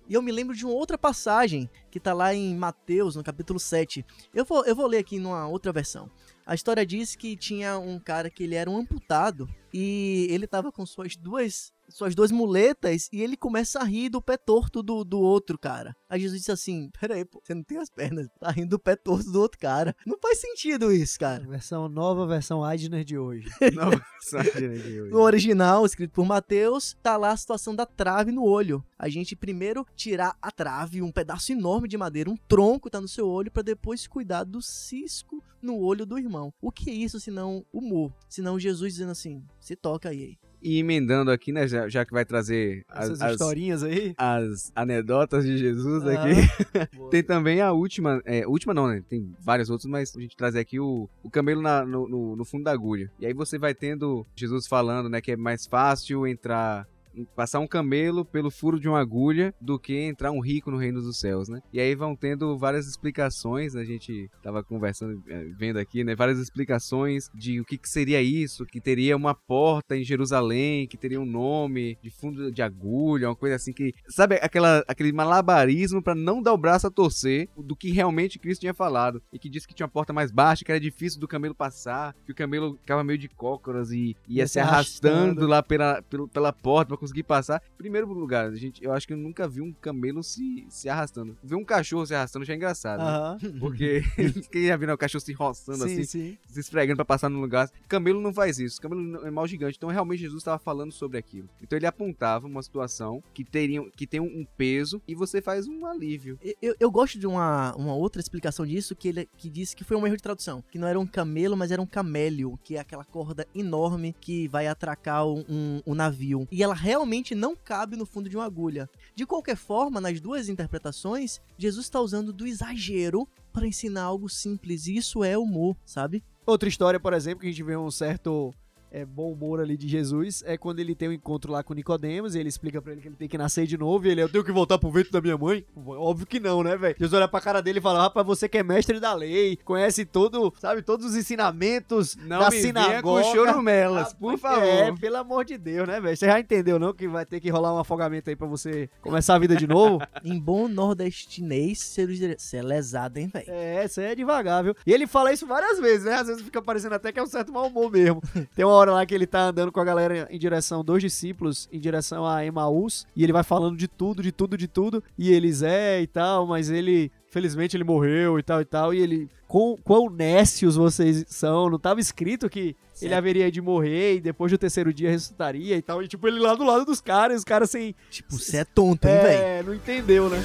E 0.07 0.13
eu 0.13 0.21
me 0.21 0.31
lembro 0.31 0.55
de 0.55 0.63
uma 0.65 0.73
outra 0.73 0.97
passagem 0.97 1.69
que 1.89 1.99
tá 1.99 2.13
lá 2.13 2.33
em 2.33 2.55
Mateus, 2.55 3.15
no 3.15 3.23
capítulo 3.23 3.59
7. 3.59 4.05
Eu 4.33 4.45
vou, 4.45 4.63
eu 4.65 4.75
vou 4.75 4.85
ler 4.85 4.99
aqui 4.99 5.17
numa 5.17 5.47
outra 5.47 5.71
versão. 5.71 6.09
A 6.45 6.53
história 6.53 6.85
diz 6.85 7.15
que 7.15 7.35
tinha 7.35 7.79
um 7.79 7.99
cara 7.99 8.29
que 8.29 8.43
ele 8.43 8.53
era 8.53 8.69
um 8.69 8.77
amputado 8.77 9.49
e 9.73 10.27
ele 10.29 10.45
tava 10.45 10.71
com 10.71 10.85
suas 10.85 11.15
duas 11.15 11.73
suas 11.89 12.15
duas 12.15 12.31
muletas 12.31 13.09
e 13.11 13.21
ele 13.21 13.37
começa 13.37 13.79
a 13.79 13.83
rir 13.83 14.09
do 14.09 14.21
pé 14.21 14.37
torto 14.37 14.81
do, 14.81 15.03
do 15.03 15.19
outro 15.19 15.57
cara. 15.57 15.95
Aí 16.09 16.19
Jesus 16.19 16.39
disse 16.39 16.51
assim: 16.51 16.89
Peraí, 16.99 17.25
pô, 17.25 17.41
você 17.43 17.53
não 17.53 17.63
tem 17.63 17.77
as 17.77 17.89
pernas, 17.89 18.27
tá 18.39 18.51
rindo 18.51 18.71
do 18.71 18.79
pé 18.79 18.95
torto 18.95 19.31
do 19.31 19.41
outro 19.41 19.59
cara. 19.59 19.95
Não 20.05 20.17
faz 20.19 20.39
sentido 20.39 20.91
isso, 20.91 21.19
cara. 21.19 21.45
Versão 21.47 21.87
nova, 21.87 22.25
versão 22.25 22.63
Aidner 22.63 23.03
de 23.03 23.17
hoje. 23.17 23.49
Não, 23.73 23.91
sabe, 24.21 24.67
né, 24.67 24.77
de 24.77 25.01
hoje. 25.01 25.11
No 25.11 25.19
original, 25.19 25.85
escrito 25.85 26.11
por 26.11 26.25
Mateus, 26.25 26.95
tá 27.01 27.17
lá 27.17 27.31
a 27.31 27.37
situação 27.37 27.75
da 27.75 27.85
trave 27.85 28.31
no 28.31 28.43
olho. 28.43 28.83
A 28.97 29.09
gente 29.09 29.35
primeiro 29.35 29.85
tirar 29.95 30.37
a 30.41 30.51
trave, 30.51 31.01
um 31.01 31.11
pedaço 31.11 31.51
enorme 31.51 31.87
de 31.87 31.97
madeira, 31.97 32.29
um 32.29 32.37
tronco 32.37 32.89
tá 32.89 33.01
no 33.01 33.07
seu 33.07 33.27
olho, 33.27 33.51
pra 33.51 33.61
depois 33.61 34.07
cuidar 34.07 34.43
do 34.43 34.61
cisco 34.61 35.43
no 35.61 35.77
olho 35.79 36.05
do 36.05 36.17
irmão. 36.17 36.53
O 36.61 36.71
que 36.71 36.89
é 36.89 36.93
isso 36.93 37.19
senão 37.19 37.65
humor? 37.73 38.13
Senão 38.29 38.59
Jesus 38.59 38.93
dizendo 38.93 39.11
assim: 39.11 39.43
se 39.59 39.75
toca 39.75 40.09
aí. 40.09 40.37
E 40.67 40.79
emendando 40.79 41.29
aqui, 41.29 41.51
né, 41.51 41.67
já, 41.67 42.03
que 42.03 42.11
vai 42.11 42.25
trazer 42.25 42.83
as, 42.89 43.05
Essas 43.05 43.21
as, 43.21 43.31
historinhas 43.33 43.83
aí. 43.83 44.15
as 44.17 44.71
anedotas 44.75 45.45
de 45.45 45.57
Jesus 45.57 46.03
Ah. 46.07 46.13
aqui. 46.13 46.35
Tem 47.11 47.21
também 47.23 47.61
a 47.61 47.71
última, 47.71 48.19
é, 48.25 48.47
última 48.47 48.73
não, 48.73 48.87
né? 48.87 49.03
Tem 49.07 49.31
várias 49.39 49.69
outras, 49.69 49.85
mas 49.89 50.15
a 50.15 50.19
gente 50.19 50.35
traz 50.35 50.55
aqui 50.55 50.79
o, 50.79 51.07
o 51.23 51.29
camelo 51.29 51.61
na- 51.61 51.85
no, 51.85 52.07
no, 52.09 52.35
no 52.35 52.43
fundo 52.45 52.63
da 52.63 52.71
agulha. 52.71 53.11
E 53.19 53.27
aí 53.27 53.33
você 53.33 53.59
vai 53.59 53.75
tendo 53.75 54.25
Jesus 54.35 54.65
falando, 54.65 55.07
né, 55.07 55.21
que 55.21 55.33
é 55.33 55.37
mais 55.37 55.67
fácil 55.67 56.25
entrar, 56.25 56.87
passar 57.35 57.59
um 57.59 57.67
camelo 57.67 58.25
pelo 58.25 58.51
furo 58.51 58.79
de 58.79 58.87
uma 58.87 58.99
agulha 58.99 59.53
do 59.61 59.79
que 59.79 59.97
entrar 59.97 60.31
um 60.31 60.39
rico 60.39 60.71
no 60.71 60.77
reino 60.77 61.01
dos 61.01 61.19
céus, 61.19 61.47
né? 61.47 61.61
E 61.71 61.79
aí 61.79 61.95
vão 61.95 62.15
tendo 62.15 62.57
várias 62.57 62.87
explicações, 62.87 63.75
a 63.75 63.83
gente 63.83 64.29
tava 64.41 64.63
conversando, 64.63 65.21
é, 65.27 65.45
vendo 65.57 65.77
aqui, 65.77 66.03
né, 66.03 66.15
várias 66.15 66.39
explicações 66.39 67.29
de 67.33 67.59
o 67.59 67.65
que, 67.65 67.77
que 67.77 67.89
seria 67.89 68.21
isso, 68.21 68.65
que 68.65 68.81
teria 68.81 69.15
uma 69.15 69.33
porta 69.33 69.95
em 69.95 70.03
Jerusalém, 70.03 70.87
que 70.87 70.97
teria 70.97 71.19
um 71.19 71.25
nome 71.25 71.97
de 72.01 72.09
fundo 72.09 72.51
de 72.51 72.61
agulha, 72.61 73.29
uma 73.29 73.35
coisa 73.35 73.55
assim 73.55 73.73
que, 73.73 73.93
sabe, 74.07 74.35
aquela, 74.41 74.83
aquele 74.87 75.11
malabarismo 75.11 76.01
pra 76.01 76.15
não 76.15 76.41
dar 76.41 76.53
o 76.53 76.57
braço 76.57 76.87
a 76.87 76.91
torcer 76.91 77.47
do 77.57 77.75
que 77.75 77.91
realmente 77.91 78.39
Cristo 78.39 78.61
tinha 78.61 78.73
falado. 78.73 79.21
E 79.31 79.39
que 79.39 79.49
disse 79.49 79.67
que 79.67 79.73
tinha 79.73 79.85
uma 79.85 79.91
porta 79.91 80.13
mais 80.13 80.31
baixa, 80.31 80.63
que 80.63 80.71
era 80.71 80.79
difícil 80.79 81.19
do 81.19 81.27
camelo 81.27 81.55
passar, 81.55 82.15
que 82.25 82.31
o 82.31 82.35
camelo 82.35 82.77
ficava 82.81 83.03
meio 83.03 83.17
de 83.19 83.29
cócoras 83.29 83.91
e 83.91 84.15
ia, 84.27 84.41
Ia 84.41 84.47
se 84.47 84.59
arrastando, 84.59 85.15
arrastando. 85.15 85.47
lá 85.47 85.63
pela, 85.63 86.01
pela 86.31 86.53
porta 86.53 86.89
pra 86.89 86.97
conseguir 87.05 87.23
passar. 87.23 87.61
Primeiro 87.77 88.11
lugar, 88.11 88.47
a 88.51 88.55
gente, 88.55 88.83
eu 88.83 88.91
acho 88.93 89.07
que 89.07 89.13
eu 89.13 89.17
nunca 89.17 89.47
vi 89.47 89.61
um 89.61 89.71
camelo 89.73 90.23
se, 90.23 90.65
se 90.69 90.89
arrastando. 90.89 91.37
Ver 91.43 91.55
um 91.55 91.63
cachorro 91.63 92.05
se 92.05 92.13
arrastando 92.13 92.45
já 92.45 92.53
é 92.53 92.55
engraçado. 92.55 92.99
né? 92.99 93.05
Aham. 93.05 93.37
Porque 93.59 94.01
quem 94.51 94.67
já 94.67 94.75
viu 94.77 94.87
né, 94.87 94.93
o 94.93 94.97
cachorro 94.97 95.21
se 95.23 95.33
roçando 95.33 95.77
Sim, 95.87 95.93
assim, 95.93 96.03
sim. 96.03 96.37
se 96.47 96.59
esfregando 96.59 96.97
pra 96.97 97.05
passar 97.05 97.29
no 97.29 97.39
lugar. 97.39 97.69
Camelo 97.87 98.19
não 98.21 98.33
faz 98.33 98.59
isso. 98.59 98.81
Camelo 98.81 99.15
é 99.15 99.19
um 99.19 99.21
animal 99.23 99.47
gigante. 99.47 99.77
Então 99.77 99.89
realmente 99.89 100.19
Jesus 100.21 100.41
estava 100.41 100.59
falando 100.59 100.91
sobre 100.91 101.17
aquilo. 101.17 101.49
Então 101.61 101.77
ele 101.77 101.85
apontava 101.85 102.47
uma 102.47 102.61
situação 102.63 103.23
que 103.33 103.43
teria, 103.43 103.81
que 103.91 104.07
tem 104.07 104.19
um 104.19 104.45
peso 104.57 105.01
e 105.07 105.15
você 105.15 105.41
faz 105.41 105.67
um 105.67 105.85
alívio. 105.85 106.37
Eu- 106.43 106.55
Eu, 106.61 106.75
eu 106.79 106.91
gosto 106.91 107.19
de 107.19 107.27
uma, 107.27 107.75
uma 107.75 107.93
outra 107.93 108.19
explicação 108.21 108.65
disso 108.65 108.95
que 108.95 109.07
ele 109.09 109.29
que 109.37 109.49
diz 109.49 109.73
que 109.73 109.83
foi 109.83 109.95
um 109.97 110.05
erro 110.07 110.15
de 110.17 110.23
tradução. 110.23 110.63
Que 110.71 110.79
não 110.79 110.87
era 110.87 110.99
um 110.99 111.05
camelo, 111.05 111.55
mas 111.55 111.71
era 111.71 111.81
um 111.81 111.85
camélio, 111.85 112.57
que 112.63 112.75
é 112.75 112.79
aquela 112.79 113.03
corda 113.05 113.45
enorme 113.53 114.15
que 114.19 114.47
vai 114.47 114.67
atracar 114.67 115.25
um, 115.27 115.43
um- 115.47 115.81
um 115.85 115.93
navio. 115.95 116.47
E 116.51 116.63
ela 116.63 116.73
realmente 116.73 116.94
não 117.35 117.55
cabe 117.55 117.95
no 117.95 118.05
fundo 118.05 118.29
de 118.29 118.37
uma 118.37 118.45
agulha. 118.45 118.89
De 119.15 119.25
qualquer 119.25 119.57
forma, 119.57 119.99
nas 119.99 120.19
duas 120.19 120.47
interpretações, 120.47 121.41
Jesus 121.57 121.87
está 121.87 121.99
usando 121.99 122.31
do 122.31 122.45
exagero 122.45 123.27
para 123.51 123.67
ensinar 123.67 124.03
algo 124.03 124.29
simples. 124.29 124.85
E 124.87 124.95
isso 124.95 125.23
é 125.23 125.37
humor, 125.37 125.75
sabe? 125.85 126.23
Outra 126.45 126.69
história, 126.69 126.99
por 126.99 127.13
exemplo, 127.13 127.39
que 127.41 127.47
a 127.47 127.49
gente 127.49 127.63
vê 127.63 127.75
um 127.75 127.89
certo 127.89 128.53
é, 128.91 129.05
bom 129.05 129.31
humor 129.31 129.59
ali 129.59 129.77
de 129.77 129.87
Jesus 129.87 130.43
é 130.45 130.57
quando 130.57 130.79
ele 130.79 130.95
tem 130.95 131.09
um 131.09 131.13
encontro 131.13 131.51
lá 131.51 131.63
com 131.63 131.73
Nicodemos 131.73 132.35
e 132.35 132.39
ele 132.39 132.49
explica 132.49 132.81
pra 132.81 132.91
ele 132.91 133.01
que 133.01 133.07
ele 133.07 133.15
tem 133.15 133.27
que 133.27 133.37
nascer 133.37 133.65
de 133.65 133.77
novo 133.77 134.07
e 134.07 134.11
ele, 134.11 134.21
eu 134.21 134.29
tenho 134.29 134.43
que 134.43 134.51
voltar 134.51 134.77
pro 134.77 134.89
ventre 134.89 135.11
da 135.11 135.21
minha 135.21 135.37
mãe? 135.37 135.65
Óbvio 135.75 136.25
que 136.25 136.39
não, 136.39 136.63
né, 136.63 136.77
velho? 136.77 136.95
Jesus 136.97 137.13
olha 137.13 137.27
pra 137.27 137.41
cara 137.41 137.61
dele 137.61 137.79
e 137.79 137.81
fala, 137.81 138.01
rapaz, 138.01 138.25
você 138.25 138.47
que 138.47 138.57
é 138.57 138.63
mestre 138.63 138.99
da 138.99 139.13
lei, 139.13 139.57
conhece 139.63 140.05
todo, 140.05 140.53
sabe, 140.59 140.81
todos 140.81 141.05
os 141.05 141.15
ensinamentos 141.15 142.15
Não 142.15 142.39
da 142.39 142.49
me 142.49 142.61
sinagoga. 142.61 143.01
com 143.01 143.33
chorumelas, 143.33 144.13
por 144.13 144.37
favor. 144.37 144.63
É, 144.63 144.91
pelo 144.93 145.17
amor 145.17 145.45
de 145.45 145.57
Deus, 145.57 145.87
né, 145.87 145.99
velho? 145.99 146.15
Você 146.15 146.25
já 146.25 146.39
entendeu, 146.39 146.79
não? 146.79 146.93
Que 146.93 147.07
vai 147.07 147.25
ter 147.25 147.39
que 147.39 147.49
rolar 147.49 147.73
um 147.73 147.79
afogamento 147.79 148.29
aí 148.29 148.35
pra 148.35 148.47
você 148.47 148.89
começar 149.01 149.35
a 149.35 149.39
vida 149.39 149.55
de 149.55 149.67
novo? 149.67 149.99
Em 150.23 150.39
bom 150.39 150.67
nordestinês, 150.67 151.79
ser 151.79 152.05
ser 152.37 152.61
lesado, 152.61 153.17
hein, 153.17 153.27
velho? 153.27 153.45
É, 153.47 153.85
aí 153.97 154.05
é 154.05 154.15
devagar, 154.15 154.63
viu? 154.63 154.75
E 154.85 154.93
ele 154.93 155.07
fala 155.07 155.31
isso 155.31 155.45
várias 155.45 155.79
vezes, 155.79 156.05
né? 156.05 156.15
Às 156.15 156.27
vezes 156.27 156.41
fica 156.43 156.61
parecendo 156.61 156.95
até 156.95 157.11
que 157.11 157.19
é 157.19 157.23
um 157.23 157.27
certo 157.27 157.51
mau 157.51 157.67
humor 157.67 157.91
mesmo. 157.91 158.21
Tem 158.55 158.65
uma 158.65 158.74
hora 158.75 158.93
lá 158.93 159.05
que 159.05 159.13
ele 159.15 159.25
tá 159.25 159.47
andando 159.47 159.71
com 159.71 159.79
a 159.79 159.83
galera 159.85 160.27
em 160.29 160.37
direção, 160.37 160.83
dois 160.83 161.01
discípulos, 161.01 161.67
em 161.71 161.79
direção 161.79 162.25
a 162.25 162.45
Emaús, 162.45 163.05
e 163.15 163.23
ele 163.23 163.33
vai 163.33 163.43
falando 163.43 163.77
de 163.77 163.87
tudo, 163.87 164.21
de 164.21 164.31
tudo, 164.31 164.57
de 164.57 164.67
tudo, 164.67 165.03
e 165.17 165.31
eles 165.31 165.61
é 165.61 166.01
e 166.01 166.07
tal, 166.07 166.45
mas 166.45 166.69
ele. 166.69 167.11
Felizmente 167.31 167.75
ele 167.75 167.83
morreu 167.83 168.39
e 168.39 168.43
tal 168.43 168.61
e 168.61 168.65
tal, 168.65 168.93
e 168.93 168.99
ele. 168.99 169.29
Quão, 169.47 169.77
quão 169.83 170.09
nécios 170.09 170.75
vocês 170.75 171.25
são, 171.27 171.69
não 171.69 171.77
tava 171.77 171.99
escrito 171.99 172.49
que 172.49 172.59
ele 172.59 172.75
Certo. 172.93 173.13
haveria 173.13 173.51
de 173.51 173.61
morrer 173.61 174.15
e 174.15 174.21
depois 174.21 174.51
do 174.51 174.57
terceiro 174.57 174.93
dia 174.93 175.09
ressuscitaria 175.09 175.75
e 175.75 175.81
tal. 175.81 176.01
E 176.01 176.07
tipo, 176.07 176.27
ele 176.27 176.39
lá 176.39 176.55
do 176.55 176.63
lado 176.63 176.85
dos 176.85 176.99
caras, 177.01 177.39
os 177.39 177.43
caras 177.43 177.69
sem. 177.69 177.93
Tipo, 178.09 178.33
você 178.33 178.57
é 178.57 178.65
tonto, 178.65 179.05
hein, 179.07 179.17
velho? 179.21 179.43
É, 179.43 179.63
não 179.63 179.73
entendeu, 179.73 180.29
né? 180.29 180.37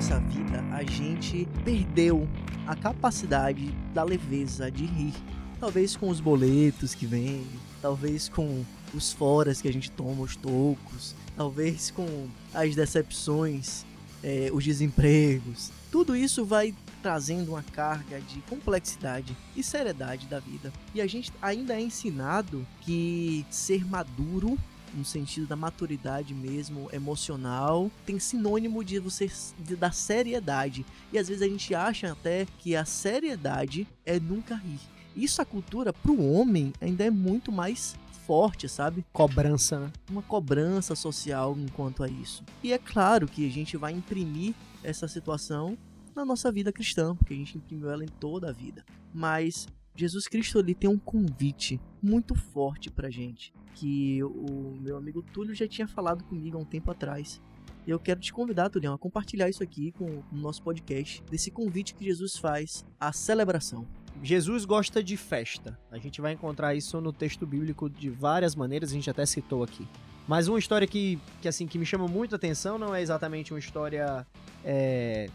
Nossa 0.00 0.18
vida, 0.18 0.64
a 0.72 0.82
gente 0.82 1.46
perdeu 1.62 2.26
a 2.66 2.74
capacidade 2.74 3.70
da 3.92 4.02
leveza 4.02 4.70
de 4.70 4.86
rir. 4.86 5.12
Talvez 5.60 5.94
com 5.94 6.08
os 6.08 6.20
boletos 6.20 6.94
que 6.94 7.04
vêm, 7.04 7.46
talvez 7.82 8.26
com 8.26 8.64
os 8.94 9.12
foras 9.12 9.60
que 9.60 9.68
a 9.68 9.72
gente 9.72 9.90
toma, 9.90 10.22
os 10.22 10.36
tocos, 10.36 11.14
talvez 11.36 11.90
com 11.90 12.28
as 12.54 12.74
decepções, 12.74 13.84
eh, 14.24 14.48
os 14.54 14.64
desempregos. 14.64 15.70
Tudo 15.92 16.16
isso 16.16 16.46
vai 16.46 16.74
trazendo 17.02 17.50
uma 17.50 17.62
carga 17.62 18.22
de 18.22 18.40
complexidade 18.48 19.36
e 19.54 19.62
seriedade 19.62 20.26
da 20.28 20.40
vida. 20.40 20.72
E 20.94 21.02
a 21.02 21.06
gente 21.06 21.30
ainda 21.42 21.74
é 21.74 21.80
ensinado 21.82 22.66
que 22.80 23.44
ser 23.50 23.84
maduro 23.84 24.58
no 24.94 25.04
sentido 25.04 25.46
da 25.46 25.56
maturidade 25.56 26.34
mesmo, 26.34 26.88
emocional, 26.92 27.90
tem 28.04 28.18
sinônimo 28.18 28.84
de 28.84 28.98
você 28.98 29.30
de- 29.58 29.76
da 29.76 29.90
seriedade. 29.90 30.84
E 31.12 31.18
às 31.18 31.28
vezes 31.28 31.42
a 31.42 31.48
gente 31.48 31.74
acha 31.74 32.12
até 32.12 32.46
que 32.58 32.74
a 32.74 32.84
seriedade 32.84 33.86
é 34.04 34.18
nunca 34.18 34.54
rir. 34.54 34.80
Isso 35.14 35.40
a 35.42 35.44
cultura 35.44 35.92
pro 35.92 36.20
homem 36.22 36.72
ainda 36.80 37.04
é 37.04 37.10
muito 37.10 37.50
mais 37.50 37.94
forte, 38.26 38.68
sabe? 38.68 39.04
Cobrança, 39.12 39.80
né? 39.80 39.92
Uma 40.08 40.22
cobrança 40.22 40.94
social 40.94 41.56
enquanto 41.58 42.02
a 42.02 42.08
isso. 42.08 42.44
E 42.62 42.72
é 42.72 42.78
claro 42.78 43.26
que 43.26 43.46
a 43.46 43.50
gente 43.50 43.76
vai 43.76 43.92
imprimir 43.92 44.54
essa 44.84 45.08
situação 45.08 45.76
na 46.14 46.24
nossa 46.24 46.50
vida 46.52 46.72
cristã, 46.72 47.14
porque 47.16 47.34
a 47.34 47.36
gente 47.36 47.56
imprimiu 47.58 47.90
ela 47.90 48.04
em 48.04 48.08
toda 48.08 48.48
a 48.50 48.52
vida. 48.52 48.84
Mas 49.12 49.66
Jesus 50.00 50.26
Cristo 50.26 50.58
ele 50.58 50.74
tem 50.74 50.88
um 50.88 50.98
convite 50.98 51.78
muito 52.02 52.34
forte 52.34 52.90
pra 52.90 53.10
gente, 53.10 53.52
que 53.74 54.24
o 54.24 54.78
meu 54.80 54.96
amigo 54.96 55.20
Túlio 55.20 55.54
já 55.54 55.68
tinha 55.68 55.86
falado 55.86 56.24
comigo 56.24 56.56
há 56.56 56.60
um 56.60 56.64
tempo 56.64 56.90
atrás. 56.90 57.38
Eu 57.86 57.98
quero 57.98 58.18
te 58.18 58.32
convidar, 58.32 58.70
Tulião, 58.70 58.94
a 58.94 58.98
compartilhar 58.98 59.50
isso 59.50 59.62
aqui 59.62 59.92
com 59.92 60.06
o 60.32 60.36
nosso 60.36 60.62
podcast, 60.62 61.22
desse 61.30 61.50
convite 61.50 61.94
que 61.94 62.02
Jesus 62.02 62.38
faz 62.38 62.82
à 62.98 63.12
celebração. 63.12 63.86
Jesus 64.22 64.64
gosta 64.64 65.04
de 65.04 65.18
festa. 65.18 65.78
A 65.90 65.98
gente 65.98 66.18
vai 66.22 66.32
encontrar 66.32 66.74
isso 66.74 66.98
no 66.98 67.12
texto 67.12 67.46
bíblico 67.46 67.90
de 67.90 68.08
várias 68.08 68.54
maneiras, 68.54 68.92
a 68.92 68.94
gente 68.94 69.10
até 69.10 69.26
citou 69.26 69.62
aqui. 69.62 69.86
Mas 70.26 70.48
uma 70.48 70.58
história 70.58 70.86
que, 70.86 71.18
que 71.42 71.48
assim 71.48 71.66
que 71.66 71.76
me 71.76 71.84
chama 71.84 72.08
muito 72.08 72.34
a 72.34 72.36
atenção 72.36 72.78
não 72.78 72.94
é 72.94 73.02
exatamente 73.02 73.52
uma 73.52 73.58
história 73.58 74.26
é, 74.64 75.28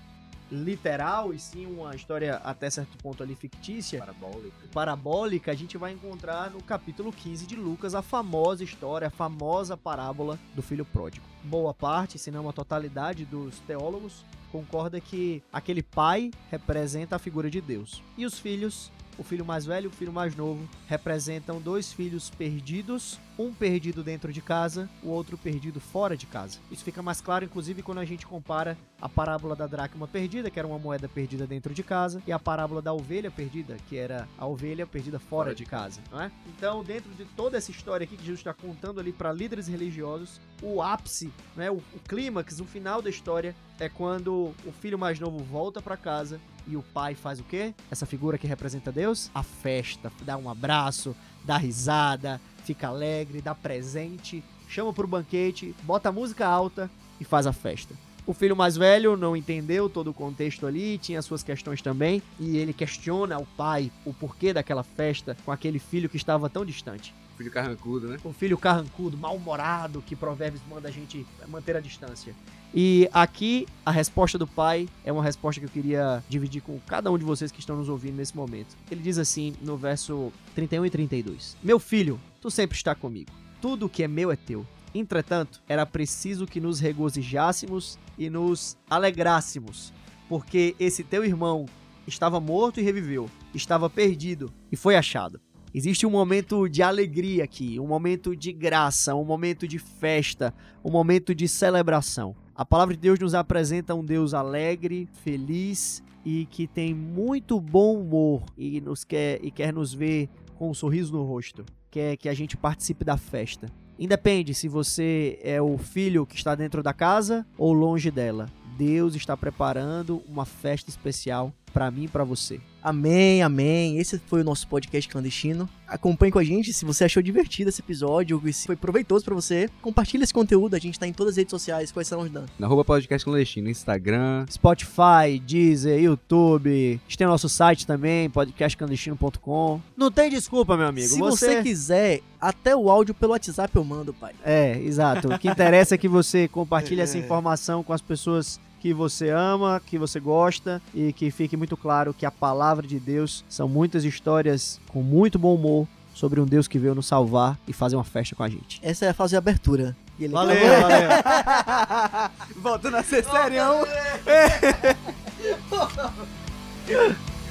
literal, 0.55 1.33
e 1.33 1.39
sim 1.39 1.65
uma 1.65 1.95
história 1.95 2.37
até 2.37 2.69
certo 2.69 2.97
ponto 2.97 3.21
ali 3.21 3.35
fictícia, 3.35 3.99
Parabólica. 3.99 4.67
parabólica, 4.73 5.51
a 5.51 5.55
gente 5.55 5.77
vai 5.77 5.91
encontrar 5.91 6.49
no 6.49 6.63
capítulo 6.63 7.11
15 7.11 7.45
de 7.45 7.55
Lucas 7.55 7.93
a 7.93 8.01
famosa 8.01 8.63
história, 8.63 9.07
a 9.07 9.11
famosa 9.11 9.75
parábola 9.75 10.39
do 10.55 10.61
filho 10.61 10.85
pródigo. 10.85 11.25
Boa 11.43 11.73
parte, 11.73 12.17
se 12.17 12.31
não 12.31 12.49
a 12.49 12.53
totalidade 12.53 13.25
dos 13.25 13.59
teólogos, 13.59 14.25
concorda 14.51 14.99
que 15.01 15.43
aquele 15.51 15.83
pai 15.83 16.31
representa 16.49 17.15
a 17.17 17.19
figura 17.19 17.49
de 17.49 17.59
Deus. 17.61 18.01
E 18.17 18.25
os 18.25 18.39
filhos, 18.39 18.91
o 19.17 19.23
filho 19.23 19.45
mais 19.45 19.65
velho 19.65 19.85
e 19.85 19.87
o 19.87 19.91
filho 19.91 20.13
mais 20.13 20.35
novo, 20.35 20.67
representam 20.87 21.59
dois 21.59 21.91
filhos 21.91 22.29
perdidos, 22.29 23.19
um 23.37 23.53
perdido 23.53 24.03
dentro 24.03 24.31
de 24.31 24.41
casa, 24.41 24.89
o 25.03 25.09
outro 25.09 25.37
perdido 25.37 25.79
fora 25.79 26.15
de 26.15 26.25
casa. 26.25 26.59
Isso 26.71 26.83
fica 26.83 27.01
mais 27.01 27.21
claro, 27.21 27.45
inclusive, 27.45 27.81
quando 27.81 27.99
a 27.99 28.05
gente 28.05 28.25
compara 28.25 28.77
a 29.01 29.09
parábola 29.09 29.55
da 29.55 29.67
dracma 29.67 30.07
perdida, 30.07 30.49
que 30.49 30.57
era 30.57 30.67
uma 30.67 30.79
moeda 30.79 31.07
perdida 31.07 31.45
dentro 31.45 31.73
de 31.73 31.83
casa, 31.83 32.21
e 32.25 32.31
a 32.31 32.39
parábola 32.39 32.81
da 32.81 32.93
ovelha 32.93 33.29
perdida, 33.29 33.77
que 33.87 33.97
era 33.97 34.27
a 34.37 34.45
ovelha 34.45 34.87
perdida 34.87 35.19
fora 35.19 35.53
de 35.53 35.65
casa, 35.65 36.01
não 36.11 36.21
é? 36.21 36.31
Então, 36.47 36.83
dentro 36.83 37.11
de 37.13 37.25
toda 37.25 37.57
essa 37.57 37.71
história 37.71 38.05
aqui 38.05 38.15
que 38.15 38.23
Jesus 38.23 38.39
está 38.39 38.53
contando 38.53 38.99
ali 38.99 39.11
para 39.11 39.31
líderes 39.31 39.67
religiosos, 39.67 40.39
o 40.61 40.81
ápice, 40.81 41.31
né, 41.55 41.69
o, 41.69 41.75
o 41.75 41.99
clímax, 42.07 42.59
o 42.59 42.65
final 42.65 43.01
da 43.01 43.09
história 43.09 43.55
é 43.79 43.89
quando 43.89 44.53
o 44.65 44.71
filho 44.71 44.97
mais 44.97 45.19
novo 45.19 45.39
volta 45.39 45.81
para 45.81 45.97
casa 45.97 46.39
e 46.67 46.75
o 46.75 46.81
pai 46.81 47.13
faz 47.13 47.39
o 47.39 47.43
quê? 47.43 47.73
Essa 47.91 48.05
figura 48.05 48.37
que 48.37 48.47
representa 48.47 48.91
Deus? 48.91 49.29
A 49.33 49.43
festa, 49.43 50.11
dá 50.21 50.37
um 50.37 50.49
abraço, 50.49 51.15
dá 51.43 51.57
risada, 51.57 52.39
fica 52.65 52.87
alegre, 52.87 53.41
dá 53.41 53.53
presente, 53.53 54.43
chama 54.67 54.91
pro 54.91 55.07
banquete, 55.07 55.75
bota 55.83 56.11
música 56.11 56.47
alta 56.47 56.89
e 57.19 57.23
faz 57.23 57.45
a 57.47 57.53
festa. 57.53 57.93
O 58.27 58.33
filho 58.33 58.55
mais 58.55 58.75
velho 58.75 59.15
não 59.15 59.37
entendeu 59.37 59.87
todo 59.87 60.09
o 60.09 60.13
contexto 60.13 60.65
ali, 60.65 60.97
tinha 60.97 61.21
suas 61.21 61.43
questões 61.43 61.79
também, 61.79 62.23
e 62.39 62.57
ele 62.57 62.73
questiona 62.73 63.35
ao 63.35 63.45
pai 63.55 63.91
o 64.03 64.11
porquê 64.11 64.51
daquela 64.51 64.81
festa 64.81 65.37
com 65.45 65.51
aquele 65.51 65.77
filho 65.77 66.09
que 66.09 66.17
estava 66.17 66.49
tão 66.49 66.65
distante. 66.65 67.13
Filho 67.37 67.51
carrancudo, 67.51 68.07
né? 68.07 68.17
O 68.23 68.31
filho 68.31 68.57
carrancudo, 68.57 69.17
mal-humorado, 69.17 70.01
que 70.01 70.15
Provérbios 70.15 70.61
manda 70.69 70.87
a 70.87 70.91
gente 70.91 71.25
manter 71.47 71.75
a 71.75 71.79
distância. 71.79 72.33
E 72.73 73.09
aqui 73.13 73.67
a 73.85 73.91
resposta 73.91 74.37
do 74.37 74.45
pai 74.45 74.89
é 75.05 75.11
uma 75.11 75.23
resposta 75.23 75.59
que 75.61 75.65
eu 75.65 75.69
queria 75.69 76.23
dividir 76.27 76.61
com 76.61 76.79
cada 76.81 77.11
um 77.11 77.17
de 77.17 77.23
vocês 77.23 77.51
que 77.51 77.59
estão 77.59 77.77
nos 77.77 77.87
ouvindo 77.87 78.15
nesse 78.15 78.35
momento. 78.35 78.75
Ele 78.91 79.01
diz 79.01 79.17
assim 79.17 79.53
no 79.61 79.77
verso 79.77 80.31
31 80.53 80.85
e 80.85 80.89
32: 80.89 81.57
Meu 81.63 81.79
filho, 81.79 82.19
tu 82.41 82.51
sempre 82.51 82.75
está 82.75 82.93
comigo. 82.93 83.31
Tudo 83.61 83.89
que 83.89 84.03
é 84.03 84.07
meu 84.07 84.31
é 84.31 84.35
teu. 84.35 84.65
Entretanto, 84.93 85.61
era 85.67 85.85
preciso 85.85 86.45
que 86.45 86.61
nos 86.61 86.79
regozijássemos 86.79 87.97
e 88.17 88.29
nos 88.29 88.77
alegrássemos, 88.89 89.93
porque 90.29 90.75
esse 90.79 91.03
teu 91.03 91.23
irmão 91.23 91.65
estava 92.07 92.39
morto 92.39 92.79
e 92.79 92.83
reviveu, 92.83 93.29
estava 93.53 93.89
perdido 93.89 94.51
e 94.71 94.75
foi 94.75 94.95
achado. 94.95 95.39
Existe 95.77 96.07
um 96.07 96.09
momento 96.09 96.69
de 96.69 96.81
alegria 96.81 97.43
aqui, 97.43 97.77
um 97.81 97.85
momento 97.85 98.33
de 98.33 98.53
graça, 98.53 99.13
um 99.13 99.25
momento 99.25 99.67
de 99.67 99.77
festa, 99.77 100.53
um 100.81 100.89
momento 100.89 101.35
de 101.35 101.49
celebração. 101.49 102.33
A 102.55 102.63
palavra 102.63 102.95
de 102.95 103.01
Deus 103.01 103.19
nos 103.19 103.35
apresenta 103.35 103.93
um 103.93 104.01
Deus 104.01 104.33
alegre, 104.33 105.05
feliz 105.21 106.01
e 106.23 106.45
que 106.45 106.65
tem 106.65 106.93
muito 106.93 107.59
bom 107.59 107.99
humor 107.99 108.43
e 108.57 108.79
nos 108.79 109.03
quer 109.03 109.43
e 109.43 109.51
quer 109.51 109.73
nos 109.73 109.93
ver 109.93 110.29
com 110.57 110.69
um 110.69 110.73
sorriso 110.73 111.11
no 111.11 111.23
rosto. 111.23 111.65
Quer 111.91 112.15
que 112.15 112.29
a 112.29 112.33
gente 112.33 112.55
participe 112.55 113.03
da 113.03 113.17
festa. 113.17 113.67
Independe 113.99 114.53
se 114.53 114.69
você 114.69 115.37
é 115.43 115.61
o 115.61 115.77
filho 115.77 116.25
que 116.25 116.37
está 116.37 116.55
dentro 116.55 116.81
da 116.81 116.93
casa 116.93 117.45
ou 117.57 117.73
longe 117.73 118.09
dela. 118.09 118.45
Deus 118.77 119.13
está 119.13 119.35
preparando 119.35 120.23
uma 120.25 120.45
festa 120.45 120.89
especial 120.89 121.53
para 121.73 121.91
mim 121.91 122.05
e 122.05 122.07
para 122.07 122.23
você. 122.23 122.61
Amém, 122.85 123.41
amém. 123.41 123.97
Esse 123.97 124.19
foi 124.19 124.41
o 124.41 124.43
nosso 124.43 124.67
podcast 124.67 125.09
clandestino. 125.09 125.67
Acompanhe 125.87 126.31
com 126.31 126.37
a 126.37 126.43
gente 126.43 126.71
se 126.71 126.85
você 126.85 127.05
achou 127.05 127.23
divertido 127.23 127.69
esse 127.69 127.81
episódio, 127.81 128.39
se 128.53 128.67
foi 128.67 128.75
proveitoso 128.75 129.25
pra 129.25 129.33
você. 129.33 129.67
Compartilhe 129.81 130.23
esse 130.23 130.33
conteúdo, 130.33 130.75
a 130.75 130.79
gente 130.79 130.99
tá 130.99 131.07
em 131.07 131.11
todas 131.11 131.33
as 131.33 131.37
redes 131.37 131.49
sociais. 131.49 131.91
Quais 131.91 132.07
são 132.07 132.21
os 132.21 132.29
Dan? 132.29 132.45
Na 132.59 132.67
arroba 132.67 132.85
podcast 132.85 133.25
clandestino, 133.25 133.71
Instagram. 133.71 134.45
Spotify, 134.51 135.39
Deezer, 135.43 135.99
YouTube. 135.99 136.69
A 137.03 137.09
gente 137.09 137.17
tem 137.17 137.25
o 137.25 137.29
nosso 137.31 137.49
site 137.49 137.87
também, 137.87 138.29
podcastclandestino.com. 138.29 139.81
Não 139.97 140.11
tem 140.11 140.29
desculpa, 140.29 140.77
meu 140.77 140.85
amigo. 140.85 141.07
se 141.07 141.17
você... 141.17 141.63
quiser, 141.63 142.21
até 142.39 142.75
o 142.75 142.87
áudio 142.87 143.15
pelo 143.15 143.31
WhatsApp 143.31 143.75
eu 143.75 143.83
mando, 143.83 144.13
pai. 144.13 144.35
É, 144.43 144.77
exato. 144.77 145.33
O 145.33 145.39
que 145.39 145.47
interessa 145.47 145.95
é 145.95 145.97
que 145.97 146.07
você 146.07 146.47
compartilhe 146.47 147.01
essa 147.01 147.17
informação 147.19 147.81
com 147.83 147.93
as 147.93 148.01
pessoas 148.01 148.59
que 148.85 148.93
você 148.93 149.31
ama, 149.31 149.81
que 149.83 149.97
você 149.97 150.19
gosta 150.19 150.79
e 150.93 151.11
que 151.11 151.31
fique 151.31 151.57
muito 151.57 151.75
claro 151.75 152.13
que 152.13 152.23
a 152.23 152.29
palavra 152.29 152.85
de 152.85 152.99
Deus 152.99 153.43
são 153.49 153.67
muitas 153.67 154.03
histórias 154.03 154.79
com 154.89 155.01
muito 155.01 155.39
bom 155.39 155.55
humor 155.55 155.87
sobre 156.13 156.39
um 156.39 156.45
Deus 156.45 156.67
que 156.67 156.77
veio 156.77 156.93
nos 156.93 157.07
salvar 157.07 157.57
e 157.67 157.73
fazer 157.73 157.95
uma 157.95 158.03
festa 158.03 158.35
com 158.35 158.43
a 158.43 158.47
gente. 158.47 158.79
Essa 158.83 159.05
é 159.05 159.09
a 159.09 159.13
fase 159.15 159.31
de 159.31 159.37
abertura. 159.37 159.97
E 160.19 160.25
ele 160.25 160.33
Valeu, 160.33 160.55
acabou- 160.55 160.91
valeu. 160.91 162.31
Voltando 162.61 162.97
a 162.97 163.01
ser 163.03 163.23
serião. 163.25 163.83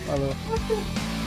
Falou. 0.06 0.36